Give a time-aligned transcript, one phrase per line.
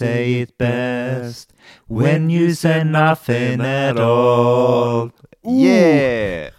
[0.00, 1.52] Say it best
[1.86, 5.10] when you say nothing at all.
[5.44, 6.56] Yeah!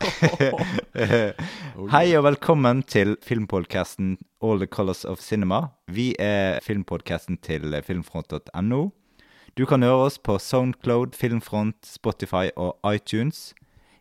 [1.93, 5.71] Hei og velkommen til filmpodkasten All the Colors of Cinema.
[5.89, 8.83] Vi er filmpodkasten til filmfront.no.
[9.57, 13.55] Du kan høre oss på Soundcloud, Filmfront, Spotify og iTunes.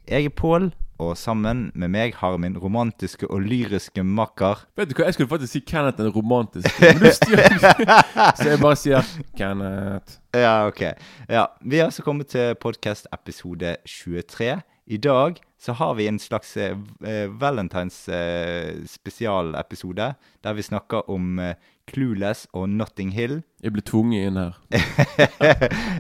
[0.04, 4.96] Jeg er Pål, og sammen med meg har min romantiske og lyriske makker Vet du
[4.98, 6.74] hva, jeg skulle faktisk si Kenneth den romantiske.
[6.80, 7.56] Men du styrer
[8.38, 10.18] Så jeg bare sier Kenneth.
[10.36, 10.82] Ja, ok.
[11.28, 14.60] Ja, Vi har altså kommet til podkast episode 23.
[14.90, 16.76] I dag så har vi en slags eh,
[17.06, 20.14] eh, Valentines eh, spesialepisode
[20.44, 21.54] der vi snakker om eh,
[21.90, 23.40] Clueless og Notting Hill.
[23.64, 24.58] Jeg ble tvunget inn her.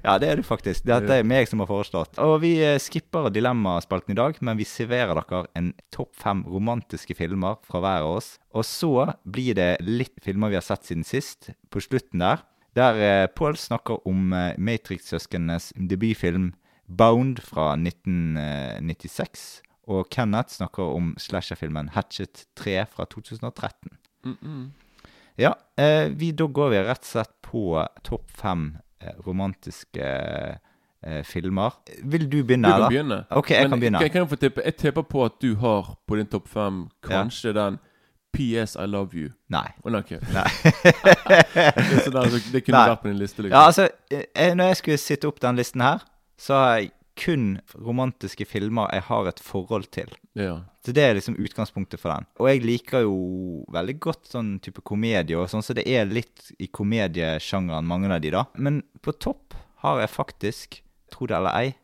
[0.06, 0.86] ja, det er du faktisk.
[0.88, 2.20] Dette er meg som har foreslått.
[2.22, 7.16] Og vi eh, skipper dilemmaspalten i dag, men vi serverer dere en topp fem romantiske
[7.18, 8.34] filmer fra hver av oss.
[8.56, 12.46] Og så blir det litt filmer vi har sett siden sist, på slutten der.
[12.78, 16.52] Der eh, Pål snakker om eh, Matrix-søsknenes debutfilm
[16.90, 19.60] Bound fra 1996.
[19.90, 23.98] Og Kenneth snakker om slasherfilmen Hatchet 3 fra 2013.
[24.24, 24.70] Mm -mm.
[25.40, 27.62] Ja, eh, vi, da går vi rett og slett på
[28.04, 28.66] topp fem
[29.00, 30.08] eh, romantiske
[31.02, 31.78] eh, filmer.
[32.04, 32.88] Vil du begynne, Du kan eller?
[32.92, 33.20] begynne.
[33.30, 34.02] Ok, jeg Men kan begynne.
[34.04, 34.64] Jeg, kan få tippe?
[34.66, 37.78] Jeg tipper på at du har på din topp fem kanskje den
[38.36, 39.32] PS I love you.
[39.50, 39.66] Nei.
[39.82, 40.12] Å, nei, ok.
[40.30, 40.44] Nei.
[41.34, 42.88] det, der, det kunne Nei.
[42.92, 43.42] vært på din liste.
[43.42, 43.56] liksom.
[43.56, 46.04] Ja, altså, jeg, når jeg skulle sitte opp den listen her,
[46.38, 50.12] så har jeg kun romantiske filmer jeg har et forhold til.
[50.38, 50.62] Ja.
[50.84, 52.28] Så det er liksom utgangspunktet for den.
[52.40, 53.16] Og jeg liker jo
[53.72, 58.22] veldig godt sånn type komedie og sånn, så det er litt i komediesjangeren, mange av
[58.24, 58.46] de, da.
[58.56, 60.80] Men på topp har jeg faktisk,
[61.12, 61.76] tro det eller ei,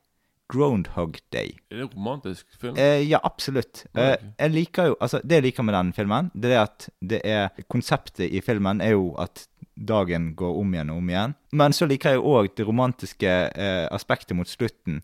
[0.49, 1.57] Groundhog Day.
[1.71, 2.77] Er det en romantisk film?
[2.79, 3.85] Eh, ja, absolutt.
[3.99, 7.21] Eh, jeg liker jo Altså, det jeg liker med den filmen, det er at det
[7.27, 11.35] er Konseptet i filmen er jo at dagen går om igjen og om igjen.
[11.53, 15.03] Men så liker jeg jo òg det romantiske eh, aspektet mot slutten,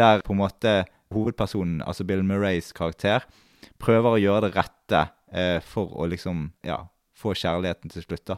[0.00, 0.78] der på en måte
[1.14, 3.26] hovedpersonen, altså Bill Murrays karakter,
[3.82, 6.82] prøver å gjøre det rette eh, for å liksom, ja,
[7.20, 8.36] få kjærligheten til slutt, da.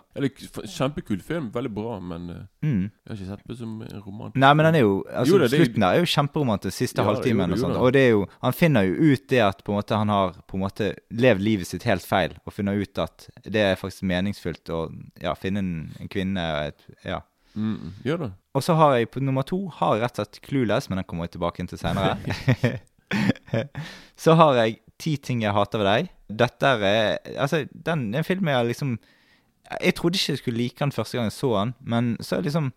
[0.66, 1.50] Kjempekul film.
[1.54, 2.88] Veldig bra, men eh, Mm.
[2.90, 5.38] jeg har ikke sett på som en romantisk Nei, men den er jo altså, Jo
[5.42, 7.78] det Slutten der er jo kjemperomantisk, siste Ja, halvtimen og sånt.
[7.78, 10.36] Og det er jo Han finner jo ut det at på en måte han har
[10.46, 14.06] på en måte levd livet sitt helt feil, og funnet ut at det er faktisk
[14.10, 14.84] meningsfylt å
[15.22, 17.20] ja, finne en, en kvinne et Ja.
[17.54, 17.92] Mm.
[18.04, 18.30] Gjør det.
[18.56, 21.08] Og så har jeg på nummer to har jeg rett og slett Clueless, men den
[21.08, 22.16] kommer jeg tilbake til senere.
[24.24, 26.10] så har jeg Ti ting jeg hater ved deg.
[26.44, 28.98] Dette er Altså, den den filmen jeg liksom
[29.80, 32.42] Jeg trodde ikke jeg skulle like den første gang jeg så den, men så er
[32.42, 32.72] det liksom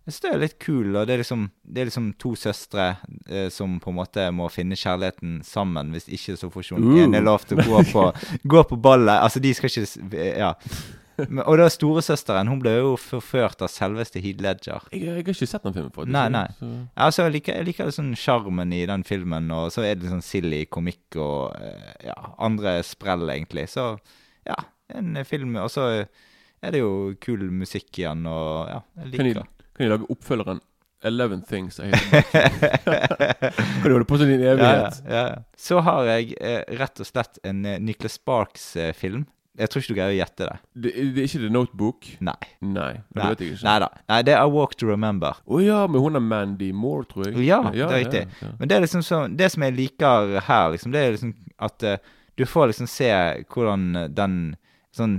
[0.00, 2.84] jeg synes det er litt kul, og det er liksom, det er liksom to søstre
[3.28, 5.92] eh, som på en måte må finne kjærligheten sammen.
[5.92, 7.02] Hvis ikke så får ikke hun Uh.
[7.04, 8.06] ene lov til å gå på,
[8.54, 9.20] gå på ballet.
[9.20, 10.54] Altså, de skal ikke Ja.
[11.28, 14.86] Men, og da storesøsteren, hun ble jo forført av selveste Heath Ledger.
[14.92, 16.14] Jeg, jeg har ikke sett den filmen, faktisk.
[16.16, 16.46] Nei, nei.
[16.58, 16.70] Så.
[17.06, 20.10] Altså, jeg liker, jeg liker det sånn sjarmen i den filmen, og så er det
[20.12, 23.68] sånn silly komikk og eh, ja, andre sprell, egentlig.
[23.72, 23.92] Så
[24.48, 24.56] ja,
[24.96, 29.26] en film Og så er det jo kul musikk i den, og ja, jeg Kan
[29.26, 29.48] de, liker
[29.80, 30.60] kan de lage oppfølgeren
[31.02, 32.22] Eleven Things I Hate?
[33.80, 35.02] Kan du holde på din ja, ja, evighet?
[35.08, 35.22] ja.
[35.28, 35.38] ja.
[35.56, 39.24] Så har jeg eh, rett og slett en eh, Nicholas Sparks-film.
[39.58, 40.56] Jeg tror ikke du greier å gjette det.
[40.72, 42.06] Det, det er ikke The Notebook?
[42.24, 42.36] Nei.
[42.62, 43.66] Nei, det vet jeg ikke.
[43.66, 43.88] Nei da.
[44.12, 45.40] Nei, det er A Walk to Remember.
[45.44, 47.42] Å ja, men hun er Mandy Moore, tror jeg.
[47.48, 48.22] Ja, det er riktig.
[48.40, 48.52] ja.
[48.60, 51.86] Men det er liksom sånn Det som jeg liker her, liksom, det er liksom at
[51.86, 51.96] uh,
[52.38, 53.10] du får liksom se
[53.52, 54.38] hvordan den
[54.96, 55.18] sånn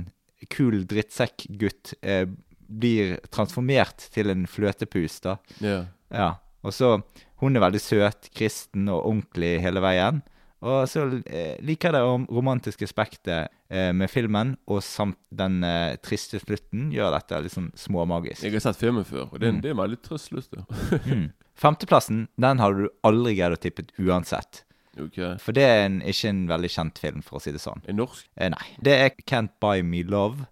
[0.49, 2.23] kul drittsekkgutt uh,
[2.71, 5.35] blir transformert til en fløtepus, da.
[5.61, 5.83] Ja.
[6.09, 6.31] Ja.
[6.61, 6.99] Og så
[7.41, 10.19] Hun er veldig søt, kristen og ordentlig hele veien.
[10.61, 15.63] Og så eh, liker jeg det om romantiske aspektet eh, med filmen, og samt den
[15.65, 18.43] eh, triste slutten gjør dette litt sånn småmagisk.
[18.45, 19.61] Jeg har sett filmen før, og det, Mm.
[19.63, 20.65] det er veldig trøst lyst til.
[21.11, 21.31] Mm.
[21.61, 24.63] Femteplassen den hadde du aldri greid å tippe uansett.
[24.97, 25.17] ok.
[25.41, 27.81] For det er en, ikke en veldig kjent film, for å si det sånn.
[27.89, 28.25] Er norsk?
[28.37, 28.65] Eh, nei.
[28.81, 30.45] Det er Can't Buy Me Love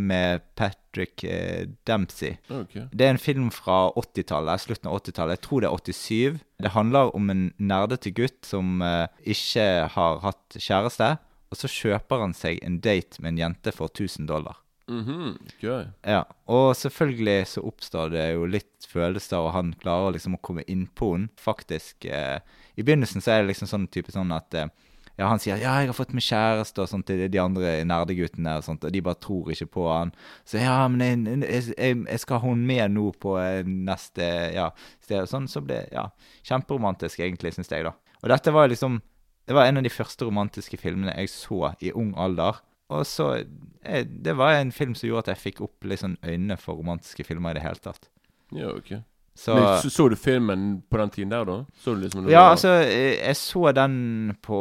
[0.00, 2.36] med Patrick eh, Dempsey.
[2.50, 2.86] Okay.
[2.92, 5.38] Det er en film fra 80-tallet, slutten av 80-tallet.
[5.38, 6.40] Jeg tror det er 87.
[6.60, 9.06] Det handler om en nerdete gutt som eh,
[9.36, 11.12] ikke har hatt kjæreste.
[11.50, 14.58] Og så kjøper han seg en date med en jente for 1000 dollar.
[14.90, 15.84] Mhm, Gøy.
[16.02, 20.64] Ja, Og selvfølgelig så oppstår det jo litt følelser, og han klarer liksom å komme
[20.66, 21.30] innpå henne.
[21.38, 22.04] Faktisk.
[22.10, 22.40] Eh,
[22.76, 24.66] I begynnelsen så er det liksom sånn type sånn at eh,
[25.20, 28.56] ja, han sier 'ja, jeg har fått meg kjæreste', og sånt til de andre nerdeguttene,
[28.56, 30.12] og sånt, og de bare tror ikke på han.
[30.48, 34.24] Så 'ja, men jeg, jeg, jeg, skal ha hun med nå på eh, neste
[34.54, 34.70] ja,
[35.04, 35.48] sted', sånn.
[35.48, 36.08] Så ble ja,
[36.42, 37.92] kjemperomantisk, egentlig, syns jeg, da.
[38.22, 39.02] Og dette var liksom
[39.48, 42.60] Det var en av de første romantiske filmene jeg så i ung alder.
[42.88, 43.44] og så
[43.82, 46.76] jeg, Det var en film som gjorde at jeg fikk opp litt sånn øynene for
[46.76, 48.08] romantiske filmer i det hele tatt.
[48.52, 49.02] Ja, ok.
[49.34, 51.58] Så Men, så, så du filmen på den tiden der, da?
[51.80, 54.58] Så du liksom Ja, var- altså, jeg så den på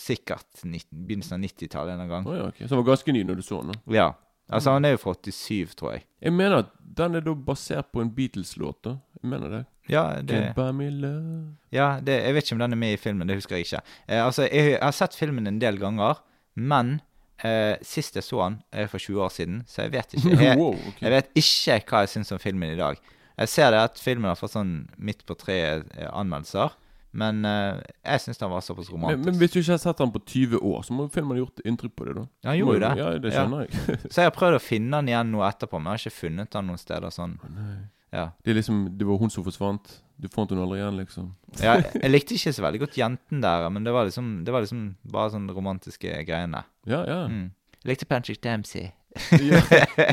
[0.00, 2.26] sikkert nitt- begynnelsen av 90-tallet en gang.
[2.26, 2.62] Oh, ja, ok.
[2.62, 3.72] Så den var ganske ny når du så den?
[3.74, 3.80] da?
[3.94, 4.06] Ja.
[4.48, 6.04] Altså, han er jo fra 87, tror jeg.
[6.22, 8.92] Jeg mener at den er da basert på en Beatles-låt, da.
[9.22, 9.64] Jeg mener det.
[9.90, 12.92] Ja, det, Can't buy me love ja det, jeg vet ikke om den er med
[12.92, 13.80] i filmen, det husker jeg ikke.
[14.08, 16.18] Eh, altså, jeg, jeg har sett filmen en del ganger,
[16.56, 17.00] men
[17.44, 20.32] eh, sist jeg så den, er for 20 år siden, så jeg vet ikke.
[20.42, 21.02] Jeg, wow, okay.
[21.06, 22.98] jeg vet ikke hva jeg syns om filmen i dag.
[23.36, 26.72] Jeg ser det at filmen har fått sånn midt på tre eh, anmeldelser,
[27.16, 29.24] men uh, jeg syns den var såpass romantisk.
[29.24, 31.62] men hvis du ikke har sett den på 20 år, så må filmen ha gjort
[31.64, 32.24] inntrykk på deg, da.
[32.44, 32.90] Ja, han gjorde jo det.
[33.00, 33.36] Ja, det Ja.
[33.44, 34.00] skjønner jeg.
[34.12, 36.50] Så jeg har prøvd å finne den igjen nå etterpå, men jeg har ikke funnet
[36.52, 37.38] den noen steder sånn.
[37.56, 37.76] Nei.
[38.12, 38.26] Ja.
[38.44, 39.96] Det er liksom Det var hun som forsvant.
[40.20, 41.32] Du fant henne aldri igjen, liksom.
[41.60, 44.64] Ja, jeg likte ikke så veldig godt jenten der, men det var liksom, det var
[44.64, 46.62] liksom bare sånne romantiske greiene.
[46.88, 47.18] Ja, ja.
[47.28, 47.50] Mm.
[47.82, 48.92] Jeg likte Patrick Dempsey.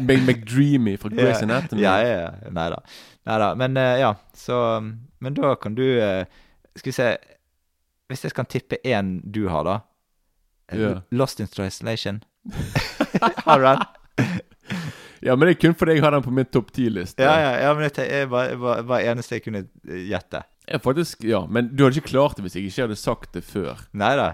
[0.08, 1.82] Meg McDreamy fra Grace Anatomy.
[1.84, 2.52] Ja, ja, ja.
[2.52, 2.82] Nei da.
[3.30, 3.50] Nei da.
[3.60, 4.58] Men uh, ja, så
[5.24, 6.26] Men da kan du uh,
[6.76, 7.10] Skal vi se
[8.12, 9.80] Hvis jeg kan tippe én du har, da.
[10.74, 11.02] Yeah.
[11.12, 12.24] Lost in Translation.
[13.46, 14.40] har du den?
[15.24, 17.24] Ja, men det er kun fordi jeg har den på min topp ti-liste.
[17.24, 20.44] Ja, ja, ja, men det var, var, eneste jeg kunne eh, gjette.
[20.68, 23.44] Jeg faktisk, ja, Men du hadde ikke klart det hvis jeg ikke hadde sagt det
[23.48, 23.86] før.
[23.96, 24.28] Nei da.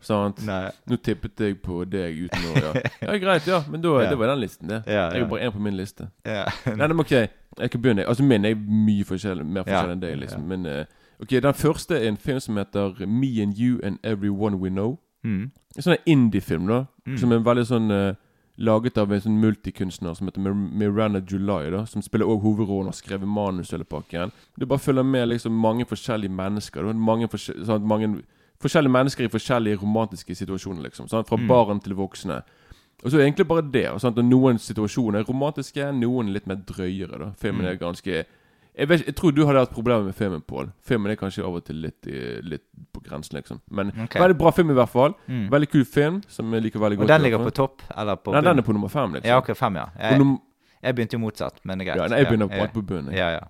[0.00, 0.44] Sant?
[0.46, 0.70] Nei.
[0.86, 3.62] Nå tippet jeg på deg uten å Ja, ja greit, ja.
[3.70, 4.10] Men da, Ja.
[4.10, 4.82] det var den listen, det.
[4.86, 5.24] Ja, Jeg ja.
[5.24, 6.08] er bare én på min liste.
[6.24, 6.44] ja.
[6.66, 7.10] Nei, men ok,
[7.58, 8.06] jeg kan begynne.
[8.06, 10.46] Altså Min er mye forskjellig, mer forskjellig enn deg, liksom.
[10.46, 10.84] Men uh,
[11.20, 14.98] ok, den første er en film som heter Me and You and Everyone We Know.
[15.24, 15.50] Mm.
[15.76, 16.84] En sånn indie-film, da.
[17.06, 17.18] Mm.
[17.18, 18.14] Som er veldig sånn uh,
[18.58, 21.68] Laget av en sånn multikunstner som heter Miranda July.
[21.70, 24.32] da Som spiller også hovedrollen og har skrevet manus hele pakken.
[24.58, 26.82] Du bare følger med liksom mange forskjellige mennesker.
[26.82, 26.92] Da.
[26.92, 28.08] Mange, forskjellige, sånn, mange
[28.62, 30.82] forskjellige mennesker i forskjellige romantiske situasjoner.
[30.82, 31.28] liksom Sant?
[31.28, 31.46] Fra Mm.
[31.48, 32.42] barn til voksne.
[33.04, 33.86] Og så er det egentlig bare det.
[33.90, 37.18] og Sånn, noen situasjoner er romantiske, noen litt mer drøyere.
[37.18, 37.70] da Filmen Mm.
[37.72, 38.24] er ganske
[38.78, 40.70] jeg, vet, jeg tror du hadde hatt problemer med filmen, Pål.
[40.86, 42.06] Filmen er kanskje av og til litt,
[42.44, 42.62] litt
[42.94, 43.60] på grensen, liksom.
[43.70, 44.20] Men okay.
[44.20, 45.14] veldig bra film, i hvert fall.
[45.28, 45.48] Mm.
[45.50, 47.02] Veldig kul film, som jeg liker veldig godt.
[47.02, 47.82] Og den ligger på topp?
[47.96, 48.44] Eller på Nei, bunn?
[48.44, 49.26] den er på nummer fem, liksom.
[49.26, 49.86] Ja, ok, fem, ja.
[49.98, 50.40] Jeg, num
[50.80, 52.02] jeg begynte jo motsatt, men det er greit.
[52.02, 53.12] ja, nei, jeg begynner ja, på, på bunnen.
[53.12, 53.40] Ja, ja.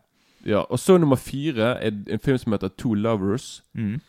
[0.47, 3.63] Ja, og så nummer fire er en film som heter Two Lovers.
[3.75, 4.01] Mm.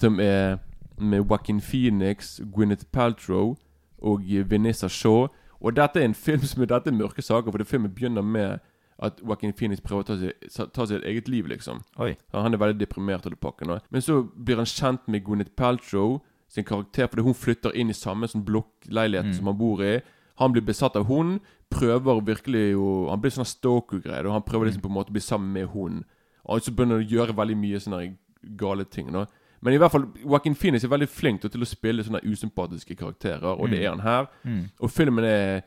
[0.00, 0.58] Som er
[0.98, 3.56] med Joaquin Phoenix, Gwyneth Paltrow
[4.02, 5.28] og Vanessa Shaw.
[5.60, 8.22] Og dette er en film som er dette er mørke saker, for det filmen begynner
[8.22, 8.58] med
[9.02, 11.80] at Joaquin Phoenix prøver å ta seg, ta seg et eget liv, liksom.
[11.98, 12.14] Oi.
[12.32, 13.70] Han er veldig deprimert av det pakken.
[13.70, 13.80] og.
[13.90, 17.92] Men så blir han kjent med Gwyneth Paltrow sin karakter, fordi hun flytter inn i
[17.96, 19.34] samme sånn blokkleilighet Mm.
[19.34, 20.00] som han bor i.
[20.38, 21.40] Han blir besatt av hun,
[21.70, 24.30] prøver virkelig å Han blir sånn stalker-greie.
[24.30, 26.04] Han prøver liksom på en måte å bli sammen med hun.
[26.46, 28.16] Og så begynner han å gjøre veldig mye sånne
[28.56, 29.10] gale ting.
[29.12, 29.26] da
[29.64, 33.46] Men i hvert fall, Joaquin Phoenix er veldig flink til å spille sånne usympatiske karakterer,
[33.58, 33.84] og det Mm.
[33.84, 34.26] er han her.
[34.44, 34.64] Mm.
[34.80, 35.62] Og filmen er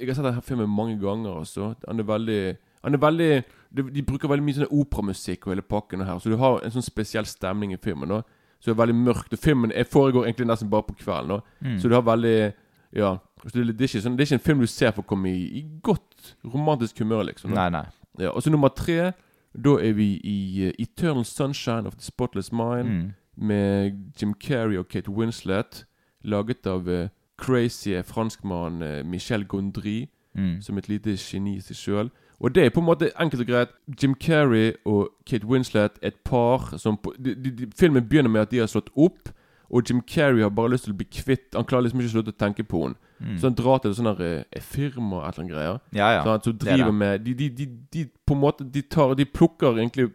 [0.00, 1.74] Jeg har sett denne filmen mange ganger også.
[1.88, 3.44] Han er veldig Han er veldig
[3.74, 6.70] De, de bruker veldig mye sånn operamusikk og hele pakken her, så du har en
[6.70, 8.08] sånn spesiell stemning i filmen.
[8.08, 8.22] da
[8.58, 9.32] Så det er veldig mørkt.
[9.32, 11.28] Og filmen er, foregår egentlig nesten bare på kvelden.
[11.28, 11.78] da Mm.
[11.78, 12.52] Så du har veldig
[12.92, 13.18] Ja.
[13.44, 15.26] Det, det, er ikke sånn, det er ikke en film du ser for å komme
[15.28, 17.54] i, i godt romantisk humør, liksom.
[17.54, 17.68] da.
[17.68, 17.86] Nei, nei.
[18.18, 19.12] Ja, og så nummer tre.
[19.56, 23.12] Da er vi i uh, Eternal Sunshine of the Spotless Mind Mm.
[23.36, 25.84] Med Jim Carrey og Kate Winslet.
[26.24, 27.08] Laget av uh,
[27.38, 30.62] crazy franskmannen uh, Michel Gondry, Mm.
[30.62, 32.10] som et lite geni i seg sjøl.
[32.40, 33.68] Og det er på en måte enkelt og greit.
[34.02, 38.40] Jim Carrey og Kate Winslet et par som på, de, de, de, Filmen begynner med
[38.40, 39.28] at de har slått opp,
[39.70, 42.14] og Jim Carrey har bare lyst til å bli kvitt Han klarer liksom ikke å
[42.14, 42.94] slutte å tenke på henne.
[43.20, 43.34] Mm.
[43.38, 45.80] Så han drar til sånne eh, et firma eller annet greier.
[45.92, 46.22] Ja, ja.
[46.24, 49.76] Sånn, er driver med de, de, de, de på en måte De tar De plukker
[49.76, 50.06] egentlig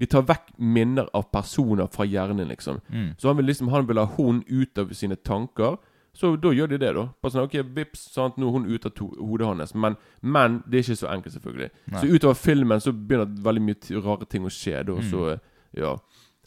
[0.00, 2.80] De tar vekk minner av personer fra hjernen, liksom.
[2.90, 3.12] Mm.
[3.18, 5.78] Så han vil liksom Han vil ha hun ut av sine tanker.
[6.12, 7.04] Så da gjør de det, da.
[7.22, 9.74] Bare sånn, ok, vips, sant, Nå er hun ute av hodet hans.
[9.74, 11.70] Men, men det er ikke så enkelt, selvfølgelig.
[11.92, 12.00] Nei.
[12.02, 14.82] Så utover filmen så begynner veldig mye rare ting å skje.
[14.88, 15.06] Da, Mm.
[15.12, 15.38] så,
[15.78, 15.94] ja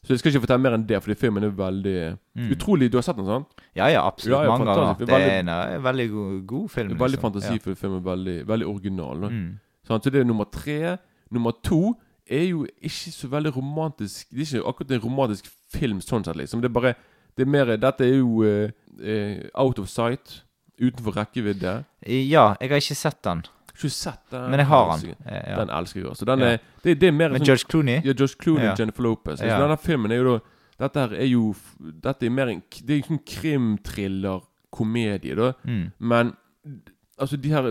[0.04, 1.98] Så jeg skal ikke fortelle mer enn det, fordi filmen er veldig
[2.36, 2.50] Mm.
[2.50, 3.48] Utrolig Du har sett den, sant?
[3.76, 4.40] Ja, ja, absolutt.
[4.40, 5.06] Ja, ja, Mange ganger.
[5.06, 6.92] Det er en eh, veldig god, god film.
[6.92, 7.80] Er veldig fantasifull ja.
[7.80, 8.04] film.
[8.04, 9.18] Veldig, veldig original.
[9.30, 9.60] Mm.
[9.88, 10.98] Sånn, Så det er nummer tre.
[11.32, 11.94] Nummer to
[12.28, 16.36] er jo ikke så veldig romantisk Det er ikke akkurat en romantisk film sånn sett,
[16.36, 16.62] liksom.
[16.62, 16.96] Det er bare
[17.38, 18.70] Det er mer Dette er jo uh,
[19.00, 20.44] uh, out of sight.
[20.82, 21.84] Utenfor rekkevidde.
[22.08, 24.52] Ja, jeg har ikke sett den, ikke sett den.
[24.52, 25.00] men jeg har den.
[25.26, 25.56] Ja.
[25.60, 26.26] Den elsker jeg også.
[26.30, 27.98] Den er, det, det er mer Med sånn George Clooney?
[28.06, 29.42] Ja, George Clooney og Jennifer Lopez.
[29.42, 29.62] Ja.
[29.62, 30.38] Denne filmen er jo da
[30.84, 31.56] Dette her er jo
[32.04, 35.48] Dette er mer en Det er jo sånn krimthriller-komedie, da.
[35.64, 35.86] Mm.
[36.00, 36.34] Men
[37.18, 37.64] altså de her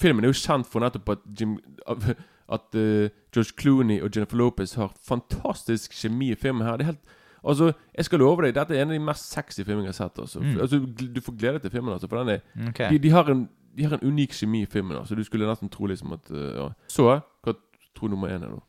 [0.00, 1.52] Filmen er jo kjent for nettopp at Jim
[1.88, 6.76] At uh, George Clooney og Jennifer Lopez har fantastisk kjemi i filmen her.
[6.76, 7.04] Det er helt
[7.42, 10.04] Altså, jeg skal love deg, dette er en av de mest sexy filmene jeg har
[10.04, 10.18] sett.
[10.22, 10.38] Altså.
[10.38, 10.60] Mm.
[10.62, 12.88] Altså, du får glede deg til filmen, altså, for den er okay.
[12.92, 13.42] de, de, har en,
[13.76, 15.06] de har en unik kjemi i filmen.
[15.06, 16.68] så Du skulle nesten tro liksom at uh, ja.
[16.88, 17.08] Så,
[17.44, 17.54] hva
[17.96, 18.62] tror nummer én er, da?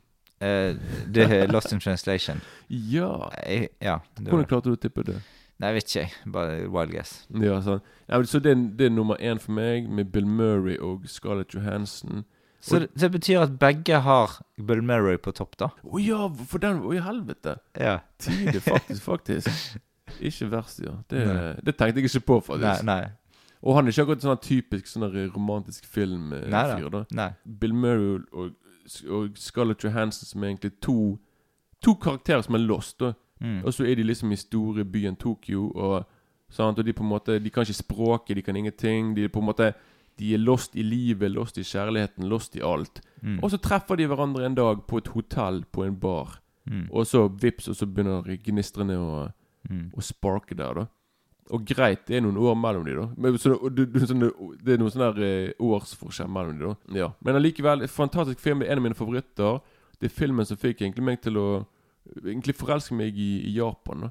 [0.43, 0.75] Eh,
[1.15, 2.41] det er Lost in Translation.
[2.69, 3.99] Ja Jeg, ja.
[4.19, 5.21] Hvordan klarte du å tippe det?
[5.61, 5.99] nei, jeg vet ikke.
[6.01, 6.31] jeg.
[6.33, 7.11] Bare wild guess.
[7.39, 7.79] Ja, sånn.
[8.09, 12.25] ja, Så det, det er nummer én for meg, med Bill Murray og Scarlett Johansson.
[12.63, 15.69] Så det, det betyr at begge har Bill Murray på topp, da?
[15.83, 17.57] Å ja, for den Å, i helvete!
[17.79, 17.97] Ja.
[18.23, 19.03] Tidlig, faktisk.
[19.03, 19.79] faktisk
[20.27, 20.97] Ikke verst, ja.
[21.09, 21.23] Det,
[21.63, 22.83] det tenkte jeg ikke på, faktisk.
[22.87, 23.22] Nei, nei.
[23.63, 26.89] Og han er ikke akkurat sånn typisk sånn romantisk filmfyr.
[26.91, 27.05] da.
[27.11, 27.29] Nei.
[27.59, 28.51] Bill Murray og,
[29.09, 31.19] og Scarlett Johansson som er egentlig to
[31.83, 32.99] To karakterer som er lost.
[32.99, 33.65] da Mm.
[33.65, 36.05] Og så er de liksom i store byen Tokyo, og,
[36.49, 36.79] sant?
[36.79, 39.15] og de på en måte De kan ikke språket, de kan ingenting.
[39.15, 39.73] De er på en måte
[40.17, 43.01] De er lost i livet, lost i kjærligheten, lost i alt.
[43.21, 43.39] Mm.
[43.43, 46.39] Og så treffer de hverandre en dag på et hotell, på en bar.
[46.69, 46.87] Mm.
[46.91, 49.31] Og så vips, og så begynner gnistrene å,
[49.69, 49.91] Mm.
[49.97, 50.85] å sparke der, da.
[51.51, 53.09] Og greit, det er noen år mellom de da.
[53.17, 54.29] Men, så, du, det, sånne,
[54.63, 56.75] det er noen sånne der, eh, årsforskjell mellom de da.
[57.01, 57.09] Ja.
[57.21, 58.59] Men allikevel, fantastisk film.
[58.63, 59.59] Det er en av mine favoritter.
[59.99, 61.47] Det er filmen som fikk egentlig meg til å
[62.19, 64.01] Egentlig forelske meg i, i Japan.
[64.07, 64.09] da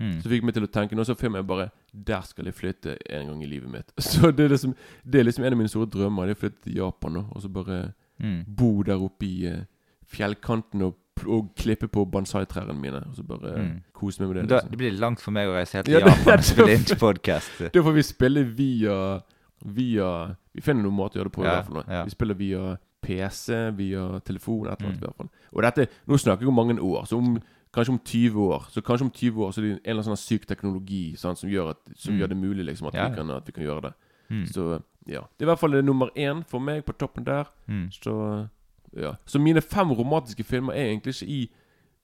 [0.00, 0.22] Mm.
[0.22, 2.94] Så fikk meg til å tenke Nå så filmen jeg bare Der skal jeg flytte
[3.12, 3.90] en gang i livet mitt.
[4.00, 4.72] Så det er liksom
[5.04, 6.30] Det er liksom en av mine store drømmer.
[6.30, 7.80] Det er å flytte til Japan nå og så bare
[8.22, 8.44] Mm.
[8.46, 9.64] bo der oppe i eh,
[10.08, 10.94] fjellkanten og,
[11.26, 13.02] og klippe på bonsai-trærne mine.
[13.08, 13.82] Og så bare Mm.
[13.92, 14.48] kose meg med det.
[14.48, 14.70] Da, Liksom.
[14.70, 17.72] det blir langt for meg å reise helt til Ja, Japan og spille inn podkast.
[17.72, 19.22] Da får vi spille via
[19.64, 21.42] Via Vi finner noen måter å gjøre det på.
[21.42, 22.04] i hvert fall ja.
[22.04, 24.98] Vi spiller via PC, via telefon, et eller annet.
[24.98, 25.02] Mm.
[25.02, 27.04] i hvert fall Og dette, Nå snakker jeg om mange år.
[27.06, 27.38] Så om,
[27.72, 30.16] kanskje om 20 år Så kanskje om 20 år Så er det en eller annen
[30.16, 32.18] sånn syk teknologi sant, som, gjør, at, som Mm.
[32.20, 33.92] gjør det mulig liksom at, Ja, vi kan, at vi kan gjøre det.
[34.30, 34.46] Mm.
[34.46, 35.20] Så ja.
[35.38, 37.44] Det er i hvert fall det nummer én for meg på toppen der.
[37.68, 37.88] Mm.
[37.92, 38.48] Så
[38.96, 41.50] ja Så mine fem romantiske filmer er egentlig ikke i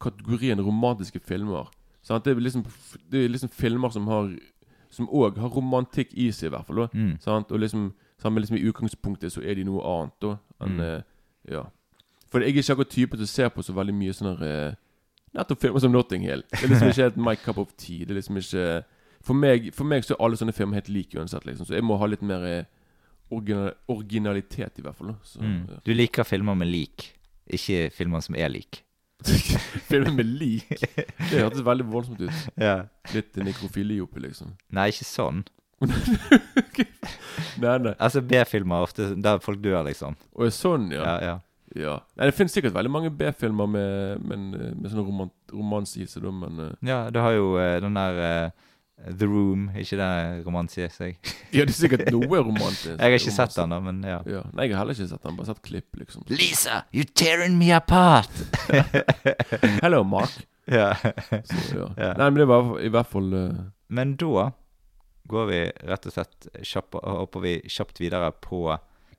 [0.00, 1.68] kategorien romantiske filmer.
[2.02, 2.24] Sant?
[2.24, 2.64] Det er liksom
[3.10, 4.30] Det er liksom filmer som har
[4.90, 6.88] Som òg har romantikk i seg, i hvert fall.
[6.94, 7.18] Mm.
[7.20, 7.50] Sant?
[7.52, 10.36] Og liksom, sammen, liksom i utgangspunktet så er de noe annet, da.
[10.64, 10.80] Enn Mm.
[10.80, 11.02] eh,
[11.50, 11.62] Ja.
[12.30, 14.74] For jeg er ikke akkurat typen å se på så veldig mye sånne eh,
[15.34, 16.42] Nettopp filmer som Notting Hill.
[16.50, 18.04] Det er liksom ikke helt my cup of tea.
[18.04, 18.84] Det er liksom ikke
[19.22, 21.66] For meg, for meg så er alle sånne filmer helt like uansett, liksom.
[21.66, 22.64] Så jeg må ha litt mer eh,
[23.30, 25.14] original, originalitet, i hvert fall.
[25.24, 25.66] Så, Mm.
[25.68, 25.80] ja.
[25.84, 27.12] Du liker filmer med lik,
[27.48, 28.82] ikke filmer som er lik.
[29.90, 30.68] Filmer med lik.
[30.78, 32.30] Det hørtes veldig voldsomt ut.
[32.68, 32.84] Ja.
[33.14, 34.52] Litt nekrofili oppi, liksom.
[34.70, 35.40] Nei, ikke sånn.
[37.58, 37.94] Nei, nei.
[37.98, 40.16] Altså B-filmer ofte der folk dør, liksom.
[40.38, 41.02] Er sånn, ja.
[41.02, 41.34] Ja, ja.
[41.78, 41.96] ja.
[42.16, 46.06] Nei, Det finnes sikkert veldig mange B-filmer med, med, eh, med sånn roman romanse i
[46.06, 46.72] seg, men uh...
[46.86, 48.50] Ja, du har jo uh, den der eh,
[49.06, 50.96] The Room, ikke det romantisk?
[50.96, 51.18] seg.
[51.54, 52.90] Ja, det er sikkert noe romantisk.
[52.90, 54.18] Jeg har ikke sett den, da, men ja.
[54.28, 54.42] Ja.
[54.52, 55.36] Nei, jeg har heller ikke sett den.
[55.38, 56.24] Bare sett klipp, liksom.
[56.32, 58.30] Lisa, you're tearing me apart!
[59.84, 60.34] Hello, Mark.
[60.78, 60.92] ja.
[60.98, 61.88] Så, ja.
[61.96, 62.12] Ja.
[62.18, 63.62] Nei, men det var i hvert fall uh...
[63.88, 64.50] Men da
[65.28, 68.76] går vi rett og slett kjapp, hopper vi kjapt videre på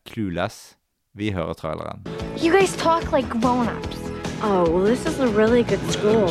[0.10, 0.76] Clueless.
[1.18, 2.06] Vi hører traileren.
[2.38, 3.98] You guys talk like grown-ups.
[4.42, 6.30] Oh, well, this is a really good school.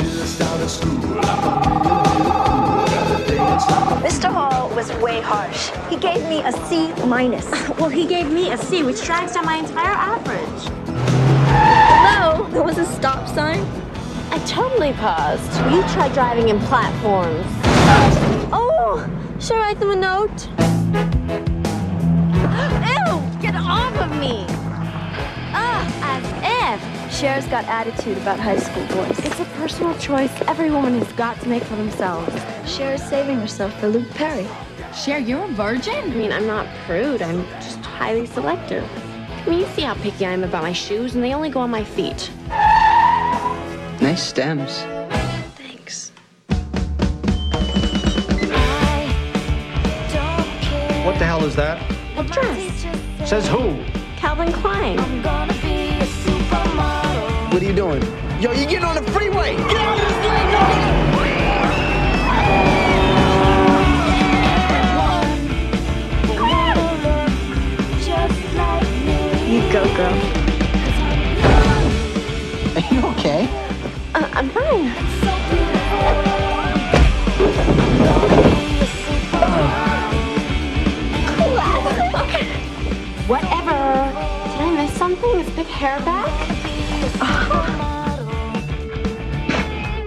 [3.59, 4.31] Mr.
[4.31, 5.71] Hall was way harsh.
[5.89, 7.45] He gave me a C minus.
[7.79, 10.63] Well, he gave me a C, which drags down my entire average.
[11.49, 12.47] Hello?
[12.49, 13.59] There was a stop sign.
[14.31, 15.51] I totally paused.
[15.71, 17.45] You try driving in platforms.
[18.51, 19.07] Oh,
[19.39, 20.47] should I write them a note?
[22.85, 24.45] Ew, get off of me.
[25.51, 27.19] Ah, as if.
[27.19, 29.19] Cher's got attitude about high school boys.
[29.25, 32.33] It's a personal choice every woman has got to make for themselves.
[32.69, 34.47] Cher's saving herself for Luke Perry.
[34.93, 35.95] Cher, you're a virgin?
[35.95, 38.87] I mean, I'm not prude, I'm just highly selective.
[39.27, 41.61] I mean, you see how picky I am about my shoes, and they only go
[41.61, 42.31] on my feet.
[43.99, 44.83] Nice stems.
[45.57, 46.11] Thanks.
[51.03, 51.81] What the hell is that?
[52.17, 52.85] A dress.
[53.27, 53.83] Says who?
[54.15, 54.97] Calvin Klein.
[57.51, 58.03] What are you doing?
[58.39, 59.55] Yo, you're getting on the freeway!
[59.55, 60.98] Get out of the freeway!
[69.99, 70.15] You girl.
[72.73, 73.49] Are you okay?
[74.15, 74.87] Uh, I'm fine.
[83.27, 83.79] Whatever.
[84.47, 85.39] Did I miss something?
[85.39, 86.29] Is Big Hair back?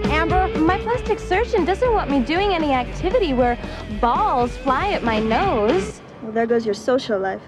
[0.05, 3.59] Amber, my plastic surgeon doesn't want me doing any activity where
[4.01, 6.01] balls fly at my nose.
[6.23, 7.43] Well, there goes your social life.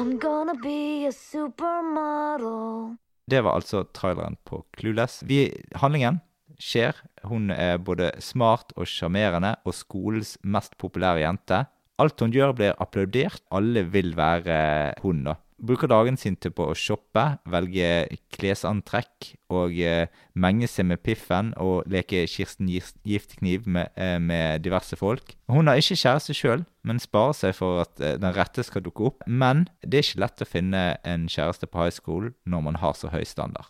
[0.00, 2.96] I'm gonna be supermodel.
[3.30, 5.22] Det var altså traileren på Clueless.
[5.26, 5.46] Vi,
[5.78, 6.20] handlingen
[6.60, 6.96] skjer.
[7.24, 11.64] hun er både smart og sjarmerende og skolens mest populære jente.
[12.00, 13.42] Alt hun gjør, blir applaudert.
[13.52, 15.36] Alle vil være hun, da.
[15.60, 20.08] Bruker dagen sin til på å shoppe, velge klesantrekk og eh,
[20.40, 25.34] menge seg med piffen og leke Kirsten Giftekniv med, eh, med diverse folk.
[25.52, 29.10] Hun har ikke kjæreste sjøl, men sparer seg for at eh, den rette skal dukke
[29.10, 29.26] opp.
[29.28, 32.96] Men det er ikke lett å finne en kjæreste på high school når man har
[32.96, 33.68] så høy standard.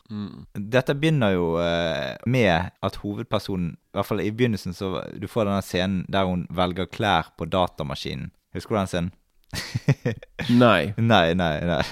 [0.55, 1.47] Dette begynner jo
[2.31, 6.47] med at hovedpersonen, i hvert fall i begynnelsen, så du får denne scenen der hun
[6.55, 8.31] velger klær på datamaskinen.
[8.55, 9.17] Husker du den scenen?
[10.63, 10.93] Nei.
[10.97, 11.85] Nei, nei, nei.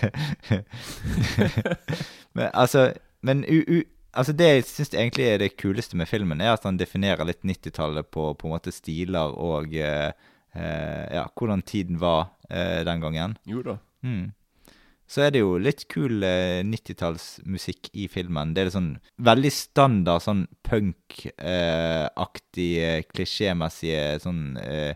[2.39, 6.41] men altså Men u, u, altså det jeg syns egentlig er det kuleste med filmen,
[6.41, 10.13] er at han definerer litt 90-tallet på på en måte stiler og eh,
[10.55, 13.37] eh, ja, hvordan tiden var eh, den gangen.
[13.47, 13.79] Jo da.
[14.07, 14.33] Mm.
[15.09, 18.53] Så er det jo litt kul eh, 90-tallsmusikk i filmen.
[18.53, 21.33] Det er litt sånn veldig standard sånn punk-aktig,
[22.85, 24.95] eh, klisjémessige sånn eh,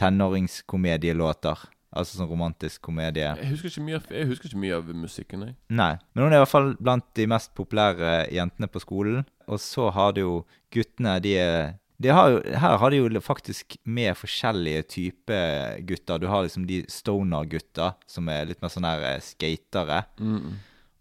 [0.00, 1.58] tenåringskomedielåter.
[1.92, 3.26] Altså sånn romantisk komedie.
[3.36, 5.56] Jeg husker ikke mye av, jeg husker ikke mye av musikken, jeg.
[5.68, 9.26] Nei, men hun er i hvert fall blant de mest populære jentene på skolen.
[9.44, 10.34] Og så har du jo
[10.72, 16.18] guttene, de er de har jo, Her har de jo faktisk med forskjellige typer gutter.
[16.18, 20.00] Du har liksom de stoner-gutta, som er litt mer sånn her eh, skatere.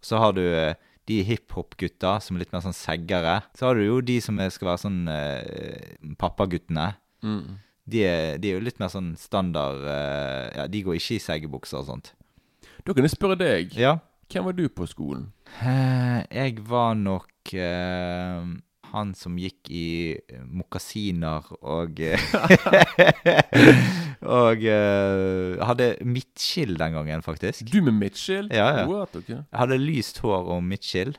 [0.06, 0.76] Så har du eh,
[1.10, 3.40] de hiphop-gutta, som er litt mer sånn seggere.
[3.58, 6.92] Så har du jo de som er, skal være sånn eh, pappaguttene.
[7.90, 11.24] De, er, de er jo litt mer sånn standard uh, Ja, de går ikke i
[11.24, 12.12] seggebukser og sånt.
[12.86, 13.76] Da kan jeg spørre deg.
[13.78, 13.98] Ja.
[14.32, 15.32] Hvem var du på skolen?
[15.60, 18.46] Uh, jeg var nok uh,
[18.92, 19.88] han som gikk i
[20.46, 22.02] mokasiner og
[24.22, 24.66] Og
[25.66, 27.64] hadde midtskill den gangen, faktisk.
[27.72, 28.52] Du med midtskill?
[28.54, 28.84] Ja, ja.
[28.90, 29.40] What, okay.
[29.40, 31.16] Jeg hadde lyst hår og midtskill,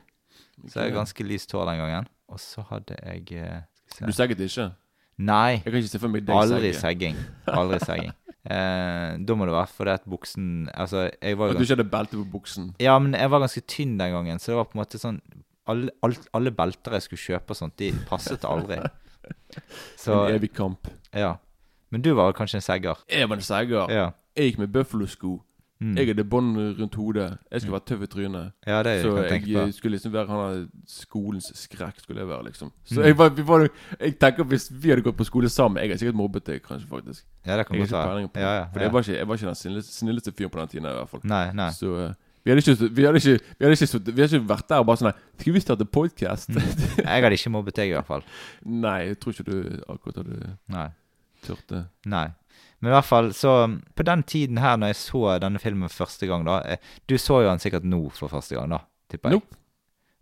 [0.69, 2.07] så jeg hadde ganske lyst hår den gangen.
[2.31, 3.25] Og så hadde jeg
[3.99, 4.69] Du segget ikke?
[5.17, 7.17] Nei, Jeg kan ikke se for meg deg aldri segging.
[7.59, 8.13] Aldri segging.
[8.43, 11.85] Eh, da må det være fordi at buksen Altså, jeg var At du ikke hadde
[11.93, 12.65] belte på buksen?
[12.81, 15.21] Ja, men jeg var ganske tynn den gangen, så det var på en måte sånn
[15.71, 18.81] Alle, alt, alle belter jeg skulle kjøpe og sånt, de passet aldri.
[20.01, 20.89] Så en evig kamp.
[21.15, 21.37] ja.
[21.93, 22.99] Men du var kanskje en segger?
[23.07, 23.91] Jeg var en segger.
[23.93, 24.05] Ja.
[24.35, 25.35] Jeg gikk med Buffalo-sko.
[25.83, 25.97] Mm.
[25.99, 27.25] Jeg hadde bånd rundt hodet.
[27.51, 28.51] Jeg skulle være tøff i trynet.
[28.65, 29.71] Ja, det Så jeg jeg på.
[29.75, 32.71] skulle liksom være han skolens skrekk, skulle jeg være, liksom.
[32.85, 33.05] Så Mm.
[33.05, 33.69] jeg var, var
[33.99, 36.87] Jeg tenker hvis vi hadde gått på skole sammen Jeg hadde sikkert mobbet deg, kanskje,
[36.87, 37.23] faktisk.
[37.45, 38.29] Ja, det kan Jeg godt være.
[38.35, 40.67] Ja, ja, For jeg var ikke, jeg var ikke den snilleste, snilleste fyren på den
[40.67, 41.19] tiden, i hvert fall.
[41.23, 41.69] Nei, nei.
[41.71, 42.13] Så uh,
[42.45, 44.85] vi hadde ikke Vi hadde ikke Vi hadde ikke, vi hadde ikke vært der og
[44.85, 46.49] bare sånn Skulle Skal vi starte podcast?
[46.97, 48.23] Jeg hadde ikke mobbet deg, i hvert fall.
[48.65, 50.87] Nei, jeg tror ikke du akkurat hadde Nei.
[51.43, 51.85] turt det.
[52.05, 52.27] Nei.
[52.83, 53.53] Men i hvert fall, så
[53.95, 57.39] På den tiden her, når jeg så denne filmen første gang, da eh, Du så
[57.41, 59.39] jo den sikkert nå for første gang, da, tipper jeg.
[59.39, 59.59] Nope.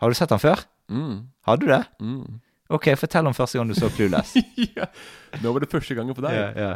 [0.01, 0.63] Har du sett den før?
[0.91, 1.17] Mm.
[1.47, 1.83] Hadde du det?
[2.01, 2.39] Mm.
[2.71, 4.35] OK, fortell om første gang du så Clueless.
[4.77, 4.87] ja.
[5.41, 6.37] Nå var det første gangen for deg.
[6.37, 6.73] ja, ja.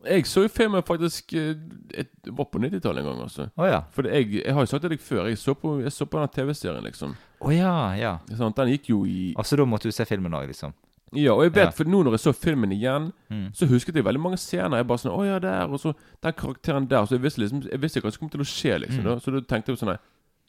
[0.00, 1.58] Jeg så jo filmen faktisk det
[1.92, 3.50] et, var på 90-tallet en gang, altså.
[3.60, 3.82] Oh, ja.
[3.92, 6.22] For jeg, jeg har jo sagt til deg før, jeg så på, jeg så på
[6.22, 7.12] den TV-serien, liksom.
[7.40, 8.14] Å ja, ja.
[8.32, 10.72] Sånn, Den gikk jo i Altså, da måtte du se filmen òg, liksom?
[11.12, 11.70] Ja, og jeg vet, Ja.
[11.70, 13.52] for nå når jeg så filmen igjen, Mm.
[13.52, 14.76] så husket jeg veldig mange scener.
[14.78, 17.02] Jeg bare sånn Å ja, der, og så den karakteren der.
[17.06, 19.00] Så jeg visste liksom Jeg visste hva som kom til å skje, liksom.
[19.00, 19.04] Mm.
[19.04, 19.16] Da.
[19.18, 19.98] Så da tenkte jeg sånn Nei,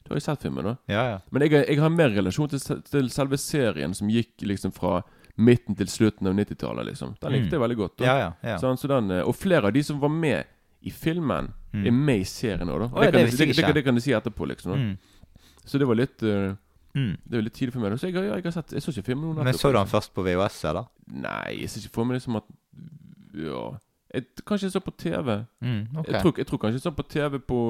[0.04, 0.76] du har jo sett filmen, da.
[0.88, 1.18] Ja, ja.
[1.30, 5.02] Men jeg, jeg har mer relasjon til, til selve serien, som gikk liksom fra
[5.38, 7.16] midten til slutten av 90-tallet, liksom.
[7.20, 7.50] Den likte Mm.
[7.50, 7.96] jeg veldig godt.
[7.98, 8.04] Da.
[8.04, 8.58] Ja, ja.
[8.58, 10.44] Sånn, så den, eh, og flere av de som var med
[10.84, 11.86] i filmen, Mm.
[11.86, 12.84] er med i serien òg, da.
[12.98, 14.72] Og det, det det, det, kan de si etterpå, liksom.
[14.72, 14.76] Da.
[14.76, 14.98] Mm.
[15.64, 16.54] Så det var litt eh,
[16.94, 17.14] Mm.
[17.24, 17.94] Det er veldig tidlig for meg.
[17.98, 19.92] Så jeg, jeg, jeg har sett Jeg så ikke filmen Men så du den liksom.
[19.94, 20.90] først på VHS, eller?
[21.08, 22.50] Nei, jeg ser ikke for meg liksom at
[23.32, 23.62] Ja
[24.12, 25.38] jeg, Kanskje jeg så på TV.
[25.64, 26.12] Mm, okay.
[26.12, 27.60] Jeg, tror, jeg tror kanskje jeg så på TV på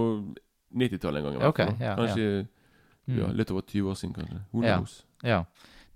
[0.75, 1.43] 90-tallet en gang.
[1.53, 2.49] Okay, ja, kanskje
[3.03, 3.17] Mm.
[3.19, 4.37] ja, litt over 20 år siden, kanskje.
[4.53, 4.77] Who Ja.
[5.27, 5.39] Ja.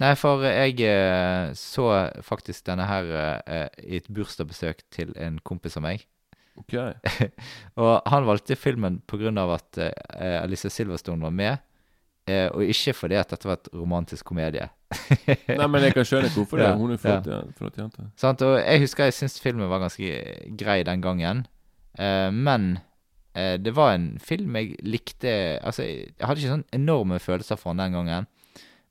[0.03, 3.05] Nei, for jeg eh, så faktisk denne her
[3.47, 6.03] eh, i et bursdagsbesøk til en kompis av meg.
[6.59, 6.75] Ok.
[7.81, 9.01] Og han valgte filmen
[9.39, 11.59] av at Alice Alicia Silverstone var med,
[12.29, 14.69] eh, og ikke fordi at dette var et romantisk komedie.
[15.59, 16.73] Nei, men jeg kan skjønne hvorfor det.
[16.79, 17.41] Hun er flott, ja.
[17.59, 18.09] flott jente.
[18.19, 18.45] Sant?
[18.47, 20.21] Og jeg husker jeg syntes filmen var ganske
[20.59, 21.45] grei den gangen.
[21.99, 22.77] Eh, men
[23.35, 27.61] eh, det var en film jeg likte Altså, jeg jeg hadde ikke sånn enorme følelser
[27.61, 28.31] for den den gangen.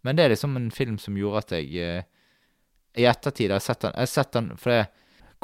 [0.06, 2.04] Men det er liksom en film som gjorde at jeg eh,
[3.02, 4.84] I ettertid har jeg sett den Jeg har sett den fordi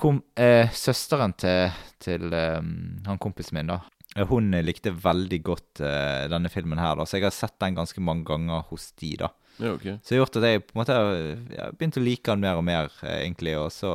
[0.01, 2.61] kom eh, Søsteren til, til eh,
[3.05, 3.81] han kompisen min, da.
[4.15, 7.77] Eh, Hun likte veldig godt uh, denne filmen her, da, så jeg har sett den
[7.79, 9.31] ganske mange ganger hos de, da.
[9.57, 9.97] Ja, okay.
[10.03, 11.11] Så det har gjort at jeg på en måte har
[11.57, 13.57] ja, begynt å like den mer og mer, eh, egentlig.
[13.59, 13.91] Og så,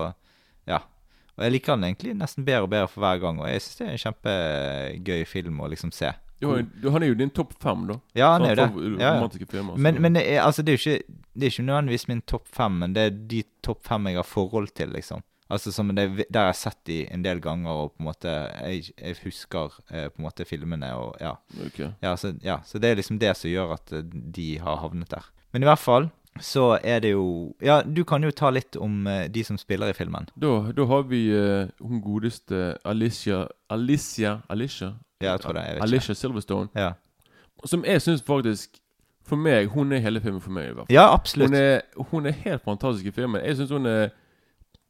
[0.68, 0.82] ja.
[1.36, 3.40] Og jeg liker den egentlig nesten bedre og bedre for hver gang.
[3.42, 6.12] Og jeg syns det er en kjempegøy film å liksom se.
[6.44, 6.52] Jo,
[6.92, 7.96] han er jo din topp fem, da.
[8.16, 8.88] Ja, han er jo det.
[9.00, 9.46] Ja, ja.
[9.48, 9.78] Filmer.
[9.80, 12.50] Men, men det, er, altså, det er jo ikke, det er ikke nødvendigvis min topp
[12.52, 15.24] fem, men det er de topp fem jeg har forhold til, liksom.
[15.48, 18.08] Altså som det, er Der jeg har sett de en del ganger, og på en
[18.08, 21.36] måte Jeg, jeg husker eh, på en måte filmene og ja.
[21.66, 21.92] Okay.
[22.02, 22.58] Ja så, ja.
[22.64, 25.28] så det er liksom det som gjør at eh, de har havnet der.
[25.52, 29.06] Men i hvert fall så er det jo Ja, du kan jo ta litt om
[29.06, 30.28] eh, de som spiller i filmen.
[30.36, 34.94] Da, da har vi eh, hun godeste Alicia Alicia Alicia?
[35.20, 35.62] Ja, jeg tror det.
[35.62, 36.68] Jeg vet Alicia Silverstone.
[36.74, 36.92] Ja,
[37.64, 38.76] Som jeg syns faktisk
[39.26, 40.68] For meg, hun er hele filmen for meg.
[40.70, 41.50] i hvert fall ja absolutt.
[41.50, 41.80] Hun er,
[42.10, 43.42] hun er helt fantastisk i filmen.
[43.44, 44.08] Jeg synes hun er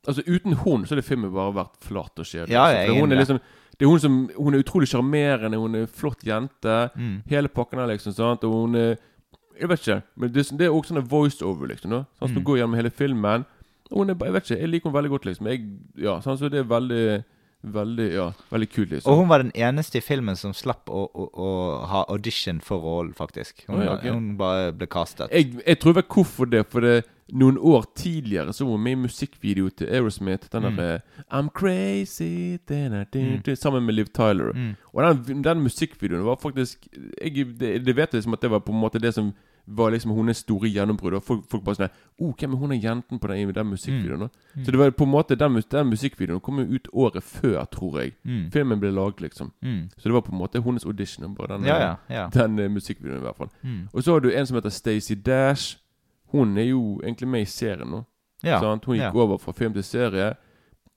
[0.06, 2.54] Altså Uten hun så hadde filmen bare vært flat og kjedelig.
[2.54, 3.40] Ja, jeg er For hun er liksom
[3.76, 6.76] det er hun som Hun er utrolig sjarmerende, hun er en flott jente.
[6.96, 7.18] Mm.
[7.28, 8.14] Hele pakken her, liksom.
[8.16, 8.96] sant Og hun er
[9.60, 10.02] Jeg vet ikke.
[10.16, 11.90] Men det, det er også sånn voiceover, liksom.
[11.90, 12.44] Da, sånn, som Mm.
[12.44, 13.44] går gjennom hele filmen.
[13.90, 14.60] Og hun er bare Jeg vet ikke.
[14.60, 15.46] Jeg liker henne veldig godt, liksom.
[15.52, 15.60] Jeg,
[15.96, 17.24] ja, sånn, så det er veldig
[17.66, 19.10] Veldig Ja, veldig kult, liksom.
[19.10, 21.48] Og hun var den eneste i filmen som slapp å, å, å
[21.90, 23.64] ha audition for rollen, faktisk.
[23.66, 24.10] Hun, oh, ja, okay.
[24.12, 25.32] hun bare ble castet.
[25.32, 26.64] jeg, jeg tror vel hvorfor det.
[26.70, 30.46] For det noen år tidligere så var hun med i musikkvideo til Aerosmith.
[30.52, 30.76] Den Mm.
[30.76, 31.00] der eh,
[31.32, 34.52] I'm crazy den er, din, din, Sammen med Liv Tyler.
[34.54, 34.74] Mm.
[34.94, 36.86] Og den, den musikkvideoen var faktisk
[37.24, 39.32] jeg, det, det vet jeg liksom at det var på en måte det som
[39.68, 41.14] var liksom hennes store gjennombrudd.
[41.14, 41.88] Og Folk, folk bare sånn
[42.22, 44.28] oh, hvem er hun er jenten på den, den musikkvideoen?
[44.54, 44.64] Mm.
[44.64, 47.98] Så det var på en måte den, den musikkvideoen kom jo ut året før, tror
[48.00, 48.12] jeg.
[48.22, 48.44] Mm.
[48.54, 49.50] Filmen ble laget, liksom.
[49.62, 49.88] Mm.
[49.98, 51.34] Så det var på en måte hennes audition.
[51.34, 51.94] Bare den, Ja, ja.
[52.10, 52.28] ja.
[52.34, 53.50] den eh, musikkvideoen, i hvert fall.
[53.62, 53.88] Mm.
[53.92, 55.78] Og så har du en som heter Stacey Dash.
[56.32, 58.02] Hun er jo egentlig med i serien nå.
[58.44, 58.60] ja.
[58.60, 58.84] Sant?
[58.84, 59.14] Hun gikk ja.
[59.14, 60.34] over fra film til serie.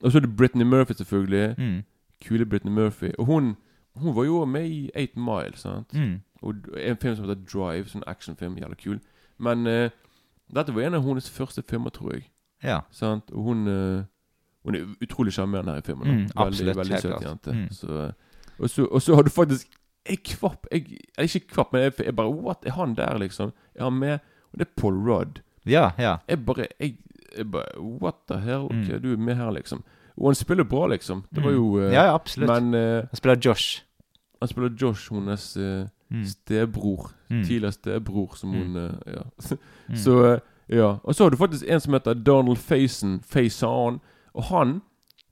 [0.04, 1.56] Og så er det Britney Murphy, selvfølgelig.
[1.58, 1.84] Mm.
[2.26, 3.12] Kule Britney Murphy.
[3.18, 3.56] Og hun,
[3.96, 5.56] hun var jo med i Eight Mile.
[5.56, 5.94] sant?
[5.94, 6.22] Mm.
[6.42, 8.58] Og en film som heter Drive, sånn actionfilm.
[8.58, 9.00] Jævla kul.
[9.38, 9.90] Men uh,
[10.56, 12.30] dette var en av hennes første filmer, tror jeg.
[12.64, 12.80] ja.
[12.92, 13.32] Sant?
[13.32, 14.04] Og hun uh,
[14.64, 16.08] Hun er utrolig sjarmerende her i filmen.
[16.08, 17.52] Mm, absolutt, veldig veldig søt jente.
[17.56, 17.70] Mm.
[17.72, 18.12] Så,
[18.60, 19.68] og, så, og så har du faktisk
[20.10, 22.66] Jeg kvapp jeg, Ikke kvapp, men jeg, jeg bare What?
[22.66, 23.54] Er han der, liksom?
[23.76, 24.20] Er han med?
[24.54, 25.42] Og det er Paul Rudd.
[25.66, 26.18] Ja, ja.
[26.28, 26.96] Jeg bare jeg,
[27.38, 28.66] jeg bare What the hell?
[28.66, 29.02] Ok, Mm.
[29.02, 29.84] du er med her, liksom.
[30.18, 31.24] Og han spiller bra, liksom.
[31.36, 31.56] Det var Mm.
[31.56, 32.50] jo uh, Ja, ja, absolutt.
[32.64, 33.84] Men uh, Han spiller Josh.
[34.42, 36.26] han spiller Josh, hennes uh, Mm.
[36.26, 37.12] stebror.
[37.30, 37.44] Mm.
[37.46, 38.56] Tidligere stebror, som Mm.
[38.74, 39.22] hun uh, Ja.
[39.90, 39.96] Mm.
[40.04, 40.98] Så ja.
[41.04, 43.20] Og så har du faktisk en som heter Donald Faison.
[43.22, 44.00] Faison.
[44.34, 44.82] Og han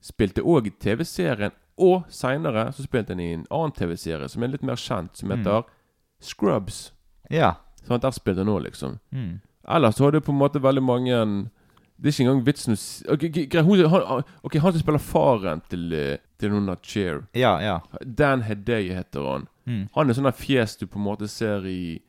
[0.02, 4.46] spilte òg i TV-serien, og seinere så spilte han i en annen TV-serie som er
[4.48, 5.38] litt mer kjent, som Mm.
[5.38, 5.62] heter
[6.20, 6.92] Scrubs.
[7.30, 7.52] Ja.
[7.88, 8.98] Sånn, der spiller nå, liksom.
[9.12, 9.40] Mm.
[9.68, 11.16] Ellers så har det på en måte veldig mange
[12.00, 14.98] Det er ikke engang vitsen å si Ok, g- hun- han, ok, han som spiller
[15.02, 17.80] faren til, eh, til noen av Cheer Ja, ja.
[18.04, 19.48] Dan Hedey heter han.
[19.66, 19.88] Mm.
[19.94, 22.00] Han er sånn fjes du på en måte ser i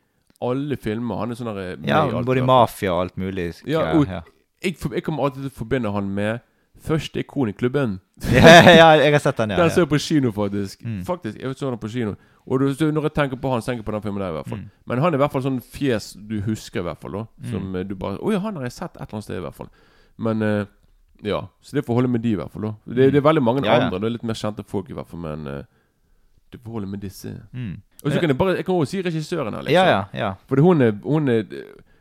[0.41, 1.17] alle filmer.
[1.17, 3.61] Han er sånn der Ja, både i mafia og alt mulig.
[3.65, 4.21] Ja, og- ja.
[4.61, 6.39] jeg, jeg kommer alltid til å forbinde han med
[6.81, 7.99] Første ikon i klubben.
[8.35, 9.61] ja, ja, jeg har sett den, ja.
[9.61, 10.81] Den så jeg på kino, faktisk.
[10.83, 11.05] Mm.
[11.07, 12.15] Faktisk, jeg så den på kino
[12.45, 14.37] Og du, når jeg tenker på han, så tenker jeg på den filmen der, i
[14.39, 14.59] hvert fall.
[14.59, 14.69] Mm.
[14.85, 17.11] Men han er i hvert fall sånn fjes du husker, i hvert fall.
[17.11, 17.51] da Mm.
[17.51, 17.87] Som mm.
[17.87, 19.69] du bare Å ja, han har jeg sett et eller annet sted, i hvert fall.
[20.17, 20.65] Men uh,
[21.23, 21.41] ja.
[21.61, 22.61] Så det får holde med de, i hvert fall.
[22.61, 23.99] da Det, det er veldig mange Ja, andre.
[23.99, 25.23] Det er litt mer kjente folk, i hvert fall.
[25.23, 25.61] Men uh,
[26.51, 27.35] det får holde med disse.
[27.53, 27.81] Mm.
[28.03, 29.73] Og så kan jeg bare Jeg kan også si regissøren her, liksom.
[29.73, 30.33] Ja, ja, ja.
[30.47, 31.43] For hun er, hun er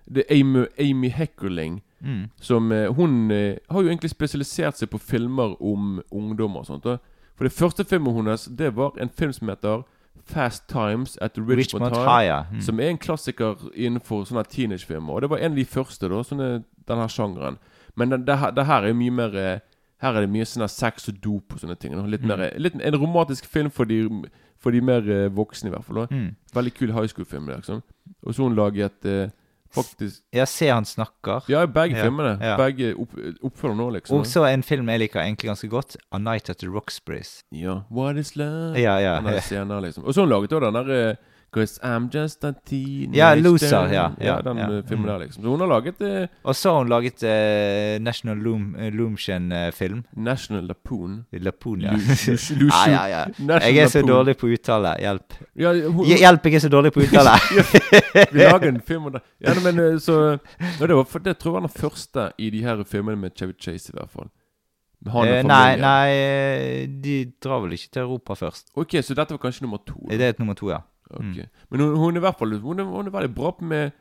[0.08, 1.82] Det er Amy, Amy Heckerling.
[2.00, 2.28] Mm.
[2.40, 6.84] Som eh, Hun eh, har jo egentlig spesialisert seg på filmer om ungdommer og sånt.
[6.84, 6.98] Da.
[7.34, 9.82] For det første filmen hennes Det var en film som heter
[10.28, 12.44] Fast Times at Richmond, High.
[12.52, 12.61] Mm.
[12.61, 15.14] Som er en klassiker innenfor sånne teenagefilmer.
[15.14, 16.48] Og det var en av de første, da, sånne,
[16.88, 17.56] denne sjangeren.
[17.96, 19.58] Men det, det, det her er mye mer eh,
[19.98, 21.96] Her er det mye sånn sex og dop og sånne ting.
[22.06, 22.28] Litt Mm.
[22.28, 24.04] mer, litt, en romantisk film for de,
[24.61, 25.02] for de mer
[25.34, 26.04] voksne, i hvert fall.
[26.11, 26.37] Mm.
[26.54, 27.48] Veldig kul high school-film.
[27.50, 27.82] Liksom.
[28.22, 29.02] Og så hun laget
[29.74, 31.42] faktisk Jeg ser han snakker.
[31.48, 32.38] Ja, begge Ja, filmene.
[32.40, 32.57] ja.
[32.57, 34.18] Begge opp, oppfører nå, liksom.
[34.18, 35.96] Og så en film jeg liker egentlig ganske godt.
[36.12, 37.42] A Night at the Roxbury's.
[37.52, 37.83] Ja.
[37.90, 38.78] What is love?
[38.81, 39.14] Ja, ja.
[39.20, 40.04] Han der scenen liksom.
[40.04, 41.16] Og så har hun laget også den der eh,
[41.50, 44.64] Cause I'm just a teenager Ja, Loser, ja, ja, ja, den ja.
[44.78, 45.12] eh, filmen Mm.
[45.12, 45.42] der, liksom.
[45.44, 50.02] Så hun har laget eh, Og så har hun laget eh, National Loom, eh, Loomshin-film.
[50.16, 51.24] National Lapoon.
[51.32, 51.92] Lapoon, ja.
[51.92, 53.24] Lu- Lu- ja, ja.
[53.38, 54.92] National Jeg er så dårlig på uttale.
[55.00, 55.32] Hjelp.
[55.56, 57.38] Ja, hun, Hj- Hjelp, jeg er så dårlig på uttale.
[58.32, 59.22] vi lager en film om det.
[59.40, 60.18] Ja, men eh, så
[60.80, 63.56] det, var, for det tror jeg var den første i de her filmene med Chevy
[63.61, 64.28] Chase, i hvert fall.
[65.06, 68.72] Eh, nei, nei, eh, de drar vel ikke til Europa først.
[68.76, 69.94] Ok, så dette var kanskje nummer to?
[70.08, 70.16] da.
[70.18, 70.80] Det er et nummer to, ja.
[71.10, 71.22] Ok.
[71.24, 71.48] Mm.
[71.70, 73.92] Men hun, hun er i hvert fall Hun er, hun er veldig bra med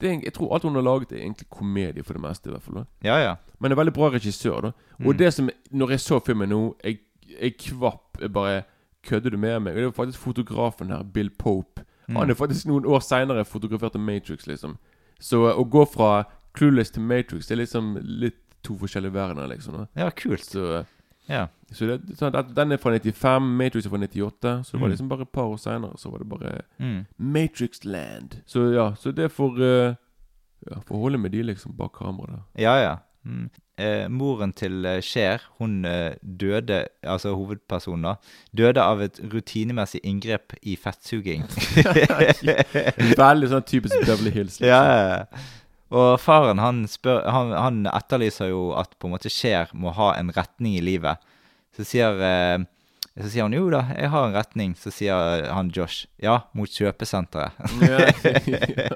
[0.00, 2.48] det er, Jeg tror alt hun har laget, er egentlig komedie for det meste.
[2.50, 2.86] i hvert fall.
[3.02, 3.34] Ja, ja.
[3.60, 4.60] Men er veldig bra regissør.
[4.60, 5.16] da Og Mm.
[5.18, 6.98] det som Når jeg så filmen nå, jeg,
[7.40, 8.62] jeg kvapp jeg bare
[9.02, 9.72] Kødder du med meg?
[9.72, 11.84] Og det var faktisk fotografen her, Bill Pope.
[12.08, 12.16] Mm.
[12.16, 14.76] Han er faktisk noen år seinere fotografert av Matrix, liksom.
[15.20, 16.24] Så å gå fra
[16.58, 19.72] Clueless til Matrix, det er liksom litt to forskjellige verdener, liksom.
[19.76, 20.42] da Ja, kult.
[20.44, 20.84] Så
[21.28, 21.46] Ja.
[21.72, 24.52] Så det, sånn, at Den er fra 95, Matrix er fra 98.
[24.64, 24.92] Så det var Mm.
[24.94, 27.06] liksom bare et par år seinere, så var det bare Mm.
[27.18, 28.36] Matrix Land.
[28.46, 29.94] Så ja, så det får uh,
[30.70, 32.42] ja, får holde med de liksom bak kameraet.
[32.58, 32.96] Ja, ja.
[33.24, 33.50] Mm.
[33.78, 38.14] Eh, moren til eh, Cher, hun eh, døde, altså hovedpersonen da,
[38.56, 41.42] døde av et rutinemessig inngrep i fettsuging.
[43.18, 44.56] Veldig sånn typisk Beverly Hills.
[44.60, 44.68] Liksom.
[44.68, 45.24] ja, ja, ja.
[45.94, 50.12] Og faren han, spør, han, han etterlyser jo at på en måte Cher må ha
[50.18, 51.22] en retning i livet.
[51.76, 52.64] Så sier, eh,
[53.14, 54.74] så sier han jo da, jeg har en retning.
[54.78, 57.54] Så sier han Josh ja, mot kjøpesenteret.
[57.86, 58.08] ja.
[58.56, 58.88] ja.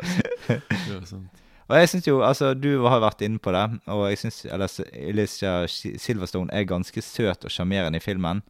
[0.50, 1.40] ja, sant.
[1.70, 5.52] Og jeg synes jo, altså Du har vært inne på det, og jeg syns Alicia
[5.70, 8.42] Silverstone er ganske søt og sjarmerende i filmen.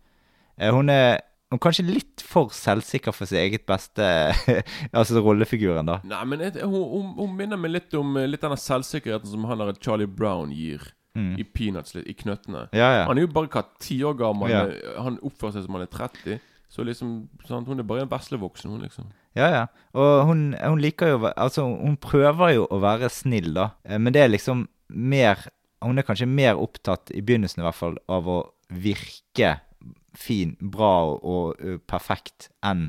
[0.56, 1.20] Eh, hun er
[1.56, 4.04] er kanskje litt for selvsikker for sin eget beste
[4.92, 5.96] Altså rollefiguren, da.
[6.06, 9.44] Nei, men jeg, hun, hun, hun minner meg litt om eh, litt denne selvsikkerheten som
[9.50, 11.32] han der Charlie Brown gir Mm.
[11.42, 12.68] i Peanuts, litt, i Knøttene.
[12.70, 13.06] Ja, ja.
[13.08, 14.46] Han er jo bare hva, ti år gammel.
[14.52, 14.60] Ja.
[14.70, 16.36] eh, Han oppfører seg som han er 30.
[16.70, 17.16] Så liksom,
[17.48, 17.66] sant?
[17.66, 19.08] Hun er bare en veslevoksen, hun, liksom.
[19.34, 19.64] Ja, ja.
[19.98, 23.72] Og hun, hun liker jo Altså, hun prøver jo å være snill, da.
[23.82, 24.62] Eh, Men det er liksom
[24.94, 25.42] mer
[25.82, 28.38] Hun er kanskje mer opptatt, i begynnelsen i hvert fall, av å
[28.70, 29.56] virke
[30.14, 31.20] fin, bra og,
[31.60, 32.88] og perfekt enn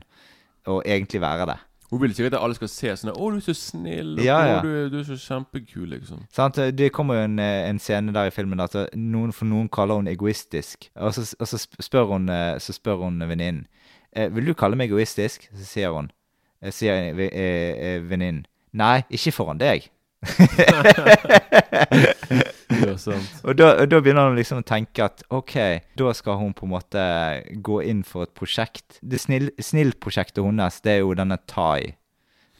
[0.68, 1.58] å egentlig være det.
[1.92, 4.38] Hun vil sikkert at alle skal se sånn 'Å, du er så snill', og Ja,
[4.48, 4.60] ja.
[4.60, 6.22] 'Å, du, du er så kjempekul', liksom.
[6.32, 6.56] Sant?
[6.78, 9.68] Det kommer jo en, eh, en scene der i filmen at eh, noen, for noen
[9.70, 10.90] kaller hun egoistisk.
[10.96, 13.68] Og så, og så spør hun, eh, så spør hun venninnen
[14.16, 15.50] eh, Vil du kalle meg egoistisk.
[15.54, 16.10] Så sier hun
[16.62, 19.90] eh, Sier ve- eh, eh, venninnen Nei, ikke foran deg.
[23.42, 25.56] Og da, og da begynner han liksom å tenke at ok,
[26.00, 27.02] da skal hun på en måte
[27.64, 29.00] gå inn for et prosjekt.
[29.02, 31.82] Det snill, snill-prosjektet hennes, det er jo denne Tai,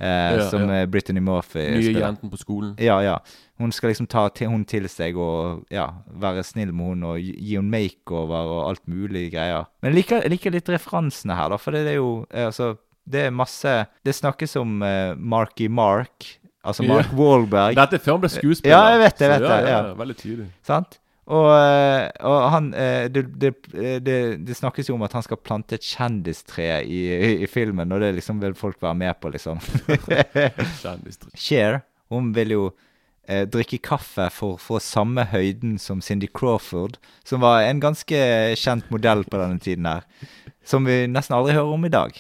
[0.02, 0.86] eh, Ja, som ja.
[0.92, 2.02] Brittany Murphy Nye spiller.
[2.08, 2.74] jenten på skolen.
[2.82, 3.18] Ja, ja.
[3.62, 7.20] Hun skal liksom ta til, hun til seg og ja, være snill med hun og
[7.22, 9.68] gi hun makeover og alt mulig greier.
[9.82, 12.74] Men jeg liker, jeg liker litt referansene her, da, for det er jo eh, altså
[13.12, 13.72] Det er masse
[14.06, 17.18] Det snakkes om eh, Marky Mark, altså Mark Ja.
[17.18, 17.76] Wahlberg.
[17.80, 18.76] Dette er før han ble skuespiller.
[18.76, 19.94] Ja, jeg vet det, jeg vet det, Ja, ja.
[20.02, 20.50] veldig tydelig.
[20.68, 20.98] Sant?
[21.32, 23.52] Og, eh, og han eh, det, det,
[24.04, 27.92] det, det snakkes jo om at han skal plante et kjendistre i, i, i filmen,
[27.96, 29.62] og det liksom vil folk være med på, liksom.
[30.82, 31.32] kjendistre.
[31.38, 32.64] Cher, hun vil jo
[33.30, 38.22] eh, drikke kaffe for å få samme høyden som Cindy Crawford, som var en ganske
[38.60, 40.04] kjent modell på denne tiden her.
[40.64, 42.14] Som vi nesten aldri hører om i dag.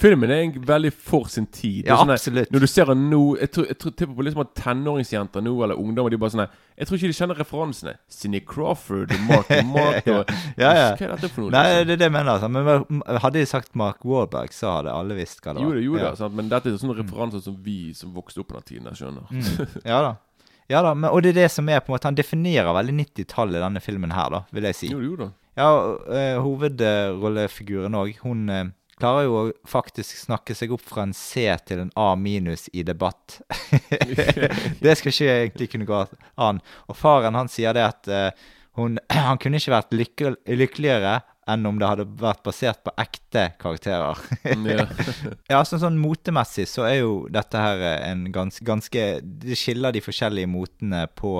[0.00, 1.86] Filmen er veldig for sin tid.
[1.88, 2.50] Ja, sånne, absolutt.
[2.52, 5.54] Når du ser den nå Jeg tror, jeg tror tipper på liksom at tenåringsjenter nå,
[5.64, 7.96] eller ungdommer, de bare sånn Jeg tror ikke de kjenner referansene.
[8.12, 10.20] Cindy Crawford Mark Mark ja,
[10.60, 10.86] Ja, ja.
[10.92, 11.54] Hva er dette for noe?
[11.56, 11.88] Nei, liksom?
[11.88, 12.44] det er det jeg mener.
[12.44, 12.60] Sant?
[12.60, 15.70] Men hadde de sagt Mark Wahlberg, så hadde alle visst hva det var.
[15.70, 16.12] Jo, det gjorde ja.
[16.12, 16.36] det, sant?
[16.36, 19.30] men dette er sånne referanser som vi som vokste opp på den tiden, jeg skjønner.
[19.32, 19.78] Mm.
[19.90, 20.16] Ja da.
[20.70, 22.92] Ja da, men, Og det er det som er på en måte Han definerer veldig
[23.00, 24.90] 90-tallet denne filmen her, da, vil jeg si.
[24.92, 25.34] Jo, gjorde det.
[25.58, 25.70] Ja,
[26.14, 28.14] eh, hovedrollefiguren òg.
[28.22, 28.68] Hun eh,
[29.00, 32.84] klarer jo å faktisk snakke seg opp fra en C til en A minus i
[32.86, 33.40] debatt.
[34.84, 36.04] det skal ikke egentlig kunne gå
[36.40, 36.62] an.
[36.88, 41.66] Og faren han sier det at eh, hun, han kunne ikke vært lykke, lykkeligere enn
[41.66, 44.20] om det hadde vært basert på ekte karakterer.
[44.44, 44.84] Ja.
[45.56, 50.04] ja, sånn, sånn motemessig så er jo dette her en gans, ganske Det skiller de
[50.04, 51.34] forskjellige motene på,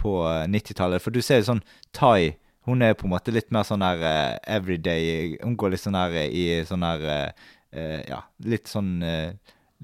[0.00, 0.16] på
[0.50, 1.04] 90-tallet.
[1.04, 1.62] For du ser jo sånn
[1.94, 2.32] Tai
[2.66, 5.98] hun er på en måte litt mer sånn her uh, everyday Hun går litt sånn
[5.98, 7.28] her i sånn eh,
[7.72, 9.34] eh, Ja, litt sånn uh,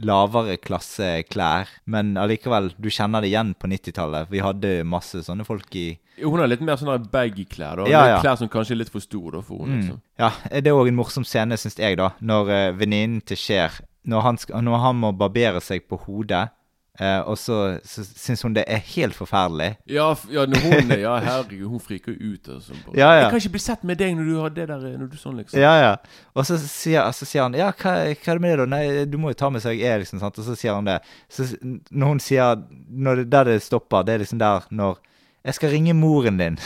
[0.03, 1.69] lavere klasse klær.
[1.85, 4.31] Men allikevel, du kjenner det igjen på 90-tallet.
[4.33, 5.91] Vi hadde masse sånne folk i
[6.23, 7.83] Hun har litt mer sånne baggy klær.
[7.83, 8.21] da Ja, ja.
[8.25, 9.77] Klær som kanskje er litt for store for henne.
[9.77, 9.83] Mm.
[9.83, 10.03] Liksom.
[10.23, 12.15] Ja, det er òg en morsom scene, syns jeg, da.
[12.25, 16.49] Når uh, venninnen til Cher når han, når han må barbere seg på hodet,
[17.01, 19.77] eh, og så, så syns hun det er helt forferdelig.
[19.91, 22.49] Ja, ja, hun Ja, herregud, hun friker ut.
[22.49, 22.77] Altså.
[22.95, 23.23] Ja, ja.
[23.23, 25.39] Jeg kan ikke bli sett med deg når du har det der Når du sånn,
[25.41, 25.61] liksom.
[25.61, 25.95] Ja, ja.
[26.35, 28.69] Og så sier, så sier han Ja, hva, hva er det med det, da?
[28.75, 30.21] Nei, du må jo ta med seg jeg er, liksom.
[30.23, 30.39] sant?
[30.39, 31.01] Og så sier han det.
[31.33, 35.01] Så når hun sier når det, Der det stopper, det er liksom der når
[35.43, 36.55] jeg skal ringe moren din.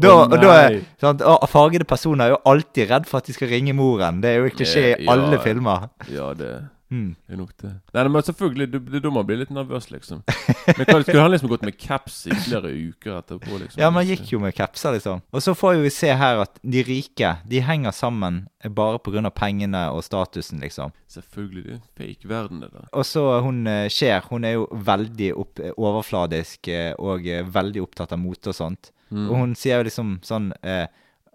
[0.00, 1.20] da, oh, da er, sant?
[1.52, 4.22] Fargede personer er jo alltid redd for at de skal ringe moren.
[4.24, 5.90] Det er jo klisjé i alle filmer.
[6.08, 6.54] Ja, det
[6.90, 7.14] Mm.
[7.28, 7.70] er nok det.
[7.94, 10.22] Nei, men selvfølgelig, du, det er da man blir litt nervøs, liksom.
[10.24, 13.60] Men hva, Skulle han liksom gått med caps i flere uker etterpå?
[13.60, 13.82] liksom?
[13.82, 15.22] Ja, man gikk jo med capser, liksom.
[15.30, 19.30] Og så får vi se her at de rike, de henger sammen bare pga.
[19.30, 20.92] pengene og statusen, liksom.
[21.12, 21.64] Selvfølgelig.
[21.64, 22.88] Det er en fake verden, det der.
[22.92, 27.82] Og så hun skjer Cher, hun er jo veldig opp, overfladisk eh, og eh, veldig
[27.84, 28.92] opptatt av mote og sånt.
[29.10, 29.26] Mm.
[29.26, 30.86] Og hun sier jo liksom sånn eh,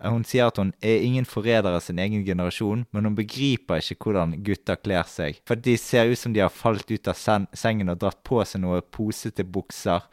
[0.01, 4.09] Hun sier at hun er ingen forræder av sin egen generasjon, men hun begriper ikke
[4.09, 5.39] hvordan gutter kler seg.
[5.47, 8.41] For de ser ut som de har falt ut av sen sengen og dratt på
[8.47, 10.03] seg noe posete bukser.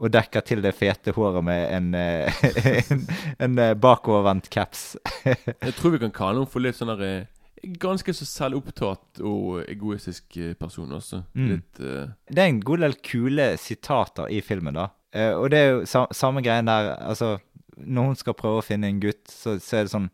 [0.00, 2.44] og dekker til det fete håret med en, eh,
[2.92, 3.02] en,
[3.38, 4.96] en eh, bakovervendt caps.
[5.26, 7.28] Jeg tror vi kan kalle henne for litt sånn der eh,
[7.60, 11.18] Ganske så selvopptatt og egoistisk person også.
[11.36, 11.48] Mm.
[11.50, 12.06] Litt uh...
[12.24, 14.86] Det er en god del kule sitater i filmen, da.
[15.36, 17.34] Og det er jo sa samme greien der Altså,
[17.84, 20.10] når hun skal prøve å finne en gutt, så, så er det sånn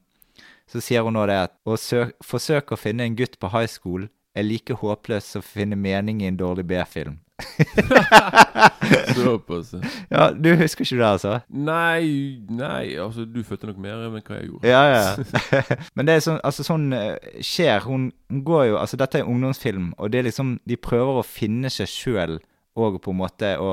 [0.67, 3.71] Så sier hun nå det at å sø forsøke å finne en gutt på high
[3.71, 7.21] school er like håpløst som å finne mening i en dårlig B-film.
[9.15, 9.75] såpass.
[10.09, 11.39] Ja, du husker ikke det, altså?
[11.49, 14.69] Nei, nei, altså du følte nok mer enn hva jeg gjorde.
[14.69, 15.61] Ja, ja.
[15.97, 19.29] Men det er sånn, altså sånn eh, skjer hun, hun går jo Altså, dette er
[19.29, 22.39] ungdomsfilm, og det er liksom De prøver å finne seg sjøl
[22.77, 23.71] og på en måte å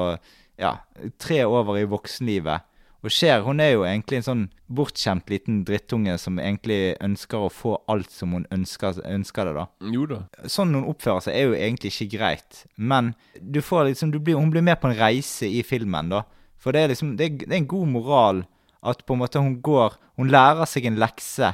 [0.60, 0.78] Ja,
[1.20, 2.64] tre over i voksenlivet.
[3.04, 7.52] Og Cher hun er jo egentlig en sånn bortskjemt liten drittunge som egentlig ønsker å
[7.52, 9.66] få alt som hun ønsker, ønsker det, da.
[9.92, 10.22] Jo da.
[10.48, 12.64] Sånn hun oppfører seg, er jo egentlig ikke greit.
[12.78, 13.12] Men
[13.42, 16.24] du får liksom, du blir, hun blir med på en reise i filmen, da.
[16.64, 18.42] For det er liksom, det er, det er en god moral
[18.84, 21.48] at på en måte hun går Hun lærer seg en lekse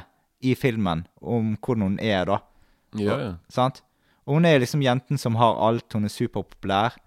[0.44, 2.40] i filmen om hvordan hun er, da.
[2.98, 3.30] Ja, ja.
[3.48, 3.80] Sant?
[4.28, 6.98] Og hun er liksom jenten som har alt, hun er superpopulær.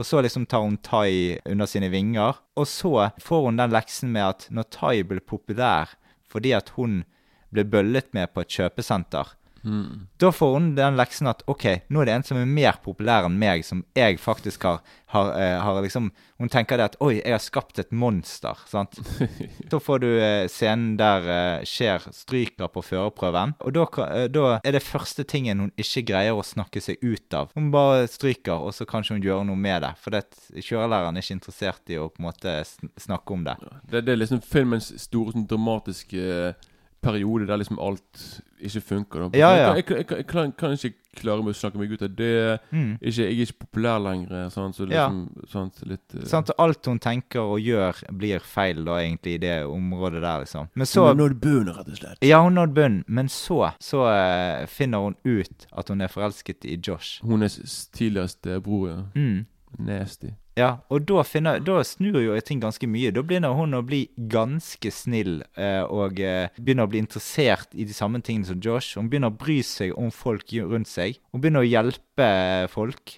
[0.00, 2.38] Og så liksom tar hun Tai under sine vinger.
[2.56, 5.96] Og så får hun den leksen med at når Tai ble populær
[6.32, 7.02] fordi at hun
[7.52, 10.08] ble bøllet med på et kjøpesenter, Mm.
[10.18, 13.28] da får hun den leksen at OK, nå er det en som er mer populær
[13.28, 14.80] enn meg, som jeg faktisk har,
[15.14, 16.10] har, eh, har liksom
[16.42, 18.58] Hun tenker det at Oi, jeg har skapt et monster.
[18.66, 18.96] sant?
[19.70, 23.54] da får du eh, scenen der eh, Cher stryker på førerprøven.
[23.62, 23.84] Og da,
[24.26, 27.52] da er det første tingen hun ikke greier å snakke seg ut av.
[27.54, 29.92] Hun bare stryker, og så kan hun gjøre noe med det.
[30.02, 30.24] For det,
[30.58, 32.56] kjørelæreren er ikke interessert i å på en måte
[32.98, 33.54] snakke om det.
[33.86, 36.56] Det, det er liksom filmens store sånn, dramatiske
[37.02, 39.30] periode der liksom alt ikke funker.
[39.34, 39.72] Ja, ja.
[39.74, 42.58] Jeg, jeg, jeg, jeg, kan, kan ikke klare meg å snakke meg ut av det.
[42.70, 42.92] Mm.
[43.00, 44.48] Ikke, jeg er ikke populær lenger.
[44.54, 44.76] Sant?
[44.78, 45.08] Så Ja.
[45.08, 46.24] liksom, sant, litt uh...
[46.30, 46.52] Sant?
[46.62, 50.70] Alt hun tenker og gjør, blir feil da, egentlig, i det området der, liksom.
[50.78, 52.22] Men så hun er nådd bunnen, rett og slett.
[52.24, 56.68] Ja, hun nådd bunnen, men så, så uh, finner hun ut at hun er forelsket
[56.68, 57.18] i Josh.
[57.26, 57.58] Hun er
[57.96, 59.02] tidligste bror, ja.
[59.18, 59.42] Mm.
[59.82, 60.34] Nasty.
[60.58, 63.12] Ja, og da, finner, da snur jo ting ganske mye.
[63.14, 67.86] Da begynner hun å bli ganske snill eh, og eh, begynner å bli interessert i
[67.88, 68.98] de samme tingene som Josh.
[68.98, 71.16] Hun begynner å bry seg om folk rundt seg.
[71.32, 73.16] Hun begynner å hjelpe eh, folk.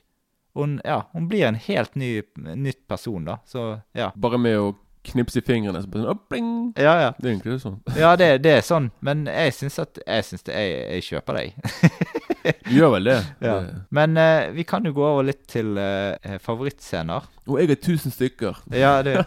[0.54, 3.40] Hun, ja, hun blir en helt ny, nytt person, da.
[3.50, 4.12] Så ja.
[4.14, 4.72] Bare med å
[5.04, 6.52] knipse i fingrene så sånn, «Å, bling!
[6.80, 7.10] Ja, ja.
[7.18, 7.80] Det er egentlig sånn.
[7.98, 8.92] Ja, det, det er sånn.
[9.04, 11.58] Men jeg syns at Jeg syns det jeg, jeg kjøper deg.
[12.72, 13.18] Gjør vel det?
[13.48, 13.54] Ja.
[13.94, 17.26] Men eh, vi kan jo gå over litt til eh, favorittscener.
[17.44, 18.62] Og jeg er tusen stykker.
[18.72, 19.18] Ja, det,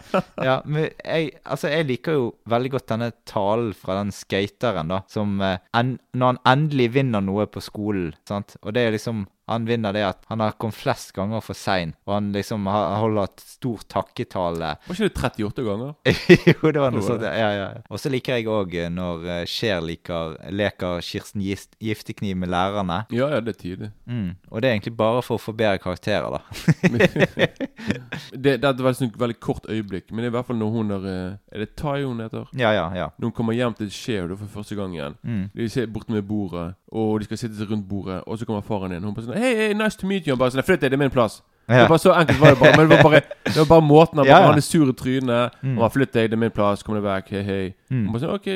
[0.42, 5.02] ja men jeg, altså, jeg liker jo veldig godt denne talen fra den skateren, da.
[5.10, 8.56] Som eh, en, Når han endelig vinner noe på skolen, sant.
[8.64, 11.94] Og det er liksom Han vinner det at han har kommet flest ganger for sein,
[12.04, 14.74] og han liksom har, holder et stort takketale.
[14.84, 15.94] Var ikke det 38 ganger?
[16.50, 17.24] jo, det var noe sånt.
[17.24, 17.54] Ja, ja.
[17.56, 17.80] ja.
[17.88, 23.06] Og så liker jeg òg når eh, Cher liker, leker Kirsten Gift, Giftekniv med lærerne.
[23.08, 23.90] Ja, ja, det er tidlig.
[24.04, 24.34] Mm.
[24.50, 26.44] Og det er egentlig bare for å få bedre karakterer, da.
[28.44, 30.70] det, det var et veldig, veldig kort øyeblikk, men det er i hvert fall når
[30.74, 32.46] hun er eh, Er det Tai hun heter?
[32.58, 33.08] ja, ja, ja.
[33.18, 35.14] Når hun kommer hjem til Cher for første gang igjen.
[35.22, 35.44] Mm.
[35.56, 38.92] De ser borte med bordet, og de skal sitte rundt bordet, og så kommer faren
[38.92, 39.04] inn.
[39.04, 40.34] Hun bare sånn Hei, hey, nice to meet you.
[40.34, 41.42] Han bare sånn Flytt deg, det er min plass.
[41.68, 42.76] Det var Så enkelt var det bare.
[42.76, 44.46] Men det var bare, det var bare måten han Ja, ja.
[44.48, 45.52] Han er sur i trynet.
[45.60, 45.74] Mm.
[45.74, 46.82] Han bare Flytt deg, det er min plass.
[46.82, 47.28] Kom deg vekk.
[47.36, 47.64] Hei, hei.
[47.90, 48.06] Mm.
[48.06, 48.48] Hun bare sånn OK,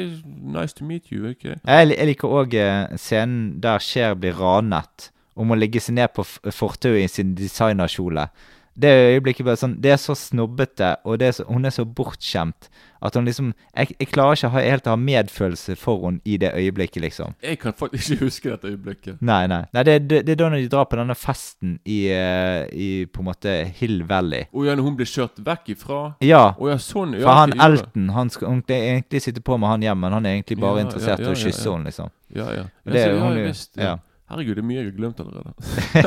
[0.56, 1.26] nice to meet you.
[1.34, 2.56] ok Jeg, jeg liker òg
[2.96, 8.26] scenen der Cher blir ranet og må legge seg ned på fortauet i sin designerkjole.
[8.74, 11.85] Det øyeblikket bare sånn Det er så snobbete, og det er så, hun er så
[11.85, 12.70] bortskjemt
[13.02, 16.22] at hun liksom Jeg, jeg klarer ikke å ha, helt å ha medfølelse for henne
[16.24, 17.35] i det øyeblikket, liksom.
[17.42, 19.18] Jeg kan faktisk ikke huske dette øyeblikket.
[19.20, 19.62] Nei, nei.
[19.74, 22.90] nei det, det, det er da når de drar på denne festen i, eh, i
[23.11, 24.46] på en måte Hill Valley.
[24.52, 26.44] Og ja, når hun blir kjørt vekk ifra Ja.
[26.54, 27.16] Å ja, sånn.
[27.18, 27.56] Ja, For han.
[27.66, 30.82] Elton han skal hun egentlig sitte på med han hjem, men han er egentlig bare
[30.82, 32.14] Ja, interessert i ja, å kysse henne, liksom.
[32.32, 32.64] Ja, ja.
[32.87, 33.96] Det så, hun ja, visst, ja.
[34.32, 35.52] Herregud, det er mye jeg har glemt allerede.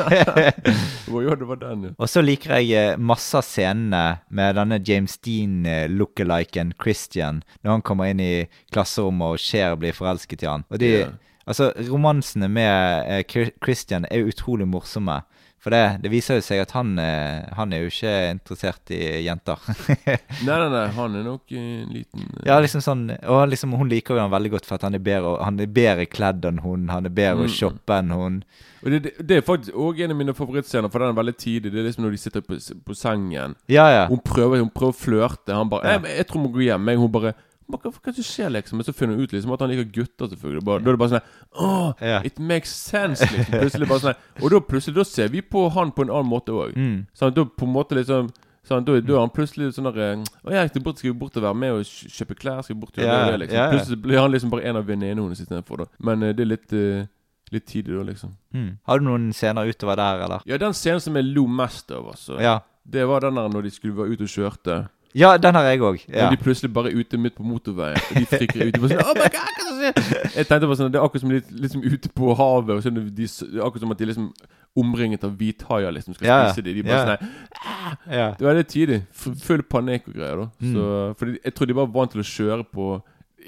[1.14, 1.92] Å ja, det var den, ja.
[2.02, 4.02] Og så liker jeg eh, masse av scenene
[4.34, 8.32] med denne James Dean-lookaliken Christian, når han kommer inn i
[8.74, 10.66] klasserommet og Cher blir forelsket i han.
[10.70, 11.12] Og de, Ja.
[11.46, 15.22] Altså, romansene med eh, Christian er utrolig morsomme.
[15.66, 18.98] For det, det viser jo seg at han, eh, han er jo ikke interessert i
[19.24, 19.58] jenter.
[20.46, 23.88] Nei, nei, nei, han er nok en liten eh, ja, liksom sånn, Og liksom, hun
[23.90, 26.60] liker jo han veldig godt for at han er bedre, han er bedre kledd enn
[26.62, 27.54] hun, han er bedre å Mm.
[27.56, 28.36] shoppe enn hun.
[28.84, 31.36] Og det, det, det er faktisk òg en av mine favorittscener, for den er veldig
[31.42, 31.72] tidlig.
[31.74, 33.56] Det er liksom når de sitter på, på sengen.
[33.72, 34.04] Ja, ja.
[34.12, 35.56] Hun prøver, hun prøver å flørte.
[35.56, 35.98] Han bare Ja.
[35.98, 36.98] jeg, 'Jeg tror hun må gå hjem.' jeg.
[37.02, 37.34] hun bare
[37.68, 38.78] hva, hva, som skjer, liksom?
[38.78, 40.64] Men så finner hun ut liksom at han liker gutter, selvfølgelig.
[40.64, 41.28] Bare, Da er det bare sånn
[41.66, 42.20] Åh, Ja.
[42.24, 43.60] it makes sense, liksom.
[43.60, 46.54] Plutselig bare sånn Og da plutselig da ser vi på han på en annen måte
[46.54, 46.76] òg.
[46.76, 47.06] Mm.
[47.14, 48.30] Sånn, da på en måte liksom
[48.66, 51.42] Sånn, da, da er han plutselig sånn der Å, jeg skal bort, skal bort og
[51.44, 52.62] være med og kjøpe klær?
[52.66, 53.58] Skal bort og gjøre Ja, det, liksom?
[53.60, 53.66] ja.
[53.70, 55.86] Plutselig blir han liksom bare en av venninnene istedenfor, da.
[56.02, 57.06] Men eh, det er litt uh,
[57.54, 58.32] Litt tidlig, da, liksom.
[58.52, 58.70] Mm.
[58.90, 60.42] Har du noen scener utover der, eller?
[60.50, 62.40] Ja, den scenen som jeg lo mest av, altså.
[62.42, 62.56] Ja.
[62.82, 64.78] Det var den der når de skulle være ute og kjørte.
[65.16, 66.02] Ja, den har jeg òg.
[66.12, 66.26] Ja.
[66.26, 67.96] Og de plutselig bare er ute midt på motorveien.
[68.10, 68.76] Og de frikker ut.
[68.82, 70.28] Og sånn, oh my God, hva skjer?
[70.36, 72.74] Jeg tenkte bare sånn Det er akkurat som litt, liksom ute på havet.
[72.76, 73.28] Og sånn, det de,
[73.64, 74.28] akkurat som at de liksom
[74.76, 76.74] omringet av hvithaier liksom skal Ja, spise dem.
[76.76, 77.04] De bare Ja.
[77.16, 78.26] sånn her, ja.
[78.36, 79.00] Det var litt tidlig.
[79.46, 80.36] Full panikk og greier.
[80.36, 80.74] da Mm.
[80.74, 83.02] Så, Fordi jeg tror de var vant til å kjøre på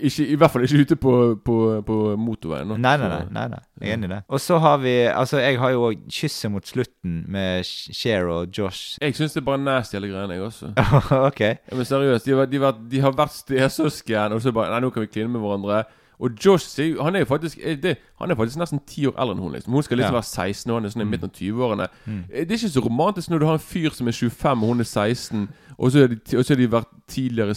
[0.07, 1.13] ikke, I hvert fall ikke ute på,
[1.45, 2.69] på, på motorveien.
[2.81, 3.61] Nei, nei, nei, nei, nei.
[3.81, 4.21] Jeg er enig i det.
[4.29, 8.49] Og så har vi Altså, jeg har jo òg kysset mot slutten med Cher og
[8.59, 8.99] Josh.
[9.03, 10.73] Jeg syns det er bare nasty, hele greiene, jeg også.
[11.31, 11.41] ok.
[11.41, 15.03] Ja, men seriøst, de, de, de har vært stesøsken, og så bare Nei, nå kan
[15.03, 15.85] vi kline med hverandre.
[16.19, 19.37] Og Josh han er jo faktisk eh, det, Han er faktisk nesten ti år eldre
[19.37, 19.53] enn hun.
[19.55, 20.19] liksom Hun skal liksom Ja.
[20.19, 21.87] være 16, og han er sånn i midten av 20-årene.
[22.07, 22.25] Mm.
[22.33, 24.69] Eh, Det er ikke så romantisk når du har en fyr som er 25, og
[24.73, 27.55] hun er 16, og så har de, vært tidligere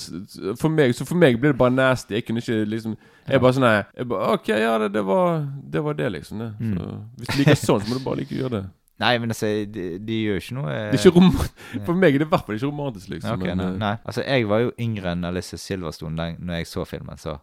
[0.60, 2.14] For meg Så for meg blir det bare nasty.
[2.14, 2.94] Jeg kunne ikke liksom
[3.26, 5.42] Jeg bare sånn nei, jeg bare, OK, ja, det, det, var,
[5.74, 6.44] det var det, liksom.
[6.44, 6.52] Det.
[6.60, 6.76] Mm.
[6.78, 8.62] Så, hvis du liker sånn, så må du bare like å gjøre det.
[9.02, 12.22] Nei, men altså, de, de gjør jo ikke noe Det er ikke For meg er
[12.22, 13.40] det i hvert fall ikke romantisk, liksom.
[13.40, 13.94] Ok, men, nei, eh, nei.
[14.06, 17.38] Altså, jeg var jo yngre enn Alice Silverstone den, når jeg så filmen, så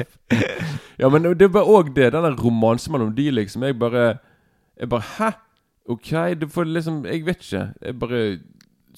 [1.00, 2.10] Ja, men det var òg det.
[2.12, 3.64] Den der romansen mellom de, liksom.
[3.64, 4.06] Jeg bare
[4.76, 5.30] Jeg bare Hæ?
[5.88, 7.64] OK, det får liksom Jeg vet ikke.
[7.80, 8.22] Jeg bare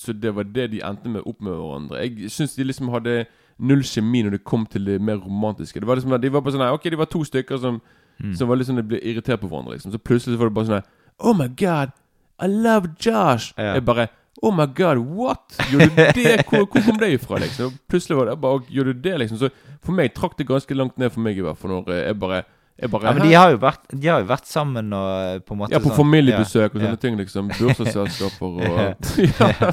[0.01, 2.03] Så det var det de endte med opp med hverandre.
[2.07, 3.25] Jeg syns de liksom hadde
[3.61, 5.81] null kjemi når det kom til det mer romantiske.
[5.83, 7.81] Det var liksom De var bare sånn Ok, de var to stykker som
[8.21, 8.35] Mm.
[8.37, 9.95] Som var sånn De ble irritert på hverandre, liksom.
[9.95, 10.89] Så plutselig så var det bare sånn
[11.21, 11.93] Oh my God,
[12.41, 13.53] I love Josh.
[13.57, 13.75] Ja.
[13.77, 14.09] Jeg bare
[14.43, 15.57] Oh my god, what?
[15.69, 16.45] Gjorde du det?
[16.49, 17.41] Hvor, hvor kom det ifra?
[17.43, 17.75] liksom?
[17.91, 19.41] Plutselig var det bare Gjorde du det, liksom?
[19.41, 19.51] Så
[19.85, 21.75] for meg trakk det ganske langt ned for meg, i hvert fall.
[21.75, 22.43] Når eh, jeg bare,
[22.89, 25.53] bare Ja, men de har jo vært, de har jo vært sammen og eh, på
[25.53, 27.51] en måte Ja, på sånn- familiebesøk og ja, sånne ting, liksom.
[27.59, 28.79] Bursdagsselskaper og
[29.41, 29.73] ja.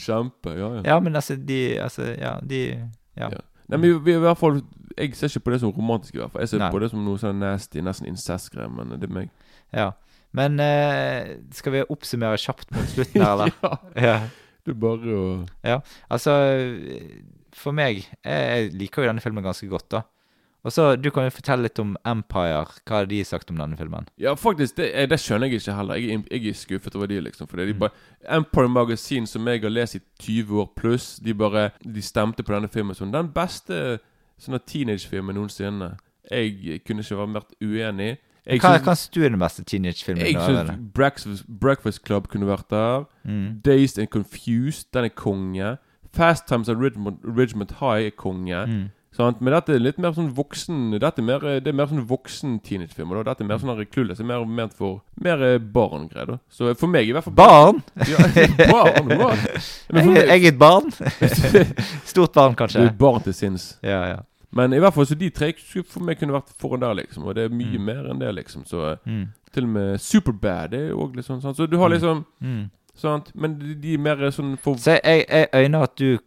[0.00, 0.54] Kjempe.
[0.56, 0.82] Ja, ja.
[0.84, 2.62] Ja, men altså, de Altså, ja, de
[3.16, 3.28] Ja.
[3.32, 3.40] Ja.
[3.68, 4.60] Nei, men vi, vi, i hvert fall
[4.96, 6.40] Jeg ser ikke på det som romantisk, i hvert fall.
[6.44, 6.70] Jeg ser Nei.
[6.72, 9.30] på det som noe sånn nasty, nesten incest-greier, men det er meg.
[9.74, 9.90] ja.
[10.36, 13.52] Men uh, skal vi oppsummere kjapt mot slutten her, eller?
[13.64, 14.02] ja.
[14.04, 14.16] ja.
[14.66, 15.26] Det er bare å
[15.64, 15.76] Ja.
[16.12, 16.34] Altså,
[17.56, 20.02] for meg Jeg liker jo denne filmen ganske godt, da.
[20.66, 22.64] Og så, Du kan jo fortelle litt om Empire.
[22.88, 24.08] Hva har de sagt om denne filmen?
[24.18, 25.94] Ja, faktisk, det, eh, det skjønner jeg ikke heller.
[26.02, 27.46] Jeg, jeg er skuffet over de, liksom.
[27.46, 27.78] Fordi de Mm.
[27.78, 27.90] bare
[28.40, 32.52] Empire Magazine, som jeg har lest i 20 år pluss, de bare De stemte på
[32.54, 34.00] denne filmen som den beste
[34.40, 35.96] sånne teenagefilmen noensinne.
[36.30, 38.16] Jeg kunne ikke vært mer uenig.
[38.46, 40.24] Jeg Hva, syns- du er den beste teenagefilmen?
[40.24, 40.92] jeg syns?
[40.94, 43.04] Breakfast, Breakfast Club kunne vært der.
[43.24, 43.60] Mm.
[43.62, 45.78] Dazed and Confused, den er konge.
[46.12, 48.66] Fast Times at Ridgemont, Ridgemont High er konge.
[48.66, 48.90] Mm.
[49.16, 49.38] Sant?
[49.40, 52.58] Men dette er litt mer sånn voksen Dette er mer, det er mer sånn voksen
[52.66, 53.22] teenagefilmer.
[53.24, 56.26] Dette er mer sånn er mer ment for mer eh, barn-greier.
[56.34, 56.38] da.
[56.52, 57.82] Så for meg i hvert fall Barn?
[58.04, 58.18] Ja,
[58.74, 59.38] barn, barn.
[59.88, 60.90] Jeg, jeg er et barn.
[62.04, 62.80] Stort barn, kanskje.
[62.84, 63.78] du er barn til sinns.
[63.82, 64.18] Ja, ja.
[64.56, 67.24] Men i hvert fall så de tre skulle for meg kunne vært foran der, liksom.
[67.28, 67.84] Og det er mye Mm.
[67.84, 68.64] mer enn det, liksom.
[68.68, 69.26] Så eh, Mm.
[69.52, 71.40] til og med Superbad er jo òg litt sånn.
[71.42, 72.70] Så du har liksom Mm.
[72.96, 73.32] Sant?
[73.34, 76.18] Men de, de er mer sånn for Så jeg, jeg øyner at du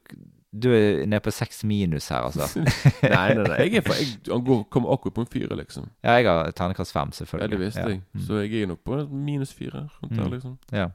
[0.52, 2.47] Du er nede på seks minus her, altså.
[3.04, 3.58] Nei, nei, nei.
[3.76, 5.89] Jeg for, jeg, han går, kommer akkurat på en fire, liksom.
[6.04, 7.52] Ja, jeg har ternekast fem, Ja, selvfølgelig.
[7.52, 7.88] det visste ja.
[7.88, 8.02] jeg.
[8.14, 8.22] Mm.
[8.26, 10.32] Så jeg er nok på minus fire rundt der, Mm.
[10.34, 10.58] liksom.
[10.72, 10.88] Ja.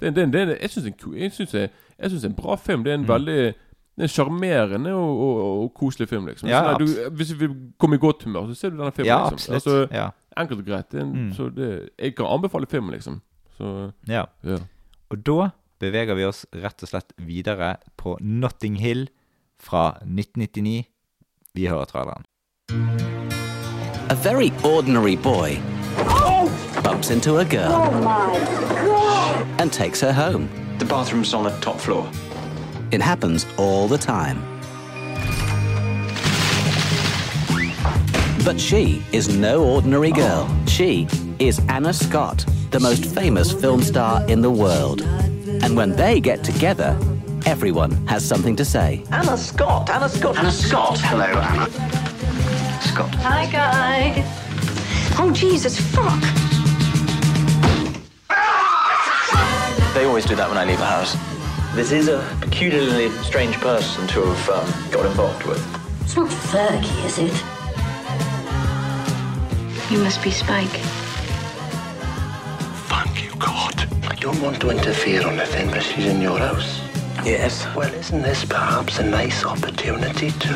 [0.00, 2.84] Det, det, det, jeg syns det det, er en bra film.
[2.84, 3.08] Det er en Mm.
[3.08, 3.54] veldig
[3.98, 6.48] det er en sjarmerende og, og, og koselig film, liksom.
[6.48, 7.48] Ja, sånn, du, hvis vi
[7.80, 9.08] kommer i godt humør, så ser du denne filmen.
[9.10, 9.54] ja, liksom.
[9.54, 9.88] absolutt.
[9.88, 10.10] Altså, ja.
[10.36, 10.92] enkelt og greit.
[10.92, 11.32] Det en, Mm.
[11.34, 13.22] Så det, jeg kan anbefale filmen, liksom.
[13.56, 14.24] Så ja.
[14.44, 14.58] ja.
[15.10, 15.48] Og da
[15.78, 19.08] beveger vi oss rett og slett videre på Notting Hill
[19.62, 20.84] fra 1999.
[21.54, 22.24] Vi hører traileren.
[24.10, 25.60] A very ordinary boy
[26.82, 30.48] bumps into a girl oh and takes her home.
[30.78, 32.08] The bathroom's on the top floor.
[32.90, 34.42] It happens all the time.
[38.44, 40.48] But she is no ordinary girl.
[40.66, 41.06] She
[41.38, 45.02] is Anna Scott, the most famous film star in the world.
[45.68, 46.98] And when they get together,
[47.44, 49.04] everyone has something to say.
[49.12, 50.38] Anna Scott, Anna Scott.
[50.38, 50.98] Anna Scott.
[50.98, 51.70] Hello, Anna.
[52.80, 53.14] Scott.
[53.16, 54.24] Hi, guys.
[55.18, 56.18] Oh, Jesus, fuck.
[59.92, 61.14] They always do that when I leave a house.
[61.74, 65.62] This is a peculiarly strange person to have um, got involved with.
[66.00, 67.42] It's not Fergie, is it?
[69.92, 71.07] You must be Spike.
[74.32, 76.82] Don't want to interfere on anything, but she's in your house.
[77.24, 77.66] Yes.
[77.74, 80.52] Well, isn't this perhaps a nice opportunity to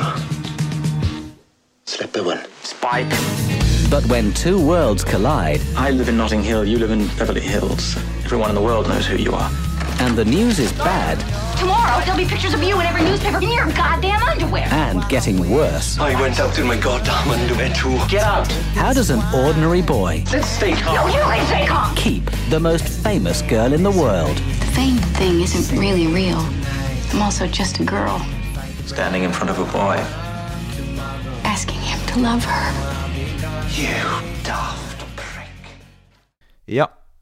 [1.86, 2.44] slip a one?
[2.62, 3.08] Spike.
[3.90, 6.66] But when two worlds collide, I live in Notting Hill.
[6.66, 7.96] You live in Beverly Hills.
[8.26, 9.50] Everyone in the world knows who you are.
[10.00, 11.18] and the news is bad
[11.82, 14.68] Tomorrow, there'll be pictures of you in every newspaper in your goddamn underwear.
[14.70, 17.98] and getting worse, I went out in my goddamn underwear too.
[18.08, 18.46] Get out!
[18.76, 20.94] how does an ordinary boy Let's stay calm.
[20.94, 21.96] No, you ain't take off.
[21.96, 24.36] keep the most famous girl in the world?
[24.36, 26.38] The fame thing isn't really real.
[27.12, 28.24] I'm also just a girl,
[28.86, 29.96] Standing in front of a boy.
[31.42, 32.72] asking him to love her.
[33.74, 33.88] You
[34.44, 34.78] daft prick.
[34.78, 34.81] Ja.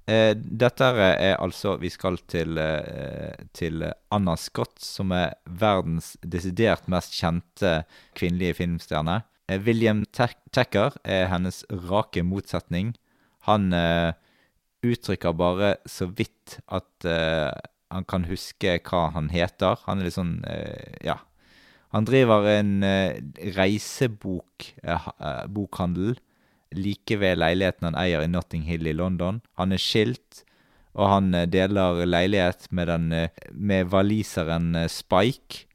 [0.09, 6.89] Eh, dette er altså Vi skal til, eh, til Anna Scott, som er verdens desidert
[6.89, 7.85] mest kjente
[8.15, 9.23] kvinnelige filmstjerne.
[9.49, 12.95] Eh, William Tack- Tacker er hennes rake motsetning.
[13.47, 13.73] Han
[14.83, 17.05] uttrykker bare så vidt at
[17.91, 19.77] han kan huske hva han heter.
[19.87, 20.45] Han er litt sånn
[21.03, 21.17] Ja.
[21.93, 22.83] Han driver en
[23.57, 26.19] reisebokhandel
[26.77, 29.41] like ved leiligheten han eier i Notting Hill i London.
[29.59, 30.45] Han er skilt,
[30.95, 35.66] og han eh, deler leilighet med, den, eh, med waliseren eh, Spike.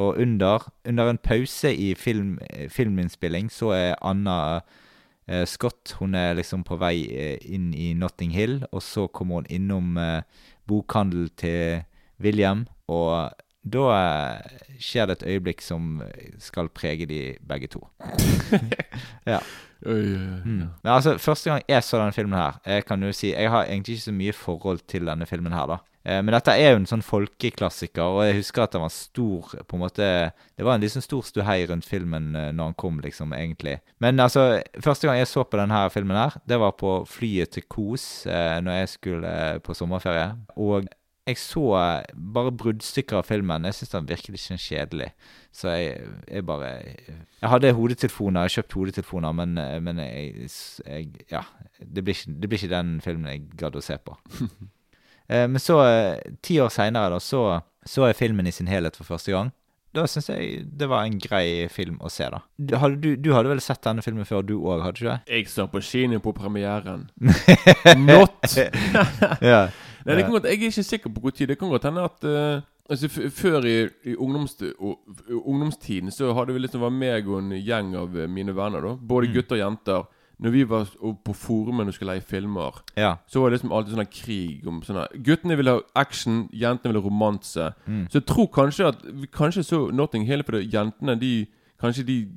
[0.00, 2.38] Og under, under en pause i film,
[2.72, 4.62] filminnspilling så er Anna
[5.46, 7.04] Scott Hun er liksom på vei
[7.44, 10.24] inn i Notting Hill, og så kommer hun innom bokhandelen
[10.66, 11.84] bokhandel til
[12.24, 13.30] William, og
[13.62, 16.00] da eh, skjer det et øyeblikk som
[16.42, 17.84] skal prege de begge to.
[19.34, 19.42] ja.
[19.86, 20.68] Mm.
[20.82, 23.64] Men altså, Første gang jeg så denne filmen her Jeg kan jo si, jeg har
[23.64, 25.66] egentlig ikke så mye forhold til denne filmen her.
[25.66, 28.94] da eh, Men dette er jo en sånn folkeklassiker, og jeg husker at det var
[28.94, 32.78] stor på en måte Det var en liksom stor stuhei rundt filmen eh, når han
[32.78, 33.80] kom, liksom, egentlig.
[33.98, 37.66] Men altså, første gang jeg så på denne filmen her, det var på flyet til
[37.66, 40.30] Kos eh, når jeg skulle eh, på sommerferie.
[40.62, 40.86] Og
[41.28, 43.66] jeg så eh, bare bruddstykker av filmen.
[43.68, 45.10] Jeg syns den virket litt sånn kjedelig.
[45.54, 50.48] Så jeg, jeg bare Jeg hadde hodetelefoner, jeg kjøpte kjøpt hodetelefoner, men, eh, men jeg,
[50.86, 51.44] jeg Ja.
[51.82, 54.18] Det blir, ikke, det blir ikke den filmen jeg gadd å se på.
[55.30, 55.76] Eh, Men så,
[56.44, 59.52] ti år seinere, da, så så jeg filmen i sin helhet for første gang.
[59.94, 62.40] Da syns jeg det var en grei film å se, da.
[62.56, 65.14] Du hadde, du, du hadde vel sett denne filmen før, du òg, hadde du ikke
[65.14, 65.34] det?
[65.38, 67.08] Jeg så på kino på premieren.
[68.08, 68.54] Not!
[69.52, 69.66] ja.
[70.06, 71.48] Nei, det kan godt, Jeg er ikke sikker på tid.
[71.48, 74.96] Det kan godt hende at uh, altså, Før i, i ungdoms uh,
[75.46, 78.80] ungdomstiden så hadde vi liksom var meg og en gjeng av eh, mine venner.
[78.80, 79.34] da Både Mm.
[79.34, 80.02] gutter og jenter.
[80.42, 80.88] Når vi var
[81.24, 83.14] på forumen og skulle leie filmer, Ja.
[83.28, 87.00] så var det liksom alltid sånn krig om sånn Guttene ville ha action, jentene ville
[87.02, 87.72] ha romanse.
[87.86, 88.08] Mm.
[88.10, 91.46] Så jeg tror kanskje at vi kanskje så Notting Hill fordi jentene de
[91.80, 92.28] Kanskje de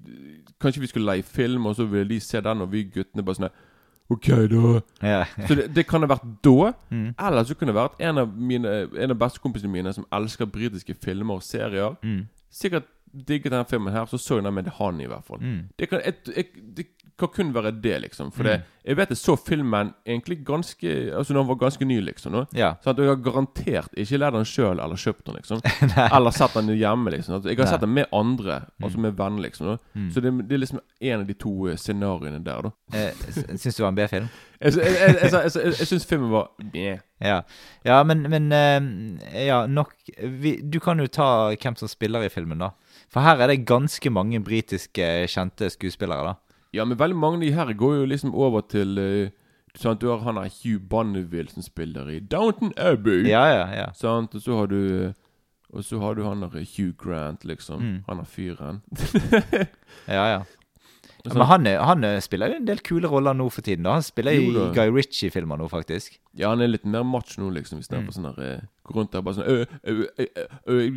[0.62, 3.36] Kanskje vi skulle leie film, og så ville de se den, og vi guttene bare
[3.36, 3.50] sånn
[4.10, 4.82] OK, da.
[5.02, 5.26] Ja.
[5.48, 6.72] Så det, det kan ha vært da.
[6.90, 7.08] Mm.
[7.18, 10.98] Eller så kunne det vært en av, mine, en av bestekompisene mine som elsker britiske
[11.02, 11.98] filmer og serier.
[12.06, 12.28] Mm.
[12.54, 15.42] Sikkert digget denne filmen her, så så jeg den med han i hvert fall.
[15.42, 15.60] Mm.
[15.80, 16.86] Det, kan, et, et, det
[17.20, 18.32] kan kun være det, liksom.
[18.32, 18.50] For Mm.
[18.50, 22.32] det, jeg vet jeg så filmen egentlig ganske Altså når han var ganske ny, liksom.
[22.32, 22.46] Nå.
[22.54, 22.74] Ja.
[22.84, 25.62] Så at jeg har garantert ikke lært den sjøl eller kjøpt den, liksom.
[26.18, 27.42] eller sett den hjemme, liksom.
[27.46, 27.72] Jeg har Nei.
[27.72, 29.78] sett den med andre, altså med venner, liksom.
[29.96, 30.10] Mm.
[30.12, 32.72] Så det, det er liksom en av de to eh, scenarioene der, da.
[32.94, 33.14] Eh,
[33.56, 34.28] Syns du det var en B-film?
[34.66, 37.02] Jeg, jeg, jeg, jeg, syns filmen var meh.
[37.22, 37.42] Ja,
[37.86, 39.92] ja men, men eh, Ja, nok
[40.24, 42.70] vi, Du kan jo ta hvem som spiller i filmen, da.
[43.12, 46.34] For her er det ganske mange britiske kjente skuespillere, da.
[46.76, 49.30] Ja, men veldig mange av de her går jo liksom over til uh,
[49.80, 50.02] sant?
[50.02, 53.24] Du har han der Hugh Bonneville som spiller i Downton Abbey.
[53.30, 53.88] Ja, ja, ja.
[53.96, 54.36] Sant?
[54.36, 55.14] Og så har du
[55.76, 57.82] Og så har du han der Hugh Grant, liksom.
[57.82, 58.04] Mm.
[58.08, 58.82] Han er fyren.
[60.08, 60.42] Ja, ja.
[61.26, 63.84] Og Men han, er, han er, spiller jo en del kule roller nå for tiden.
[63.88, 64.74] da Han spiller Jo i.
[64.76, 66.20] Guy Ritchie-filmer nå, faktisk.
[66.38, 68.18] Ja, han er litt mer macho nå, liksom, istedenfor Mm.
[68.18, 69.66] sånn der eh, Gå rundt der bare sånn øh,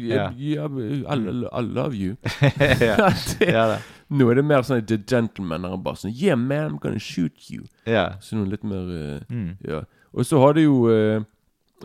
[0.09, 0.29] Ja.
[0.37, 0.67] ja.
[0.69, 2.17] I, love you.
[2.81, 2.97] ja.
[3.39, 3.79] det, ja, det.
[4.11, 7.49] nå er det mer sånn The Gentleman, han bare sånn Yeah, man, I'm gonna shoot
[7.51, 7.65] you.
[7.87, 8.11] Ja.
[8.21, 9.57] Så noe litt mer uh, Mm.
[9.65, 9.83] Ja.
[10.13, 11.23] Og så har du jo uh,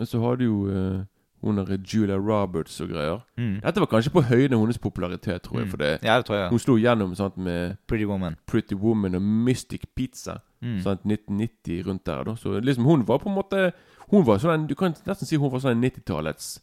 [0.02, 1.02] så har du jo eh,
[1.44, 3.20] hun der Julia Roberts og greier.
[3.36, 3.60] Mm.
[3.62, 5.66] Dette var kanskje på høyden av hennes popularitet, tror jeg.
[5.66, 5.70] Mm.
[5.70, 6.48] For det, Ja, det tror jeg.
[6.50, 8.36] hun slo gjennom sant, med Pretty Woman.
[8.46, 10.38] Pretty Woman og Mystic Pizza.
[10.62, 10.80] Mm.
[10.82, 12.24] Sant, 1990 rundt der.
[12.24, 13.72] da Så liksom hun var på en måte
[14.10, 16.60] Hun var sånn Du kan nesten si hun var sånn en 90-tallets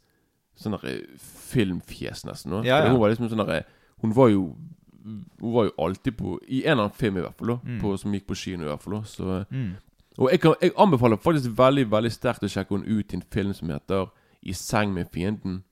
[0.56, 1.02] Sånn eh,
[1.52, 2.64] filmfjes, nesten.
[2.66, 2.90] Ja, ja.
[2.92, 3.64] Hun var liksom sånn der
[4.02, 4.56] Hun var jo
[5.04, 7.48] Hun var jo alltid på I en eller annen film, i hvert fall.
[7.48, 7.80] da Mm.
[7.82, 8.94] på, Som gikk på kino, i hvert fall.
[8.94, 9.76] da Så Mm.
[10.18, 13.24] og jeg, kan, jeg anbefaler faktisk veldig veldig sterkt å sjekke henne ut i en
[13.32, 14.10] film som heter
[14.44, 15.64] I seng med fienden.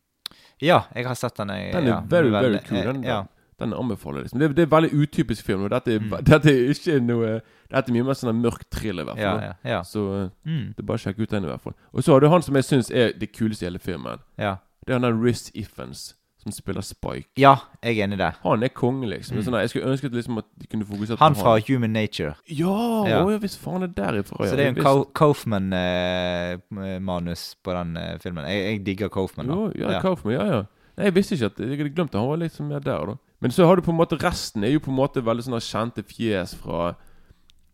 [0.61, 1.49] Ja, jeg har sett den.
[1.49, 2.83] Jeg, Den er ja, very, very cool.
[2.83, 3.23] Den, ja.
[3.59, 4.21] den anbefaler.
[4.21, 4.39] Liksom.
[4.39, 5.63] Det, det er veldig utypisk film.
[5.63, 6.09] Og dette Mm.
[6.23, 9.41] dette er ikke noe Dette er mye mer sånn mørk thriller, i hvert fall.
[9.41, 9.81] ja, ja.
[9.83, 10.73] Så eh, Mm.
[10.75, 11.73] det er bare å sjekke ut den, i hvert fall.
[11.93, 14.19] Og så har du han som jeg syns er det kuleste i hele filmen.
[14.37, 14.55] ja.
[14.85, 16.15] Det er han der Riz Ifans.
[16.39, 17.27] Som spiller Spike.
[17.37, 18.33] Ja, jeg er enig i det.
[18.45, 19.37] Han er konge, liksom.
[19.37, 19.43] Mm.
[19.43, 21.63] Sånn, jeg skulle ønske at, liksom, at de kunne fokusert Han på fra han.
[21.67, 22.33] Human Nature.
[22.47, 22.79] Ja!
[23.09, 23.17] Ja.
[23.25, 24.37] Å, ja visst faen er derifra.
[24.47, 24.79] Så det er en
[25.19, 28.43] Kaufman-manus på den eh, filmen.
[28.47, 29.47] Jeg, jeg digger Kaufman.
[29.51, 29.55] da.
[29.75, 30.61] Jo, ja, Kaufman, ja, ja.
[30.95, 32.19] Nei, jeg visste ikke at Jeg hadde glemt det.
[32.19, 33.15] Han var litt mer der, da.
[33.39, 35.61] Men så har du på en måte resten er jo på en måte veldig sånne
[35.63, 36.79] kjente fjes fra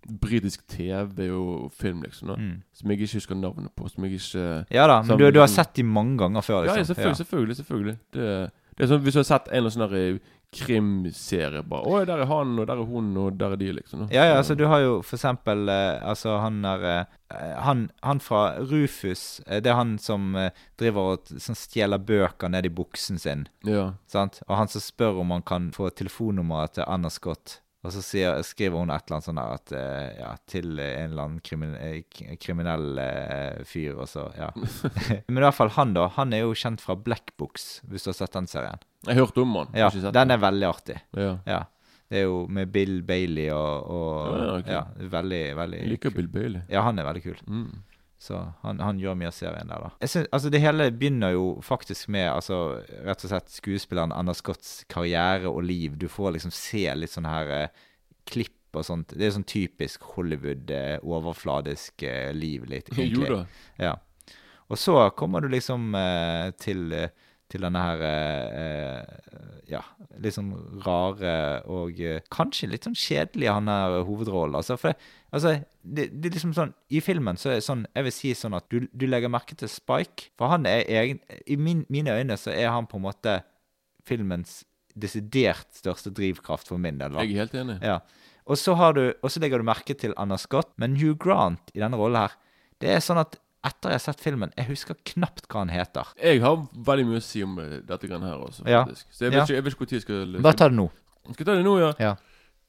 [0.06, 2.28] britisk TV og film, liksom.
[2.28, 2.62] da Mm.
[2.74, 3.90] Som jeg ikke husker navnet på.
[3.90, 6.64] Som jeg ikke Ja da, men du, du har liksom- sett de mange ganger før,
[6.64, 6.78] liksom.
[6.78, 7.18] ja selvfølgelig.
[7.18, 7.98] selvfølgelig, selvfølgelig.
[8.14, 10.20] Det, det er sånn Hvis du har sett en eller annen sånn eh,
[10.56, 14.06] krimserie bare Å, der er han, og der er hun, og der er de, liksom.
[14.06, 14.08] da.
[14.14, 17.06] Ja, ja, altså du har jo for eksempel eh, Altså han der eh,
[17.66, 20.36] han, han fra Rufus, det er han som
[20.80, 23.48] driver og sånn stjeler bøker ned i buksen sin.
[23.66, 23.94] Ja.
[24.08, 24.42] Sant?
[24.48, 27.60] Og han som spør om han kan få telefonnummeret til Anna Scott.
[27.86, 31.12] Og så sier, skriver hun et eller annet sånn der at eh, Ja, til en
[31.14, 32.00] eller annen eh,
[32.42, 34.50] kriminell eh, fyr, og så Ja.
[35.30, 36.08] Men i hvert fall han, da.
[36.18, 38.82] Han er jo kjent fra Black Books, hvis du har sett den serien.
[39.06, 39.72] Jeg hørte om han.
[39.78, 40.98] Ja, den er veldig artig.
[41.16, 41.64] Ja.
[42.10, 44.68] Det er jo med Bill Bailey og, og Ja, ja, ok.
[44.70, 46.18] ja, veldig, veldig Jeg liker kul.
[46.20, 46.62] Bill Bailey.
[46.70, 47.40] Ja, han er veldig kul.
[47.50, 47.84] Mm.
[48.18, 50.08] Så han, han gjør mye av serien der, da.
[50.08, 52.60] Synes, altså Det hele begynner jo faktisk med altså
[53.06, 55.98] rett og slett skuespilleren Anna Scotts karriere og liv.
[56.00, 57.84] Du får liksom se litt sånne her eh,
[58.30, 59.14] klipp og sånt.
[59.16, 62.92] Det er sånn typisk Hollywood, eh, overfladisk eh, liv, litt.
[62.96, 63.32] Jo egentlig.
[63.36, 63.44] da.
[63.90, 63.94] Ja.
[64.72, 67.12] Og så kommer du liksom eh, til, eh,
[67.52, 69.82] til denne her eh, eh, Ja,
[70.22, 70.52] litt sånn
[70.86, 74.58] rare og eh, kanskje litt sånn kjedelige han her hovedrollen.
[74.60, 77.86] Altså, for det, altså, det, det er liksom sånn I filmen så er det sånn
[77.94, 81.22] Jeg vil si sånn at du, du legger merke til Spike, for han er egen
[81.46, 83.40] I min, mine øyne så er han på en måte
[84.06, 84.64] filmens
[84.96, 87.12] desidert største drivkraft for min del.
[87.12, 87.24] da.
[87.26, 87.80] Jeg er helt enig.
[87.84, 88.00] Ja.
[88.46, 91.74] Og så, har du, og så legger du merke til Anna Scott, men Hugh Grant
[91.74, 92.36] i denne rollen her
[92.82, 96.12] Det er sånn at etter jeg har sett filmen, jeg husker knapt hva han heter.
[96.22, 98.84] Jeg har veldig mye å si om eh, dette grann her også, Ja.
[98.86, 99.08] faktisk.
[99.12, 99.44] Så jeg vet, Ja.
[99.44, 100.90] ikke, jeg vet ikke tid jeg skal Bare ta det nå.
[101.34, 101.94] Skal jeg ta det nå, ja?
[102.00, 102.16] Ja.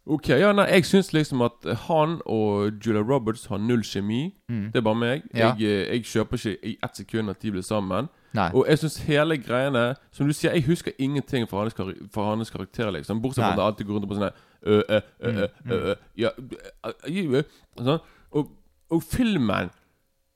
[0.09, 4.32] Ok, ja, nei, jeg syns liksom at han og Julia Roberts har null kjemi.
[4.49, 4.68] Mm.
[4.70, 5.22] Det er bare meg.
[5.34, 5.49] Ja.
[5.59, 8.09] Jeg, eh, jeg kjøper ikke i ett sekund at de blir sammen.
[8.32, 8.51] Nei.
[8.55, 12.51] Og jeg syns hele greiene Som du sier, jeg husker ingenting fra hans, kar hans
[12.51, 13.20] karakter, liksom.
[13.20, 14.30] Bortsett fra at det alltid går rundt på sånn
[14.66, 16.53] øh, øh, øh, ø, Mm, ø, ø, Ja ø,
[17.09, 17.42] ø, ø,
[17.78, 18.01] sånn.
[18.32, 18.51] og,
[18.90, 19.70] og filmen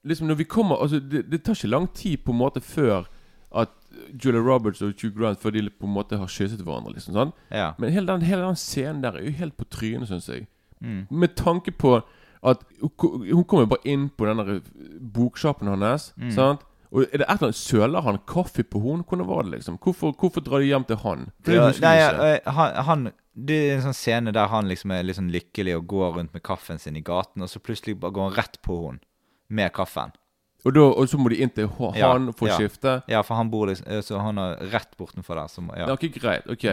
[0.04, 3.04] Liksom når vi kommer Altså, det, det tar ikke lang tid på en måte før
[3.52, 3.68] at
[4.24, 7.12] Julia Roberts og Hugh Grant Før de på en måte har kysset hverandre, liksom.
[7.16, 7.32] Sånn.
[7.50, 7.72] Ja.
[7.78, 10.46] Men hele den, hele den scenen der er jo helt på trynet, syns jeg.
[10.80, 11.06] Mm.
[11.10, 11.96] Med tanke på
[12.42, 14.60] at hun- kommer kommer bare inn på den der
[15.12, 16.12] boksjappen hans.
[16.16, 16.30] Mm.
[16.32, 16.60] Sant?
[16.92, 19.04] Og er det et eller annet Søler han kaffe på henne?
[19.04, 19.76] Hvordan var det, liksom?
[19.78, 21.26] Hvorfor, hvorfor drar de hjem til han?
[21.44, 22.30] For det Ja, nei, ikke.
[22.46, 23.04] eh, han, han
[23.36, 26.32] Det er en sånn scene der han liksom er litt sånn lykkelig og går rundt
[26.34, 29.00] med kaffen sin i gaten, og så plutselig bare går han rett på henne
[29.50, 30.12] med kaffen.
[30.64, 32.56] Og, da, og så må de inn til han Ja, for å ja.
[32.60, 32.90] skifte?
[33.08, 35.46] Ja, for han bor eh, Så han er rett bortenfor der.
[35.48, 35.86] Så, må- ja.
[35.90, 36.44] Ok, greit.
[36.52, 36.66] ok?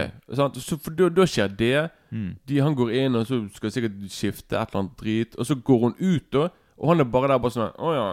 [0.60, 1.90] Så for da, da skjer det.
[2.12, 2.36] Mm.
[2.46, 5.36] De, han går inn, og så skal sikkert skifte et eller annet drit.
[5.38, 6.48] Og så går hun ut, da.
[6.76, 8.08] Og han er bare der bare sånn Å ja.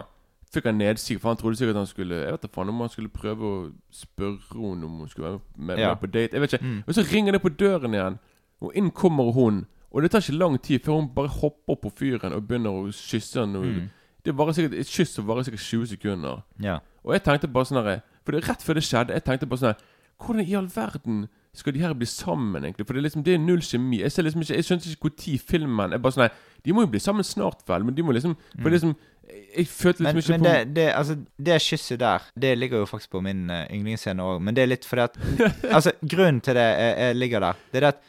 [0.54, 2.88] Fikk han nedsig, for han trodde sikkert han skulle Jeg vet da faen om han
[2.88, 3.56] skulle prøve å
[3.92, 5.88] spørre henne om hun skulle være med, Ja.
[5.92, 6.32] med på date.
[6.32, 6.84] Jeg vet ikke Mm.
[6.88, 8.18] Og så ringer det på døren igjen,
[8.62, 9.66] og inn kommer hun.
[9.92, 12.88] Og det tar ikke lang tid før hun bare hopper på fyren og begynner å
[12.92, 13.56] kysse han.
[13.56, 13.90] Og Mm.
[14.26, 16.44] Det var sikkert Et kyss varer sikkert 20 sekunder.
[16.62, 16.80] Ja.
[17.06, 19.48] Og jeg tenkte bare sånn her For det er rett før det skjedde, jeg tenkte
[19.50, 19.84] bare sånn her
[20.16, 22.86] Hvordan i all verden skal de her bli sammen, egentlig?
[22.86, 24.00] For det er liksom Det er null kjemi.
[24.02, 26.84] Jeg ser liksom ikke Jeg skjønte ikke når filmen er bare sånn her De må
[26.84, 27.84] jo bli sammen snart, vel?
[27.84, 30.74] Men de må liksom For er liksom Jeg, følte liksom Men, ikke men på det,
[30.76, 31.16] det, altså,
[31.46, 34.42] det kysset der, det ligger jo faktisk på min uh, yndlingsscene òg.
[34.42, 35.16] Men det er litt fordi at
[35.76, 38.04] Altså, grunnen til det jeg, jeg ligger der, det er det at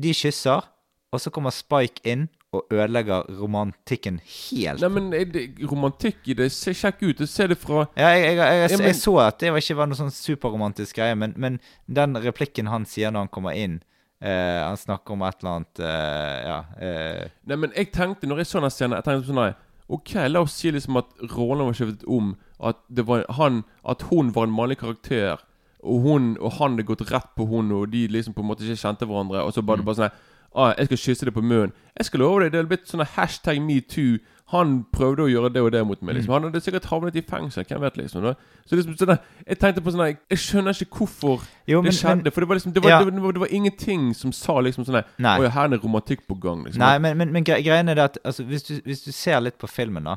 [0.00, 0.68] de kysser,
[1.10, 4.80] og så kommer Spike inn og ødelegger romantikken helt.
[4.82, 7.20] Nei, men er det, romantikk i det Se, Sjekk ut.
[7.30, 8.38] Se det fra Ja, jeg, jeg,
[8.70, 12.18] jeg, jeg, så at det var ikke var noe sånn superromantisk greie, men, men den
[12.24, 13.76] replikken han sier når han kommer inn
[14.20, 16.56] eh, Han snakker om et eller annet eh, Ja.
[16.82, 19.52] eh, Nei, men jeg tenkte Når jeg så den scenen Jeg tenkte sånn nei,
[19.90, 24.02] Ok, la oss si liksom at rollen var skiftet om At det var han At
[24.10, 25.38] hun var en mannlig karakter
[25.86, 28.66] Og hun Og han hadde gått rett på hun Og de liksom på en måte
[28.66, 29.86] ikke kjente hverandre Og så bare, Mm.
[29.92, 30.18] bare sånn
[30.54, 33.04] ah, Jeg skal kysse deg på munnen Jeg skal love deg Det hadde blitt sånn
[33.16, 34.18] Hashtag metoo
[34.50, 36.32] Han prøvde å gjøre det og det mot meg liksom.
[36.34, 38.32] Han hadde sikkert havnet i fengsel Hvem vet liksom da?
[38.66, 41.94] Så liksom sånn der, Jeg tenkte på sånn Jeg skjønner ikke hvorfor Jo, men- det
[42.00, 43.04] skjedde men- For det var liksom Det var, Ja.
[43.04, 45.38] det, var, det var ingenting som sa liksom sånn Nei.
[45.38, 47.88] Å ja, her er det romantikk på gang liksom Nei, men, men, men gre- greien
[47.88, 50.16] er det at altså, hvis, du, hvis du ser litt på filmen, da,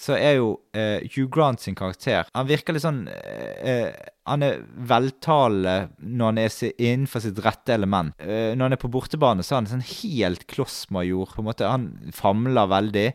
[0.00, 3.90] så er jo eh, Hugh Grant sin karakter Han virker litt sånn eh, eh,
[4.30, 8.14] Han er veltalende når han er innenfor sitt rette element.
[8.16, 11.34] Eh, når han er på bortebane, så er han sånn helt klossmajor.
[11.34, 13.06] På en måte, Han famler veldig.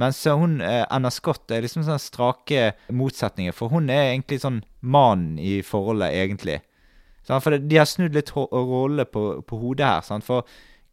[0.00, 4.62] Mens hun, eh, Anna Scott er liksom sånn strake motsetninger, for hun er egentlig sånn
[4.80, 6.62] mannen i forholdet, egentlig.
[7.28, 10.06] Sånn, For de har snudd litt rollene på, på hodet her.
[10.06, 10.48] Sånn, For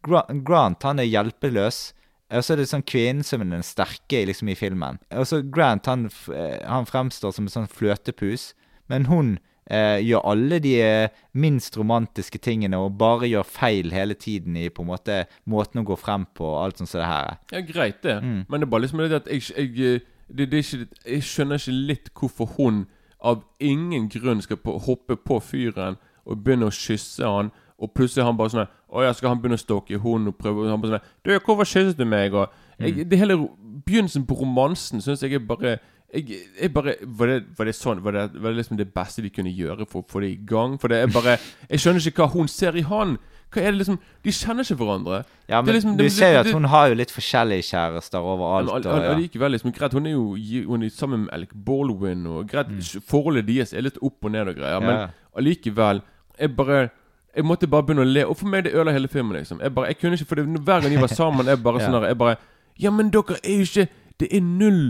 [0.05, 1.93] Gra Grant han er hjelpeløs.
[2.29, 4.99] Og så er det sånn kvinnen som er den sterke liksom, i filmen.
[5.17, 8.51] Og så Grant han, eh, han fremstår som en sånn fløtepus,
[8.89, 9.37] men hun
[9.69, 14.67] eh, gjør alle de eh, minst romantiske tingene og bare gjør feil hele tiden i
[14.73, 17.41] på en måte måten å gå frem på og alt sånt som det her er.
[17.53, 18.19] Ja, greit det.
[18.23, 18.43] Mm.
[18.49, 21.27] Men det er bare liksom det at jeg, jeg, eh, det, det er ikke, jeg
[21.29, 22.85] skjønner ikke litt hvorfor hun
[23.19, 25.99] av ingen grunn skal på, hoppe på fyren
[26.29, 27.49] og begynne å kysse han.
[27.81, 30.65] Og plutselig han bare sånn Å ja, skal han begynne å stalke hun og prøve
[30.65, 32.33] og han bare sånn Du, hvorfor kysset du meg?
[32.33, 32.49] Og
[32.79, 33.09] jeg, Mm.
[33.09, 33.37] det hele
[33.85, 35.79] Begynnelsen på romansen syns jeg er bare
[36.11, 36.25] jeg,
[36.59, 39.29] jeg bare, var, det, var det sånn Var det, var det liksom det beste de
[39.29, 40.77] kunne gjøre for å få det i gang?
[40.81, 41.37] For det er bare
[41.69, 43.17] Jeg skjønner ikke hva hun ser i han.
[43.53, 45.23] Hva er det liksom De kjenner ikke hverandre.
[45.49, 48.65] Ja, men liksom- du det- ser jo at hun har jo litt forskjellige kjærester overalt.
[48.85, 49.13] men og, ja.
[49.17, 52.67] Likevel, liksom, greit, hun er jo hun er sammen med Alec Baldwin, og greit,
[53.05, 54.79] forholdet deres er litt opp og ned og greier, Ja.
[54.79, 56.01] men allikevel
[56.39, 56.89] Jeg bare
[57.39, 59.61] Jeg måtte bare begynne å le, og for meg det ødela hele filmen, liksom.
[59.63, 61.87] Jeg bare, jeg kunne ikke, for det, Hver gang de var sammen, jeg bare Ja.
[61.87, 62.35] sånn der Jeg bare
[62.79, 63.87] Ja, men dere er jo ikke
[64.19, 64.89] Det er null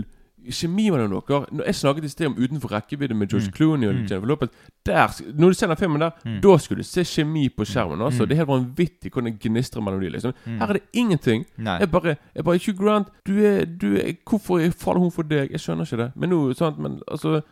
[0.50, 1.44] kjemi mellom dere.
[1.52, 3.52] Når jeg snakket i sted om Utenfor rekkevidde med George Mm.
[3.52, 4.06] Clooney og Mm.
[4.08, 4.48] Jennifer Lopez
[4.86, 6.40] der, Når du ser den filmen der, Mm.
[6.40, 8.00] da skulle du se kjemi på skjermen.
[8.00, 8.22] Altså.
[8.24, 8.28] Mm.
[8.28, 10.32] Det er helt vanvittig hvordan det gnistrer mellom de liksom.
[10.46, 10.58] Mm.
[10.58, 11.44] Her er det ingenting.
[11.58, 11.78] Nei.
[11.80, 15.50] Jeg bare, jeg bare Hugh Grant, du er, du er Hvorfor faller hun for deg?
[15.50, 16.12] Jeg skjønner ikke det.
[16.16, 17.42] Men nå, sant, men altså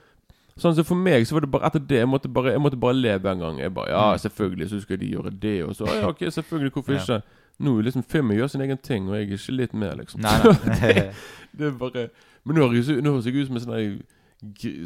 [0.58, 2.76] Sånn så For meg så var det bare etter det Jeg måtte bare, jeg måtte
[2.80, 3.58] bare leve en gang.
[3.62, 4.18] Jeg bare Ja, Mm.
[4.18, 5.64] selvfølgelig så skal de gjøre det.
[5.64, 6.72] Og så ja, ok, selvfølgelig.
[6.72, 6.98] Hvorfor Ja.
[7.02, 7.22] ikke?
[7.60, 10.20] Nå liksom filmen gjør sin egen ting, og jeg er ikke litt med, liksom.
[10.20, 10.92] Nei, nei.
[10.94, 11.14] det,
[11.58, 12.08] det er bare
[12.44, 13.98] Men nå høres jeg- jeg ut som en sånn der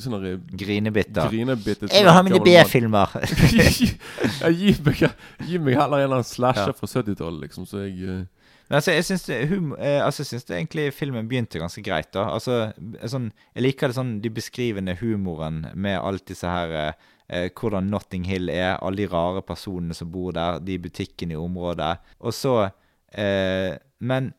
[0.00, 1.28] Sånn der Grinebitter.
[1.28, 2.40] Grinebitter Jeg vil ha mine.
[2.40, 3.06] B-filmer.
[4.56, 4.72] gi,
[5.46, 6.72] gi meg heller en eller annen slasher Ja.
[6.72, 8.24] fra 70-tallet, liksom, så jeg eh,
[8.72, 12.08] Men altså, jeg syns, eh, altså, jeg syns det egentlig filmen begynte ganske greit.
[12.16, 12.72] da Altså,
[13.04, 17.92] sånn, Jeg liker det sånn de beskrivende humoren med alt disse her eh, eh, Hvordan
[17.92, 21.98] Notting Hill er, alle de rare personene som bor der, de butikkene i området.
[22.24, 22.70] Og så
[23.12, 24.32] eh, Men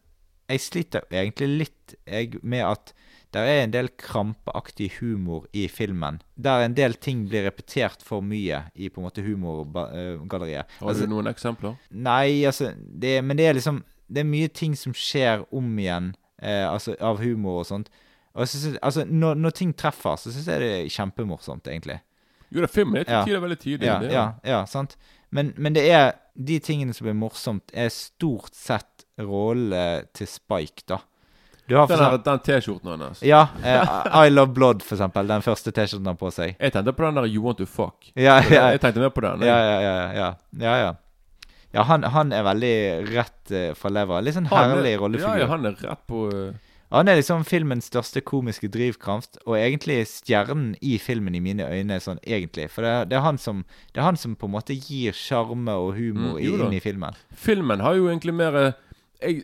[0.49, 2.97] jeg sliter egentlig litt jeg, med at
[3.33, 6.23] det er en del krampeaktig humor i filmen.
[6.33, 10.69] Der en del ting blir repetert for mye i på en måte humorgalleriet.
[10.81, 11.77] Har du noen eksempler?
[11.89, 13.83] Nei, altså det, Men det er liksom
[14.13, 16.11] Det er mye ting som skjer om igjen,
[16.41, 17.89] eh, altså av humor og sånt.
[18.35, 21.99] Og synes, altså, når, når ting treffer, så syns jeg det er kjempemorsomt, egentlig.
[22.53, 23.23] Jo det er fem minutter Ja.
[23.25, 23.87] tider veldig tidlig.
[23.89, 24.95] Ja, er ja, ja, sant.
[25.33, 30.81] Men, men det er De tingene som blir morsomt, er stort sett rollene til Spike,
[30.89, 30.97] da.
[31.69, 33.21] Du har Den, eksempel- den T-skjorten hans.
[33.23, 33.47] Ja.
[33.63, 35.27] Eh, I Love Blood, for eksempel.
[35.27, 36.55] Den første T-skjorten han har på seg.
[36.59, 38.09] Jeg tenkte på den der You Want To Fuck.
[38.15, 38.71] Ja, ja.
[38.73, 39.45] Jeg tenkte mer på den.
[39.45, 40.11] Ja, ja, ja.
[40.17, 40.91] ja, ja, ja.
[41.73, 42.75] Ja han, han er veldig
[43.13, 44.21] rett uh, fra levra.
[44.21, 45.33] Litt sånn Han er- herlig rollefigur.
[45.39, 46.53] Ja, ja, han er rett på uh...
[46.93, 51.97] Han er liksom filmens største komiske drivkraft, og egentlig stjernen i filmen i mine øyne.
[51.99, 53.63] sånn egentlig For det, er- det, er han som,
[53.95, 57.17] det er han som på en måte gir sjarme og humor Mm, inn i filmen.
[57.33, 58.73] Filmen har jo egentlig mer eh,
[59.25, 59.43] jeg,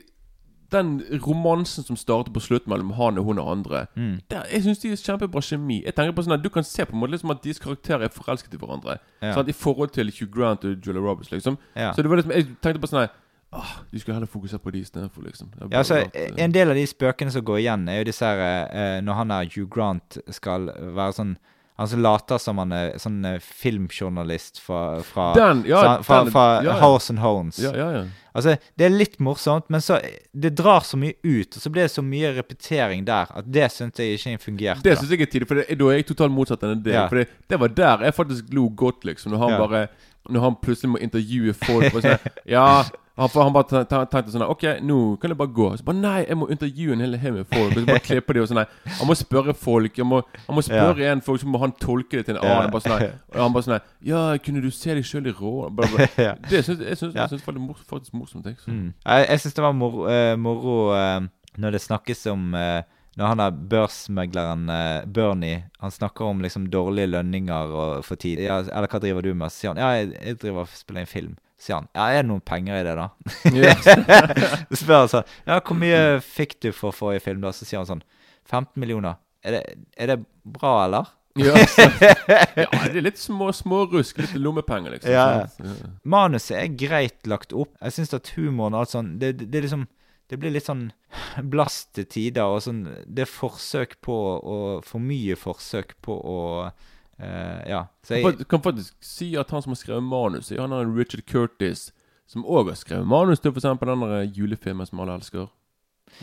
[0.72, 4.20] Den romansen som starter på slutt mellom han og hun og andre Mm.
[4.30, 5.84] der, Jeg syns de er kjempebra kjemi.
[5.86, 8.03] Jeg tenker på sånn at Du kan se på en måte liksom at deres karakterer
[8.03, 8.99] er forelsket i hverandre.
[9.22, 9.34] Ja.
[9.34, 11.32] Sånn I forhold til Hugh Grant og Julia Roberts.
[11.32, 11.91] liksom Ja.
[11.93, 13.09] Så det var liksom Jeg tenkte på sånn her
[13.51, 15.49] Åh, De skulle heller fokusere på de istedenfor, liksom.
[15.72, 18.67] Ja, altså, eh, En del av de spøkene som går igjen, er jo disse her
[18.72, 21.38] eh, Når han er Hugh Grant skal være sånn
[21.80, 26.17] Han som later som han er sånn eh, filmjournalist fra, fra, Den, ja, så, fra,
[26.25, 26.80] den- fra ja, ja.
[26.82, 27.59] House and Hones.
[27.63, 28.01] Ja, ja, ja.
[28.36, 29.97] Altså, Det er litt morsomt, men så
[30.38, 33.71] det drar så mye ut, og så blir det så mye repetering der, at det
[33.73, 34.84] syns jeg ikke fungerte.
[34.86, 36.99] Det syns jeg er tidlig, for det, da er jeg totalt motsatt enn det.
[37.09, 39.32] For det, det var der jeg faktisk lo godt, liksom.
[39.34, 39.88] Når han bare
[40.30, 42.84] Når han plutselig må intervjue folk og sånn Ja,
[43.20, 45.70] han, for han bare te- te- tenkte sånn OK, nå kan jeg bare gå.
[45.80, 47.74] Så bare Nei, jeg må intervjue en hel haug med folk.
[47.76, 48.61] Og så bare klippe de og sånn
[48.99, 49.97] Han må spørre folk.
[50.01, 52.53] Han må, han må spørre en folk, så må han tolke det til en Ja.
[52.59, 52.72] annen.
[52.72, 55.89] Bare sånn Og han bare sånn Ja, kunne du se deg sjøl i rå Bare,
[55.95, 56.09] bare.
[56.30, 56.34] Ja.
[56.49, 57.28] Det syns jeg synes, Ja.
[57.28, 58.45] jeg var faktisk morsomt.
[58.45, 58.57] Jeg.
[58.67, 58.93] Mm.
[59.05, 61.20] Jeg, jeg syns det var moro, uh, moro uh,
[61.57, 62.82] når det snakkes om uh,
[63.20, 68.39] Når han er børsmegleren eh, Bernie Han snakker om liksom dårlige lønninger og for tid.
[68.45, 69.51] Ja, eller hva driver du med?
[69.51, 71.34] Så sier han ja, jeg, jeg driver og spiller inn film.
[71.60, 73.07] Sier han ja, er det noen penger i det, da?
[73.51, 73.84] Yes.
[74.72, 77.51] Så spør han sånn ja, hvor mye fikk du for forrige film, da?
[77.55, 78.05] Så sier han sånn
[78.49, 79.20] 15 millioner.
[79.45, 79.64] Er det,
[79.99, 81.12] er det bra, eller?
[81.39, 81.53] Ja,
[82.57, 85.12] ja, det er litt små små rusk, Litt lommepenger, liksom.
[85.14, 85.45] Ja.
[85.45, 85.89] Ja.
[86.03, 87.76] Manuset er greit lagt opp.
[87.84, 89.88] Jeg syns at humoren og alt sånn det, det, det liksom
[90.30, 90.89] Det blir litt sånn
[91.51, 96.39] blast til tider, og sånn Det er forsøk på å For mye forsøk på å
[97.20, 97.86] eh, Ja.
[98.03, 100.86] Så Jeg kan, kan faktisk si at han som har skrevet manus, er han har
[100.95, 101.91] Richard Curtis,
[102.28, 103.63] som òg har skrevet manus til f.eks.
[103.80, 105.47] den julefilmen som alle elsker.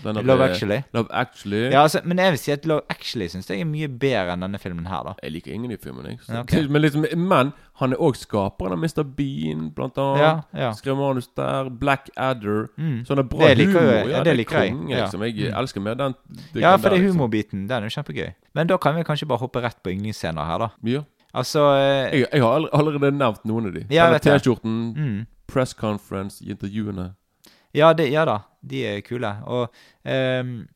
[0.05, 0.83] Denne Love Actually.
[0.93, 1.71] Love Actually.
[1.71, 4.41] Ja, altså, men jeg vil si at Love Actually syns jeg er mye bedre enn
[4.45, 5.15] denne filmen her, da.
[5.23, 6.19] Jeg liker ingen i filmen, jeg.
[6.27, 6.69] Så- Ja, ok.
[6.71, 9.03] Men, liksom, men han er òg skaperen av Mr.
[9.05, 10.21] Bean, blant annet.
[10.21, 10.73] Ja, ja.
[10.73, 11.69] Skrev manus der.
[11.71, 12.69] Black Adder.
[12.79, 13.05] Mm.
[13.07, 13.93] Så han er bra Det liker humor.
[13.93, 14.73] jeg- ja, det det liker jeg.
[14.73, 15.05] konge, Ja.
[15.05, 15.23] Liksom.
[15.23, 15.59] Jeg Mm.
[15.61, 16.15] elsker mer den.
[16.55, 17.17] Ja, for det er liksom.
[17.21, 17.69] humorbiten.
[17.69, 18.33] Den er jo kjempegøy.
[18.55, 20.69] Men da kan vi kanskje bare hoppe rett på yndlingsscener her, da.
[20.85, 21.01] Ja.
[21.35, 23.85] Altså eh, Jeg, jeg har allerede nevnt noen av de.
[23.91, 24.19] Ja.
[24.19, 25.27] T-skjorten, Mm.
[25.47, 27.15] press conference, intervjuene.
[27.75, 29.31] Ja, det, ja da, de er kule.
[29.47, 29.69] Og
[30.05, 30.67] um,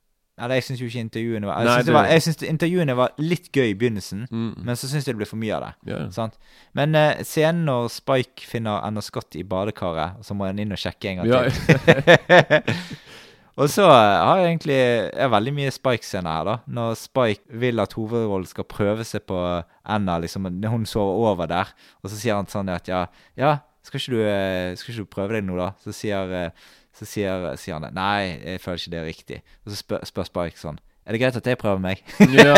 [0.41, 3.75] Eller jeg syns jo ikke intervjuene var Jeg syns det intervjuene var litt gøy i
[3.77, 4.55] begynnelsen, Mm.
[4.65, 5.73] men så syns jeg det ble for mye av det.
[5.93, 6.07] Yeah.
[6.11, 6.39] Sant?
[6.73, 10.79] Men uh, scenen når Spike finner Anna Scott i badekaret, så må han inn og
[10.81, 11.43] sjekke en gang Ja.
[11.45, 12.63] til.
[13.61, 14.77] og så eh, har jeg egentlig
[15.21, 16.55] er veldig mye Spike-scener her, da.
[16.73, 19.37] Når Spike vil at hovedrollen skal prøve seg på
[19.85, 23.05] Anna, liksom, når hun sover over der, og så sier han sånn at ja,
[23.37, 25.71] ja skal ikke du, eh, skal ikke du prøve deg nå, da?
[25.85, 26.53] Så sier,
[27.01, 29.41] så sier, sier han nei, jeg føler ikke det er riktig.
[29.65, 30.79] Og så spør, spør Spike sånn
[31.09, 32.03] er det greit at jeg prøver meg?
[32.37, 32.55] Ja,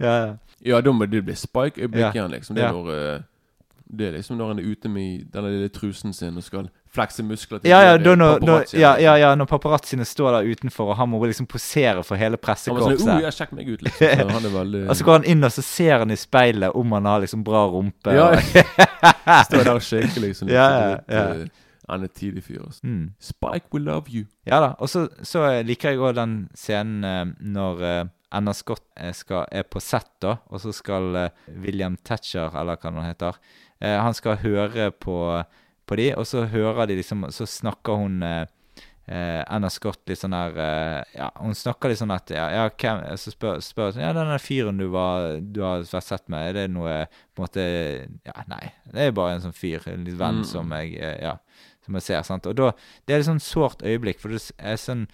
[0.00, 2.12] Ja, ja, da må du bli Spike-øyeblikk Ja.
[2.14, 2.54] igjen, liksom.
[2.56, 2.72] Det er, Ja.
[2.72, 3.20] når, eh,
[3.92, 7.22] det er liksom når han er ute med denne lille trusen sin og skal flekse
[7.26, 8.80] muskler til Ja, ja, da når, da, ja, liksom.
[9.04, 12.44] ja, ja, når paparazziene står der utenfor, og han må liksom posere for hele sånn
[12.46, 13.06] pressekorpset.
[13.08, 14.06] oh, ja, 'Sjekk meg ut', liksom.
[14.20, 16.92] Så han veldig Og så går han inn og så ser han i speilet om
[16.98, 18.14] han har liksom bra rumpe.
[18.14, 18.30] Ja,
[19.48, 20.50] Står der og shaker, liksom.
[20.50, 21.26] Ja, sånn ja, ja.
[21.42, 22.62] eh, Han er tidlig fyr.
[22.66, 22.80] Altså.
[22.86, 23.10] Mm.
[23.18, 24.24] Spike will love you.
[24.46, 24.72] Ja da.
[24.78, 29.46] Og så, så liker jeg òg den scenen eh, når eh, Anna Scott eh, skal,
[29.50, 31.30] er på sett, da, og så skal eh,
[31.64, 33.38] William Thatcher, eller hva han heter,
[33.80, 35.16] eh, han skal høre på,
[35.86, 38.44] på de, og så hører de liksom Så snakker hun eh,
[39.08, 42.68] eh, Anna Scott litt sånn her eh, Ja, hun snakker litt sånn at Ja, ja
[42.70, 46.28] hvem Så spør, spør hun, Ja, den der fyren du, var, du har vært sett
[46.30, 47.64] med, er det noe på en måte
[48.28, 48.70] Ja, nei.
[48.92, 50.46] Det er bare en sånn fyr, en venn Mm.
[50.52, 51.36] som jeg eh, Ja,
[51.84, 52.22] som jeg ser.
[52.28, 52.46] sant?
[52.46, 52.70] Og da
[53.06, 55.08] Det er et sånn sårt øyeblikk, for det er sånn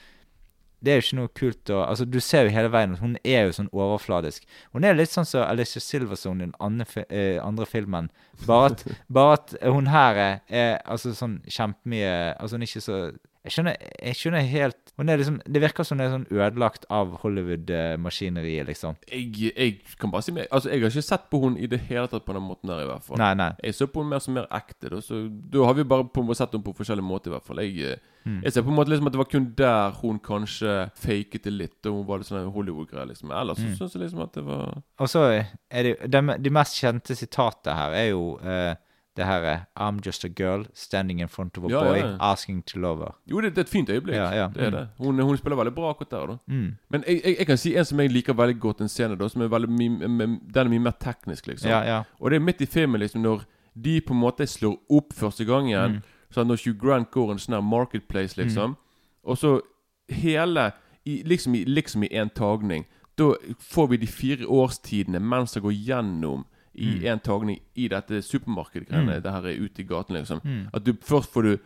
[0.86, 3.16] det er jo ikke noe kult å Altså, du ser jo hele veien at hun
[3.26, 4.46] er jo sånn overfladisk.
[4.74, 8.10] Hun er litt sånn som Alicia Silverstone i den andre, eh, andre filmen.
[8.46, 12.84] Bare at, bare at hun her er, er altså sånn kjempemye Altså, hun er ikke
[12.84, 13.00] så
[13.46, 18.66] jeg skjønner, jeg skjønner helt liksom, Det virker som hun er sånn ødelagt av Hollywood-maskineriet,
[18.70, 18.96] liksom.
[19.10, 21.80] Jeg, jeg kan bare si meg Altså, jeg har ikke sett på hun i det
[21.88, 23.20] hele tatt på den måten der, i hvert fall.
[23.20, 23.50] Nei, nei.
[23.64, 24.90] Jeg så på hun mer som mer ekte.
[24.92, 27.62] Da, så, da har vi bare på sett henne på forskjellige måter, i hvert fall.
[27.64, 28.40] Jeg, Mm.
[28.42, 31.52] jeg ser på en måte liksom at det var kun der hun kanskje faket det
[31.52, 33.30] litt, og hun var litt sånn Hollywood-greie, liksom.
[33.30, 33.76] Ellers så Mm.
[33.78, 35.22] syns jeg liksom at det var Og så
[35.70, 38.74] er det de, de mest kjente sitatene her er jo eh,
[39.16, 42.06] det her er I'm just a girl standing in front of a Ja, boy ja,
[42.06, 42.16] ja.
[42.20, 43.14] asking to love her.
[43.30, 44.16] Jo, det, det er et fint øyeblikk.
[44.16, 44.70] Det Mm.
[44.72, 44.88] det.
[44.98, 46.38] Hun, hun spiller veldig bra akkurat der.
[46.46, 46.76] Mm.
[46.90, 49.28] Men jeg, jeg, jeg kan si en som jeg liker veldig godt, en scene da,
[49.28, 50.08] som er veldig mye,
[50.54, 51.70] den er mye mer teknisk, liksom.
[51.70, 52.02] Ja, ja.
[52.20, 53.44] Og det er midt i filmen, liksom, når
[53.82, 55.90] de på en måte slår opp første gang igjen.
[55.92, 56.02] Mm.
[56.34, 58.76] Sånn, når Hugh Grant går en sånn her marketplace, liksom.
[59.24, 59.60] Og så
[60.08, 60.72] hele
[61.06, 62.84] i, Liksom i liksom i en tagning.
[63.18, 66.44] Da får vi de fire årstidene mens han går gjennom
[66.76, 67.06] i Mm.
[67.12, 69.16] en tagning i dette supermarkedgreiene.
[69.16, 69.22] Mm.
[69.22, 70.40] Det her er ute i gaten, liksom.
[70.44, 70.68] Mm.
[70.74, 71.58] At du først får du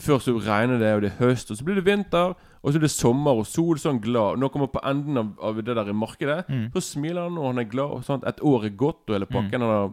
[0.00, 2.76] Først så regner det, og det er høst, og så blir det vinter, og så
[2.76, 3.76] er det sommer og sol.
[3.76, 4.38] Så er glad.
[4.38, 6.70] Når han kommer på enden av, av det der i markedet, Mm.
[6.72, 7.90] så smiler han, og han er glad.
[7.90, 8.24] Og sånt.
[8.26, 9.92] Et år er gått, og hele pakken han har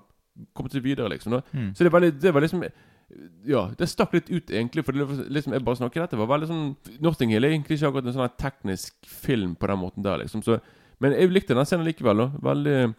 [0.56, 1.44] kommet seg videre, liksom.
[1.54, 1.74] Mm.
[1.76, 2.64] Så det var, litt, det var liksom
[3.46, 4.86] Ja, det stakk litt ut, egentlig.
[4.86, 7.90] For det liksom, jeg bare snakker dette var veldig sånn Notting Hill er egentlig ikke
[7.92, 10.42] akkurat en sånn teknisk film på den måten der, liksom.
[10.42, 10.62] Så,
[11.02, 12.16] men jeg likte den scenen likevel.
[12.16, 12.96] da Veldig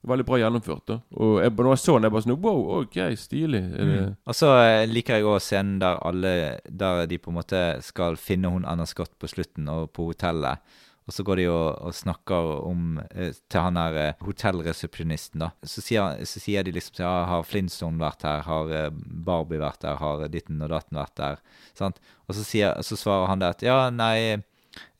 [0.00, 0.86] Veldig bra gjennomført.
[0.88, 3.60] da Og jeg, når jeg så den, jeg bare sånn Wow, ok, stilig.
[3.68, 4.12] Mm.
[4.24, 6.32] Og så eh, liker jeg òg scenen der alle
[6.64, 10.64] Der de på en måte skal finne hun Anna Scott på slutten, og på hotellet.
[11.08, 15.50] Og så går de og, og snakker om eh, til han der eh, hotellresepsjonisten, da.
[15.68, 18.46] Så sier, så sier de liksom ja, har Flintstone vært her?
[18.48, 20.00] Har Barbie vært her?
[20.00, 21.44] Har ditten og datten vært der?
[21.76, 22.00] Sant?
[22.24, 24.40] Og så, sier, så svarer han det at ja, nei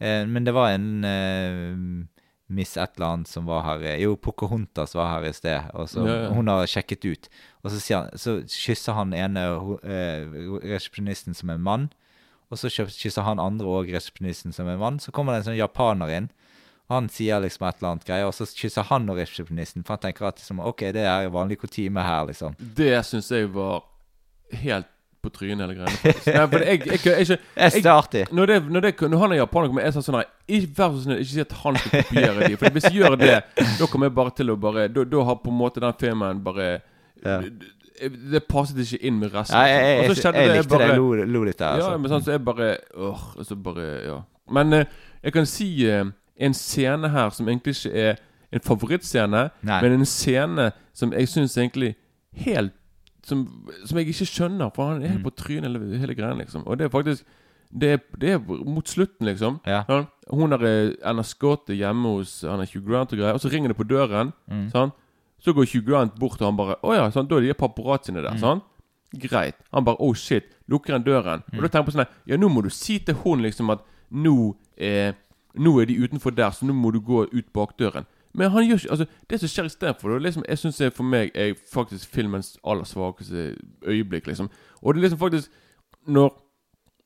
[0.02, 2.08] Men det var en
[2.50, 6.04] Miss et eller annet som var her Jo, Pocahontas var her i sted, og så
[6.06, 6.28] Ja, ja.
[6.34, 7.28] hun har sjekket ut.
[7.62, 9.46] Og så, sier han, så kysser han ene
[9.86, 10.26] eh,
[10.66, 11.88] resepsjonisten som en mann,
[12.50, 14.98] og så kysser han andre òg resepsjonisten som en mann.
[14.98, 16.30] Så kommer det en sånn japaner inn,
[16.90, 19.94] og han sier liksom et eller annet greier, og så kysser han og resepsjonisten, for
[19.94, 22.56] han tenker at liksom, OK, det er vanlig kutyme her, liksom.
[22.58, 23.84] det syns jeg var
[24.64, 24.90] helt
[25.22, 26.12] på trynet, hele greiene.
[26.34, 27.40] Nei, for jeg, jeg, jeg, jeg,
[27.76, 28.22] Jeg er artig.
[28.32, 31.02] Når, det, når, det, når han er japaner, kommer jeg sånn her Ikke vær så
[31.04, 32.56] snill, ikke si at han skal kopiere de.
[32.60, 33.34] For hvis jeg gjør det,
[33.80, 36.40] da kommer jeg bare til å bare Da, da har på en måte den filmen
[36.46, 36.70] bare
[37.24, 37.34] Ja.
[38.32, 39.58] det, passet ikke inn med resten.
[39.58, 40.88] Ja, jeg, jeg, jeg, jeg likte det.
[40.88, 41.98] Jeg lo, lo litt der, Ja, altså.
[42.00, 44.18] men sånn så jeg bare Åh, så bare Ja.
[44.50, 44.86] Men eh,
[45.22, 46.04] jeg kan si eh,
[46.40, 48.16] en scene her som egentlig ikke er
[48.50, 49.76] en favorittscene, Nei.
[49.84, 51.92] men en scene som jeg syns egentlig
[52.46, 52.72] helt
[53.30, 53.44] som,
[53.86, 55.28] som jeg ikke skjønner, for han er helt Mm.
[55.28, 56.66] på trynet hele, hele greia, liksom.
[56.66, 57.24] Og det er faktisk
[57.72, 59.60] det er, det er mot slutten, liksom.
[59.64, 59.84] Ja.
[59.86, 60.08] Sånn.
[60.34, 63.40] Hun er eh, Anna Scott er hjemme hos han er Hugh Grant og greier, og
[63.44, 64.32] så ringer det på døren.
[64.50, 64.64] Mm.
[64.72, 64.90] Sånn.
[65.40, 68.18] Så går Hugh Grant bort, og han bare Å ja, sånn, da er de paparazziene
[68.20, 68.26] Mm.
[68.26, 68.40] der.
[68.42, 68.62] Sånn.
[69.22, 69.54] Greit.
[69.72, 70.50] Han bare Oh shit.
[70.68, 71.42] Lukker han døren.
[71.52, 71.58] Mm.
[71.58, 73.80] Og da tenker jeg på sånn Ja, nå må du si til hun liksom at
[74.12, 75.12] nå eh,
[75.58, 78.06] Nå er de utenfor der, så nå må du gå ut bakdøren.
[78.34, 81.30] Men han gjør ikke Altså, det som skjer istedenfor, det liksom, jeg syns for meg
[81.34, 83.56] er faktisk filmens aller svakeste
[83.86, 84.50] øyeblikk, liksom.
[84.82, 85.50] Og det er liksom faktisk
[86.06, 86.46] Når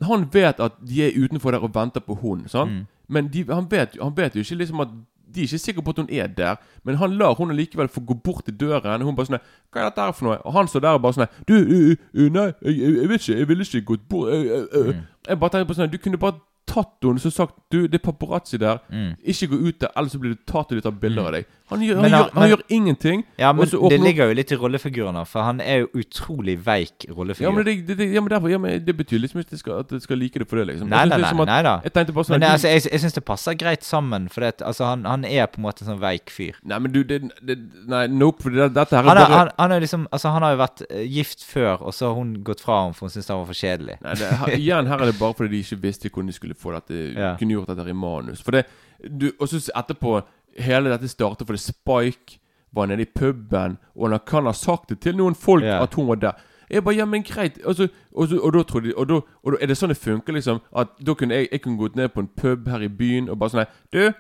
[0.03, 2.73] han vet at de er utenfor der og venter på hun, sant?
[2.73, 2.87] Mm.
[3.09, 4.89] Men de, han, vet, han vet jo ikke liksom at
[5.35, 6.55] de er ikke sikre på at hun er der,
[6.85, 9.01] men han lar hun likevel få gå bort til døren.
[9.03, 9.41] Og hun bare sånn
[9.73, 10.39] Hva er dette her for noe?
[10.47, 13.39] Og han står der og bare sånn Du, uh, uh, nei, jeg, jeg, vet ikke.
[13.39, 14.93] Jeg ville ikke gått bort uh, uh.
[15.29, 18.05] Jeg bare tenker på sånn Du kunne bare tatt henne og sagt Du, det er
[18.05, 18.79] paparazzi der.
[18.93, 19.15] Mm.
[19.27, 21.47] Ikke gå ut der, ellers blir du tatt og de tar bilder av deg.
[21.73, 23.23] Han gjør, Men han, han- gjør, han gjør ingenting.
[23.41, 27.49] Ja, men det ligger jo litt i rollefiguren, for han er jo utrolig veik rollefigur.
[27.49, 29.63] ja, men det, det, ja, men derfor, ja, men det betyr liksom ikke at jeg
[29.65, 30.91] skal, skal like det for det, liksom.
[30.93, 31.79] Nei, nei, nei, nei da.
[31.87, 35.07] Jeg sånn Men altså, jeg, jeg syns det passer greit sammen, for det, altså, han,
[35.09, 36.61] han er på en måte en sånn veik fyr.
[36.63, 37.59] Nei, men du det, det,
[37.89, 38.45] Nei, nope.
[38.45, 40.55] For det, dette her er Han, er, bare han, han, er liksom, altså, han har
[40.55, 43.33] jo vært eh, gift før, og så har hun gått fra ham for hun syntes
[43.33, 43.97] han var for kjedelig.
[44.05, 46.54] Nei, det, her, igjen her er det bare fordi de ikke visste hvordan de skulle
[46.59, 47.37] få dette yeah.
[47.39, 48.43] Kunne gjort dette i manus.
[48.43, 48.65] For det
[49.05, 50.23] du, Og så etterpå
[50.59, 52.39] Hele dette startet fordi Spike
[52.75, 55.83] var nede i puben, og han kan ha sagt det til noen folk yeah.
[55.83, 56.33] at hun var der.
[56.71, 59.15] Jeg bare, ja, men greit Og, så, og, så, og da trodde de og da,
[59.43, 60.61] og da er det sånn det funker, liksom?
[60.77, 63.39] At da kunne jeg, jeg kunne gått ned på en pub her i byen og
[63.39, 64.15] bare sånn Du,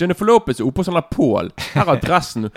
[0.00, 1.52] Jennifer Lopez er oppe hos han der Pål.
[1.74, 2.48] Her er adressen.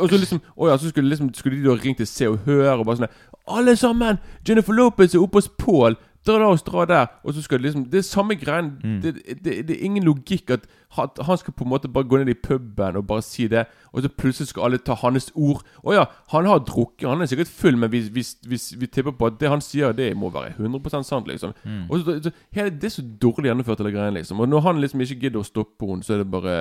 [0.00, 2.46] Og så liksom Å ja, så skulle, liksom, skulle de da ringt til Se og
[2.46, 3.10] Hør og bare sånn
[3.52, 4.20] Alle sammen!
[4.48, 5.98] Jennifer Lopez er oppe hos Pål.
[6.26, 7.06] Dra oss dra der.
[7.24, 8.72] Og så skal det liksom Det er samme greien.
[8.82, 9.00] Mm.
[9.02, 9.14] Det,
[9.44, 10.66] det, det er ingen logikk at
[10.96, 14.02] han, skal på en måte bare gå ned i puben og bare si det, og
[14.02, 15.60] så plutselig skal alle ta hans ord.
[15.84, 19.12] Å ja, han har drukket, han er sikkert full, men vi, vi, vi, vi tipper
[19.12, 21.52] på at det han sier, det må være 100% sant, liksom.
[21.64, 21.84] Mm.
[21.90, 24.40] Og så, så, hele, Det er så dårlig gjennomført, hele greien, liksom.
[24.40, 26.56] Og når han liksom ikke gidder å stoppe henne, så er det bare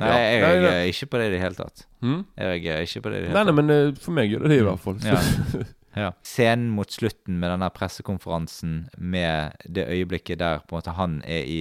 [0.00, 0.20] Nei, ja.
[0.20, 1.82] jeg reagerer ikke på det i det hele tatt.
[2.00, 2.22] Hmm?
[2.38, 3.50] Jeg reagerer ikke på det i det Nei, tatt.
[3.50, 4.96] nei, nei, men eh, for meg gjør det det, i hvert fall.
[5.04, 5.20] Ja.
[5.96, 6.12] Ja.
[6.22, 11.42] Scenen mot slutten med denne pressekonferansen med det øyeblikket der på en måte han er
[11.44, 11.60] i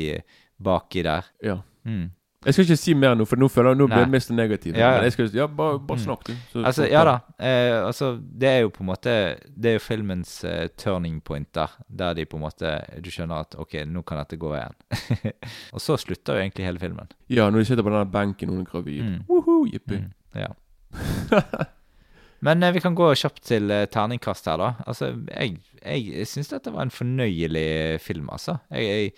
[0.63, 1.25] baki der.
[1.43, 1.59] Ja.
[1.86, 2.11] Mm.
[2.45, 4.77] Jeg skal ikke si mer nå, for nå føler jeg nå blir jeg mest negativ.
[4.80, 5.09] Ja, ja.
[5.11, 6.03] Skal, ja, bare, bare Mm.
[6.05, 6.34] snakk, du.
[6.53, 7.15] så- Altså, ja da.
[7.39, 11.51] Eh, altså, det er jo på en måte Det er jo filmens eh, turning point
[11.53, 11.67] der.
[11.89, 14.73] Der de på en måte Du skjønner at OK, nå kan dette gå igjen.
[15.73, 17.07] og så slutter jo egentlig hele filmen.
[17.30, 19.01] Ja, når de sitter på denne benken under er gravid.
[19.03, 19.23] Mm.
[19.27, 19.97] Woohoo, jippi.
[19.97, 20.47] Mm, ja.
[22.40, 24.70] Men eh, vi kan gå kjapt til eh, terningkast her, da.
[24.88, 28.60] Altså, jeg, jeg syns dette var en fornøyelig film, altså.
[28.72, 29.14] Jeg, jeg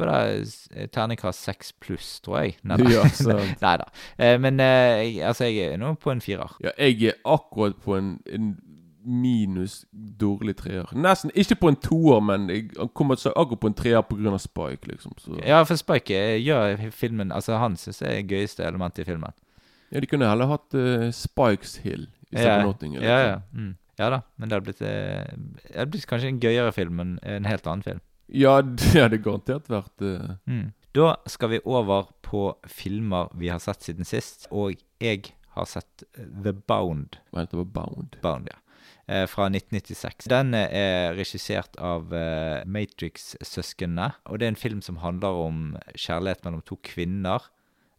[0.00, 2.58] eh, terningkast seks pluss, tror jeg.
[2.62, 2.90] Neida.
[2.94, 3.62] Ja, sant.
[3.62, 3.90] Neida.
[4.18, 6.56] Eh, men jeg, altså, jeg er nå på en firer.
[6.64, 8.54] Ja, jeg er akkurat på en, en
[9.04, 9.84] minus
[10.20, 10.90] dårlig treer.
[10.92, 14.38] Nesten ikke på en toer, men jeg kommer så akkurat på en treer pga.
[14.38, 15.16] Spike, liksom.
[15.18, 15.38] Så.
[15.46, 19.34] Ja, for Spike gjør filmen Altså, han syns er det gøyeste elementet i filmen.
[19.90, 23.38] Ja, de kunne heller hatt uh, Spikes Hill istedenfor Ja, ja, ja.
[23.52, 23.72] Mm.
[23.98, 25.32] ja da, men det hadde blitt, eh,
[25.66, 28.00] det hadde blitt kanskje en gøyere film enn en helt annen film.
[28.30, 30.70] Ja, det hadde garantert vært eh, Mm.
[30.90, 36.02] Da skal vi over på filmer vi har sett siden sist, og jeg har sett
[36.18, 37.20] eh, The Bound.
[37.30, 37.68] Hva heter det?
[37.76, 38.16] Bound.
[38.24, 38.58] Bound, ja.
[39.10, 40.28] Eh, fra 1996.
[40.30, 44.12] Den er regissert av eh, Matrix-søsknene.
[44.30, 45.62] Og det er en film som handler om
[45.94, 47.48] kjærlighet mellom to kvinner,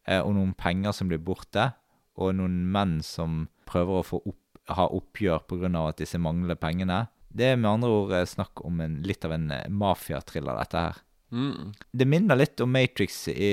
[0.08, 1.72] eh, og noen penger som blir borte,
[2.16, 4.40] og noen menn som prøver å få opp,
[4.76, 5.72] ha oppgjør pga.
[5.88, 7.06] at disse mangler pengene.
[7.32, 10.84] Det er med andre ord eh, snakk om en, litt av en eh, mafiatriller, dette
[10.90, 11.00] her.
[11.32, 11.70] Mm.
[11.96, 13.52] Det minner litt om Matrix i,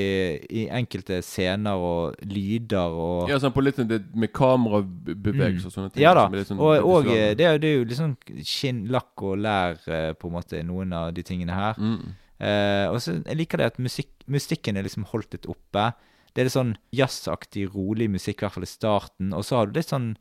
[0.50, 5.92] i enkelte scener og lyder og Ja, sånn på litt sånn med kamerabevegelser og sånne
[5.94, 6.02] ting.
[6.02, 6.24] Ja da.
[6.48, 10.10] sånn og og eh, det, er- det er jo liksom skinn, lakk og lær eh,
[10.18, 11.78] på en måte noen av de tingene her.
[11.78, 12.16] Mm.
[12.38, 15.92] Eh, og så jeg liker det at musikk, musikken er liksom holdt litt oppe.
[16.38, 19.32] Det er litt sånn jazzaktig, rolig musikk, i hvert fall i starten.
[19.34, 20.12] Og så har du litt sånn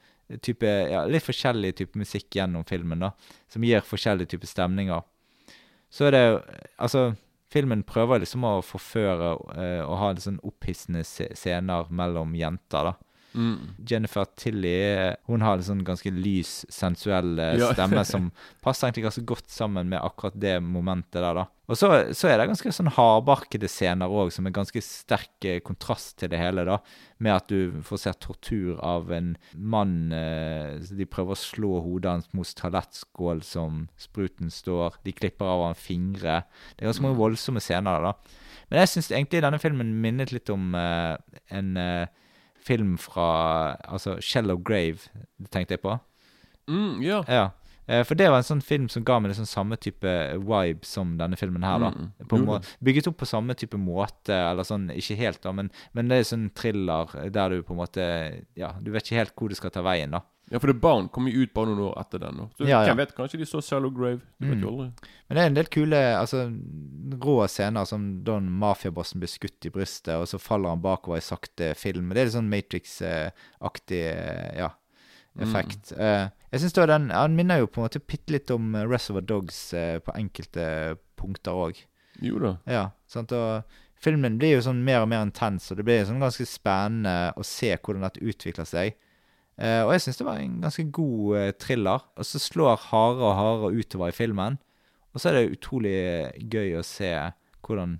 [0.41, 3.11] type Ja, litt forskjellig type musikk gjennom filmen, da.
[3.53, 5.05] Som gir forskjellige typer stemninger.
[5.93, 6.23] Så er det
[6.81, 7.11] Altså,
[7.53, 13.06] filmen prøver liksom å forføre eh, og ha litt sånn opphissende scener mellom jenter, da.
[13.35, 13.75] Mm.
[13.85, 17.35] Jennifer Tilly eh, hun har en sånn ganske lys, sensuell
[17.73, 18.07] stemme Ja.
[18.07, 18.31] som
[18.63, 21.33] passer egentlig ganske godt sammen med akkurat det momentet der.
[21.43, 21.47] da.
[21.67, 25.59] Og så, så er det ganske sånn hardbarkede scener òg, som er ganske sterk eh,
[25.59, 26.63] kontrast til det hele.
[26.63, 26.77] da,
[27.19, 32.13] Med at du får se tortur av en mann eh, De prøver å slå hodet
[32.13, 34.95] hans mot toalettskål som spruten står.
[35.03, 36.45] De klipper av han fingre.
[36.77, 38.15] Det er ganske mange voldsomme scener da.
[38.69, 41.15] Men jeg syns egentlig denne filmen minnet litt om uh,
[41.55, 42.07] en eh,
[42.67, 44.97] film fra Altså Shallow Grave,
[45.51, 45.97] tenkte jeg på.
[46.67, 47.21] Mm, ja.
[47.27, 47.47] Ja.
[47.87, 50.11] Eh, For det var en sånn film som ga meg liksom samme type
[50.43, 51.79] vibe som denne filmen her.
[51.79, 51.91] da.
[51.95, 52.27] Mm.
[52.27, 56.07] På må bygget opp på samme type måte, eller sånn, ikke helt, da, men, men
[56.09, 58.07] det er sånn thriller der du på en måte
[58.59, 60.21] Ja, du vet ikke helt hvor det skal ta veien, da.
[60.49, 62.37] Ja, for The Bound kom jo ut bare noen år etter den.
[62.55, 62.93] Så Ja, ja.
[62.93, 64.21] hvem vet, kanskje de så Shallow Grave.
[64.39, 64.61] Du vet Mm.
[64.63, 64.85] jo aldri.
[65.27, 66.45] Men det er en del kule altså,
[67.19, 71.25] rå scener, som da mafiabossen blir skutt i brystet, og så faller han bakover i
[71.25, 72.09] sakte film.
[72.15, 74.01] Det er litt sånn Matrix-aktig
[74.57, 74.69] ja,
[75.39, 75.91] effekt.
[75.97, 78.87] Eh, jeg synes da den Han minner jo på en måte bitte litt om eh,
[78.87, 81.81] Reservoir Dogs eh, på enkelte punkter òg.
[82.23, 82.53] Jo da.
[82.69, 83.33] Ja, sant?
[83.35, 83.63] Og
[84.01, 87.45] filmen blir jo sånn mer og mer intens, og det blir sånn ganske spennende å
[87.45, 88.97] se hvordan dette utvikler seg.
[89.57, 92.07] Eh, og jeg syns det var en ganske god eh, thriller.
[92.17, 94.59] Og så slår hardere og hardere utover i filmen.
[95.13, 95.97] Og så er det utrolig
[96.53, 97.11] gøy å se
[97.65, 97.97] hvordan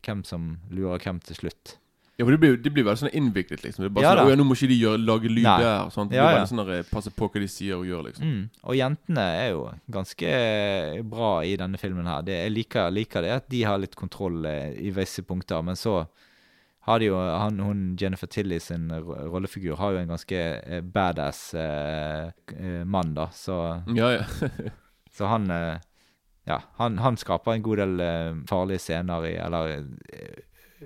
[0.00, 1.78] hvem som lurer hvem til slutt.
[2.14, 3.82] Ja, for det blir, det blir veldig sånn innviklet, liksom.
[3.82, 4.28] Det er bare Ja sånn.
[4.28, 5.54] «Å ja, Nå må ikke de gjøre, lage lyd Nei.
[5.64, 5.88] der.
[5.90, 6.12] Sant?
[6.12, 8.28] Det Ja, blir veldig sånn der, Passe på hva de sier og gjør, liksom.
[8.28, 8.44] Mm.
[8.62, 9.64] Og jentene er jo
[9.96, 10.34] ganske
[11.10, 12.22] bra i denne filmen her.
[12.22, 15.74] Det, jeg liker, liker det at de har litt kontroll eh, i visse punkter, men
[15.80, 16.04] så
[16.84, 21.54] har de jo han, hun Jennifer Tilly sin rollefigur har jo en ganske eh, badass
[21.56, 24.24] eh, eh, mann, da, så Ja, ja.
[25.14, 25.78] Så han eh,
[26.44, 29.86] Ja, han, han skaper en god del eh, farlige scener i Eller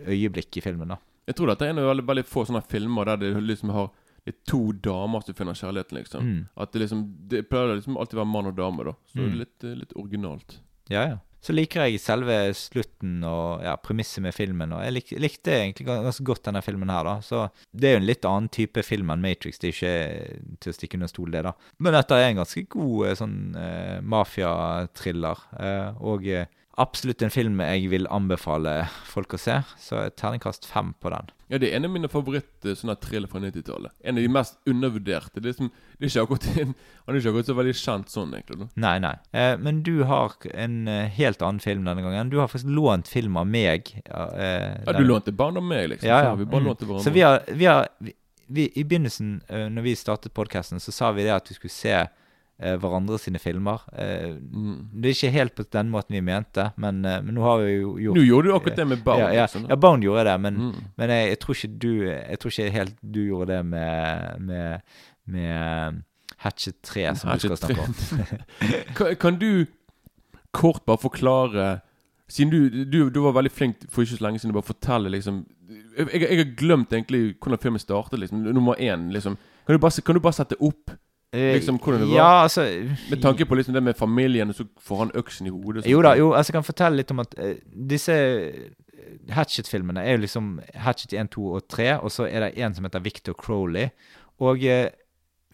[0.06, 0.98] øyeblikk i filmen, da.
[1.28, 3.90] Jeg tror dette er en av veldig, veldig få sånne filmer der det liksom har
[4.28, 6.24] det er to damer som finner kjærligheten, liksom.
[6.26, 6.40] Mm.
[6.60, 8.92] At det liksom Det pleier liksom alltid å være mann og dame, da.
[9.08, 9.32] Så det Mm.
[9.32, 10.58] er litt, eh, litt originalt.
[10.90, 11.18] Ja, ja.
[11.40, 14.72] Så liker jeg selve slutten og ja, premisset med filmen.
[14.74, 17.20] Og jeg lik, likte egentlig ganske godt denne filmen her, da.
[17.22, 19.56] Så det er jo en litt annen type film enn Matrix.
[19.62, 21.52] Det er ikke til å stikke under stol, det, da.
[21.78, 25.38] Men dette er en ganske god eh, sånn uh, mafiatriller.
[25.54, 26.46] Uh, og eh,
[26.78, 29.58] absolutt en film jeg vil anbefale folk å se.
[29.82, 31.28] Så terningkast fem på den.
[31.48, 33.92] Ja, det er en av mine favoritt sånne thriller fra 90-tallet.
[34.04, 35.40] En av de mest undervurderte.
[35.40, 36.74] Det er, som, det er ikke akkurat en,
[37.06, 38.68] Han er ikke akkurat så veldig kjent sånn, egentlig.
[38.84, 39.14] Nei, nei.
[39.32, 42.30] Eh, men du har en eh, helt annen film denne gangen.
[42.32, 43.94] Du har faktisk lånt film av meg.
[44.04, 46.08] Eh, Ja, du lånte barn av meg, liksom.
[46.08, 46.30] Ja, Så ja.
[46.34, 46.68] har vi bare Mm.
[46.72, 47.04] lånt hverandre.
[47.08, 47.88] Så vi har, vi har
[48.48, 51.72] vi, I begynnelsen, uh, når vi startet podkasten, så sa vi det at vi skulle
[51.74, 52.06] se eh,
[52.58, 53.78] hverandre sine filmer.
[53.92, 54.88] Eh, Mm.
[55.00, 57.72] Det er ikke helt på den måten vi mente, men, eh, men nå har vi
[57.80, 60.24] jo gjort Nå gjorde du akkurat det med Bound, Ja, ja, liksom, ja Bound gjorde
[60.24, 60.74] det, men, Mm.
[60.96, 64.80] men jeg, jeg tror ikke du Jeg tror ikke helt du gjorde det med Med,
[65.26, 66.02] med
[66.38, 67.94] Hatchet 3, som du skal snakke om.
[68.96, 69.66] kan, kan du
[70.52, 71.80] kort bare forklare
[72.28, 75.44] Siden du, du, du var veldig flink for ikke så lenge siden bare fortelle liksom
[75.98, 78.18] jeg, jeg, har glemt egentlig hvordan filmen startet.
[78.20, 79.10] liksom Nummer én.
[79.12, 79.36] liksom
[79.66, 80.96] Kan du bare, kan du bare sette opp Eh,
[81.32, 82.16] liksom hvordan det var?
[82.16, 82.64] Ja, altså
[83.10, 85.86] Med tanke på liksom det med familien, så får han øksen i hodet.
[85.86, 87.54] Jo da, jo, altså jeg kan fortelle litt om at uh,
[87.90, 88.16] disse
[89.32, 92.88] Hatchet-filmene er jo liksom Hatchet 1, 2 og 3, og så er det en som
[92.88, 93.90] heter Victor Crowley.
[94.40, 94.88] Og uh,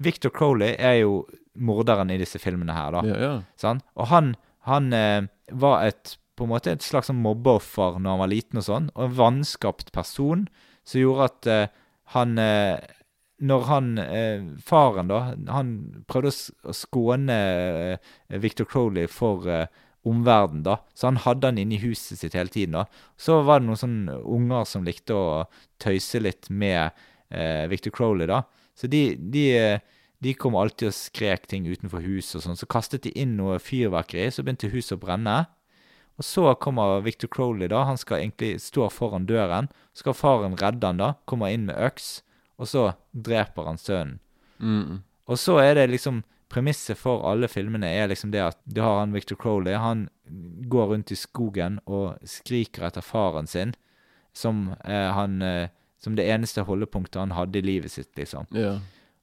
[0.03, 3.07] Victor Crowley er jo morderen i disse filmene her, da.
[3.07, 3.35] Ja, ja.
[3.61, 3.83] Sånn?
[3.99, 4.35] Og han,
[4.67, 8.61] han uh, var et på en måte et slags sånn mobbeoffer når han var liten
[8.61, 10.49] og sånn, og en vanskapt person
[10.85, 11.75] som gjorde at eh,
[12.15, 12.95] han eh,
[13.43, 15.73] Når han eh, Faren, da, han
[16.11, 17.39] prøvde å, skåne
[17.97, 19.67] eh, Victor Crowley for eh,
[20.07, 20.77] omverdenen, da.
[20.95, 22.85] Så han hadde han inne i huset sitt hele tiden, da.
[23.17, 25.27] Så var det noen sånne unger som likte å
[25.83, 26.95] tøyse litt med
[27.35, 28.45] eh, Victor Crowley, da.
[28.79, 32.61] Så de, de, eh, de kom alltid og skrek ting utenfor huset og sånn.
[32.61, 35.39] Så kastet de inn noe fyrverkeri, så begynte huset å brenne.
[36.21, 37.83] Og så kommer Victor Crowley, da.
[37.89, 39.71] Han skal egentlig stå foran døren.
[39.95, 41.15] Så skal faren redde han, da.
[41.31, 42.21] Kommer inn med øks,
[42.57, 44.21] og så dreper han sønnen.
[44.59, 45.03] Mm.
[45.27, 46.23] Og så er det liksom
[46.55, 49.75] Premisset for alle filmene er liksom det at du har han Victor Crowley.
[49.75, 50.05] Han
[50.71, 53.73] går rundt i skogen og skriker etter faren sin,
[54.37, 58.47] som, eh, han, eh, som det eneste holdepunktet han hadde i livet sitt, liksom.
[58.55, 58.77] Ja.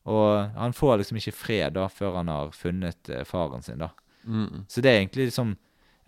[0.03, 3.91] Og han får liksom ikke fred da før han har funnet eh, faren sin, da.
[4.26, 4.66] Mm.
[4.68, 5.56] Så det er egentlig liksom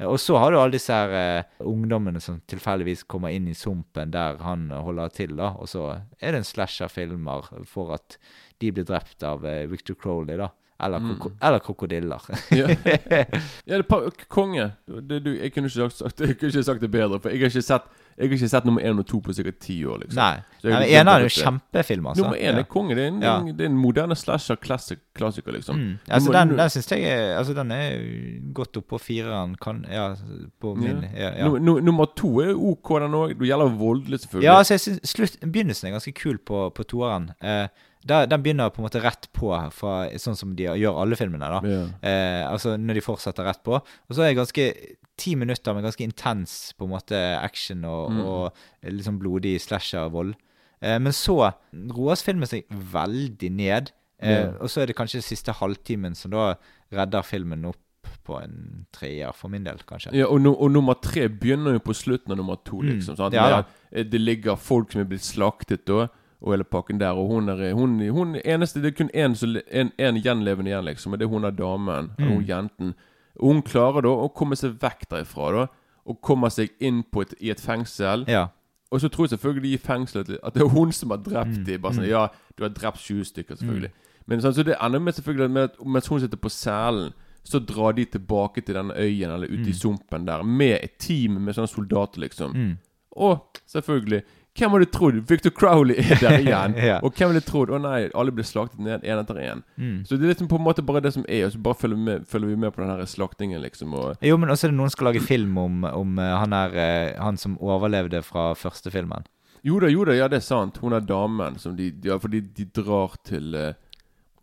[0.02, 4.12] Og så har du alle disse her uh, ungdommene som tilfeldigvis kommer inn i sumpen
[4.12, 5.52] der han eh, holder til, da.
[5.62, 5.84] Og så
[6.20, 8.18] er det en slasher-filmer for at
[8.60, 10.50] de blir drept av uh, Victor Crowley, da.
[10.84, 11.14] Eller, Mm.
[11.16, 12.22] kroko eller krokodiller.
[12.52, 12.68] Ja.
[13.70, 14.72] ja, det konge.
[14.88, 17.62] Det, du, jeg kunne sagt, jeg kunne ikke sagt det bedre, for jeg har ikke
[17.64, 17.86] sett
[18.18, 19.98] Jeg har ikke sett nummer én og to på sikkert ti år.
[20.04, 20.36] liksom Nei.
[20.64, 22.24] Nei, men eneren er jo kjempefilm, altså.
[22.24, 22.96] Nummer én er konge.
[22.96, 23.40] Det er en, Ja.
[23.42, 25.76] det er en moderne slasher classic, klassiker, liksom.
[25.76, 26.00] Mm.
[26.08, 30.16] Altså, Nummer- den, den syns jeg er Altså, den er godt oppå fireren, kan Ja,
[30.62, 31.32] på min Ja.
[31.38, 31.44] ja.
[31.46, 33.38] Nummer- nu- Nummer to er OK, den òg.
[33.40, 34.44] Det gjelder voldelig, selvfølgelig.
[34.44, 37.32] Ja, altså jeg synes slutt, Begynnelsen er ganske kul på, på toeren.
[37.44, 37.68] Eh,
[38.06, 41.40] der, den begynner på en måte rett på, fra, sånn som de gjør alle filmene.
[41.40, 41.86] da Ja.
[42.02, 43.74] eh, Altså når de fortsetter rett på.
[43.76, 44.74] Og så er det ganske
[45.18, 48.20] ti minutter med ganske intens på en måte action og, Mm.
[48.26, 48.54] og
[48.84, 50.34] liksom blodig slasher-vold.
[50.82, 54.52] Eh, men så roes filmen seg veldig ned Eh, Ja.
[54.62, 56.56] Og så er det kanskje siste halvtimen som da
[56.94, 57.76] redder filmen opp
[58.24, 60.14] på en treer, for min del, kanskje.
[60.14, 63.00] Ja, og, no, og nummer tre begynner jo på slutten av nummer to, Mm.
[63.02, 63.16] liksom.
[63.18, 63.58] Da.
[63.60, 66.08] at, eh, det ligger folk som er blitt slaktet, da,
[66.44, 67.16] og hele pakken der.
[67.18, 71.14] Og hun er hun, hun eneste Det er kun én en, en gjenlevende igjen, liksom,
[71.14, 72.12] og det er hun er damen.
[72.20, 72.28] Mm.
[72.28, 72.94] Hun jenten.
[73.40, 75.68] Og hun klarer da å komme seg vekk derifra, da.
[76.06, 78.26] Og kommer seg inn på et, i et fengsel.
[78.28, 78.48] Ja.
[78.92, 81.64] Og så tror jeg selvfølgelig i fengselet at det er hun som har drept Mm,
[81.66, 81.82] dem.
[81.82, 82.10] Bare sånn, mm.
[82.12, 83.90] Ja, du har drept 20 stykker, selvfølgelig.
[84.28, 87.14] Men sånn, så det ender med selvfølgelig med at mens hun sitter på selen,
[87.44, 89.80] så drar de tilbake til den øyen eller ute i Mm.
[89.80, 92.52] sumpen der med et team med sånne soldater, liksom.
[92.56, 92.78] Mm.
[93.18, 94.22] Og selvfølgelig
[94.54, 96.76] Hvem hadde trodd Victor Crowley er der igjen?
[96.78, 97.00] Ja.
[97.02, 99.64] Og hvem hadde trodd Å nei, alle blir slaktet ned én etter én.
[99.82, 100.04] Mm.
[100.06, 101.98] Så det er liksom på en måte bare det som er, og så bare følger
[101.98, 103.96] vi med, følger vi med på den her slaktingen, liksom.
[103.98, 106.54] Og Jo, men også er det noen som skal lage film om, om eh, han,
[106.54, 109.26] er, eh, han som overlevde fra første filmen.
[109.66, 110.78] Jo da, jo da, ja det er sant.
[110.84, 113.74] Hun er damen som de Ja, fordi de drar til eh,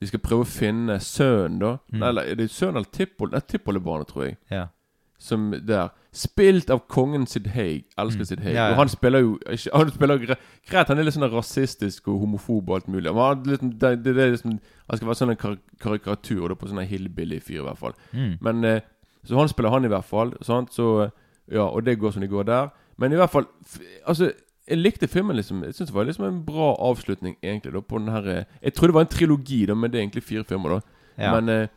[0.01, 1.75] De skal prøve å finne sønnen, da.
[1.93, 1.99] Mm.
[2.01, 4.39] Nei, eller er det sønnen eller tippol- Nei, tippoldebarnet, tror jeg.
[4.51, 4.67] Ja.
[5.21, 5.91] Som der.
[6.17, 7.85] Spilt av kongen Sid Haig.
[8.01, 8.29] Elsker Mm.
[8.31, 8.55] Sid Haig.
[8.55, 8.71] Ja, ja.
[8.73, 9.39] Og han spiller jo
[9.75, 10.37] Han spiller gre-
[10.71, 13.13] greit, han er litt sånn rasistisk og homofob og alt mulig.
[13.13, 16.55] Men han, litt, det, det, det liksom, han skal være sånn en kar karikatur da,
[16.57, 17.95] på sånn hillbilly-fyr, i hvert fall.
[18.17, 18.39] Mm.
[18.41, 18.81] Men eh,
[19.25, 20.33] Så han spiller han, i hvert fall.
[20.43, 20.73] Sant?
[20.73, 21.11] Så eh,
[21.53, 22.71] Ja, og det går som det går der.
[22.97, 23.47] Men i hvert fall
[24.07, 24.33] Altså
[24.71, 25.37] jeg likte filmen.
[25.37, 28.45] liksom Jeg synes det var liksom en bra avslutning egentlig da på den her eh,
[28.63, 30.69] Jeg trodde det var en trilogi, da men det er egentlig fire filmer.
[30.71, 30.81] da
[31.25, 31.41] Ja.
[31.41, 31.69] Men eh,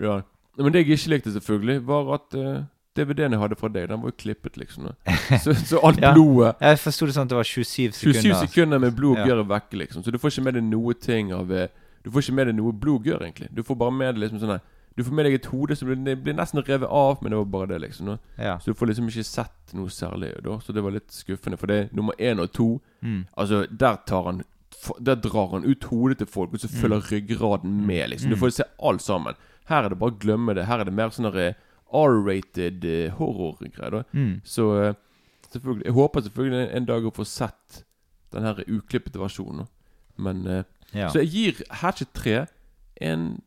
[0.00, 0.20] Ja
[0.58, 2.62] Men det jeg ikke likte, selvfølgelig, var at eh,
[2.96, 4.90] DVD-en jeg hadde fra deg, den var jo klippet, liksom.
[5.44, 6.12] Så, så alt Ja.
[6.14, 8.20] blodet Jeg forsto det sånn at det var 27 sekunder.
[8.22, 9.22] 27 sekunder med blod Ja.
[9.24, 10.04] og gørr er vekke, liksom.
[10.04, 11.68] Så du får ikke med deg noe ting av eh,
[12.04, 13.48] Du får ikke med deg noe blod og gørr, egentlig.
[13.54, 14.60] Du får bare med deg liksom sånn her
[14.96, 17.66] Du får med deg et hode som blir, nesten revet av, men det var bare
[17.72, 18.12] det, liksom.
[18.38, 18.58] Ja.
[18.62, 20.58] Så du får liksom ikke sett noe særlig da.
[20.62, 21.58] Så det var litt skuffende.
[21.58, 23.24] For det er nummer én og to Mm.
[23.36, 24.44] Altså, der tar han
[25.02, 26.78] Der drar han ut hodet til folk, og så Mm.
[26.80, 28.30] følger ryggraden med, liksom.
[28.30, 29.34] Du får se alt sammen.
[29.66, 30.66] Her er det bare å glemme det.
[30.66, 31.54] Her er det mer sånn der, eh,
[31.94, 34.04] R-rated eh, horrorgreier.
[34.12, 34.40] Mm.
[34.44, 34.94] Så eh,
[35.52, 37.84] selvfølgelig Jeg håper selvfølgelig en dag å få sett
[38.34, 39.68] den her uklippete versjonen.
[40.16, 40.62] Men eh,
[40.94, 41.08] Ja.
[41.10, 42.46] Så jeg gir Hatchet 3
[43.02, 43.42] en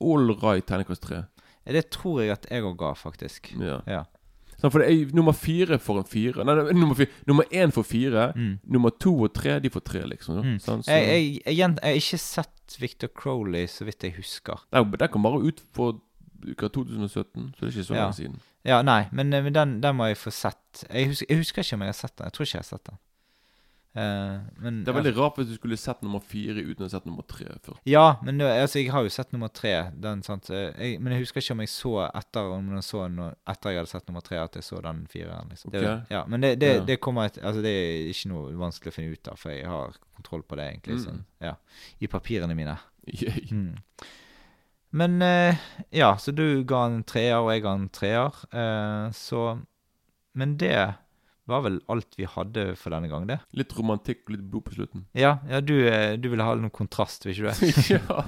[0.00, 1.24] all right terningkast 3.
[1.70, 3.52] Det tror jeg at jeg òg ga, faktisk.
[3.58, 3.80] Ja.
[3.90, 4.04] Ja.
[4.60, 6.44] Sånn, for det er nummer fire for en fire.
[6.44, 7.12] Nei, nummer, fire.
[7.28, 8.28] nummer én for fire.
[8.36, 8.52] Mm.
[8.76, 10.42] Nummer to og tre de får tre, liksom.
[10.44, 10.58] Mm.
[10.60, 14.60] Sånn, så, Jeg, jeg, jeg, jeg har ikke sett Victor Crowley, så vidt jeg husker.
[14.74, 15.98] Nei, den kom bare ut for
[16.46, 18.10] uka 2017, så det er ikke så Ja.
[18.12, 18.40] siden.
[18.64, 20.84] Ja, nei, men, eh, men den, den må jeg få sett.
[20.90, 22.24] Jeg husker, jeg husker ikke om jeg har sett den.
[22.26, 22.98] Jeg tror ikke jeg har sett den.
[23.90, 26.92] Uh, men, Det er veldig rart hvis du skulle sett nummer fire uten å ha
[26.92, 27.74] sett nummer tre før.
[27.90, 29.90] Ja, men altså, jeg har jo sett nummer tre.
[29.98, 33.70] Den, Jeg, men jeg husker ikke om jeg så etter Om jeg så no, etter
[33.70, 35.50] jeg hadde sett nummer tre, at jeg så den fireren.
[35.50, 35.72] Liksom.
[35.74, 36.84] Det, ja, men det, det, Ja.
[36.84, 39.66] det kommer et, altså, Det er ikke noe vanskelig å finne ut av, for jeg
[39.66, 40.94] har kontroll på det, egentlig.
[41.00, 41.04] Mm.
[41.08, 41.54] Sånn, ja,
[42.00, 42.78] I papirene mine.
[43.10, 43.34] Yeah.
[43.50, 43.74] Mm.
[44.90, 45.58] Men eh,
[45.94, 48.40] ja, så du ga en treer, og jeg ga en treer.
[48.50, 49.60] Eh, så
[50.34, 50.94] Men det
[51.50, 53.40] var vel alt vi hadde for denne gang, det.
[53.58, 55.06] Litt romantikk og litt blod på slutten.
[55.18, 57.70] Ja, ja du, eh, du ville ha noe kontrast, vil ikke du?
[57.96, 58.20] ja.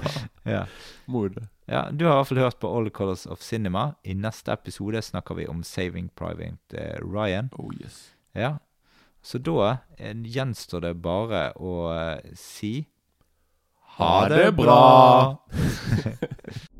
[0.48, 0.62] ja.
[1.06, 1.46] Må jo det.
[1.70, 3.92] Ja, Du har i hvert fall hørt på All Colors of Cinema.
[4.02, 7.50] I neste episode snakker vi om Saving Private Ryan.
[7.58, 8.12] Oh yes.
[8.34, 8.58] Ja,
[9.22, 11.92] Så da gjenstår det bare å
[12.34, 12.88] si
[13.96, 15.36] ha det bra!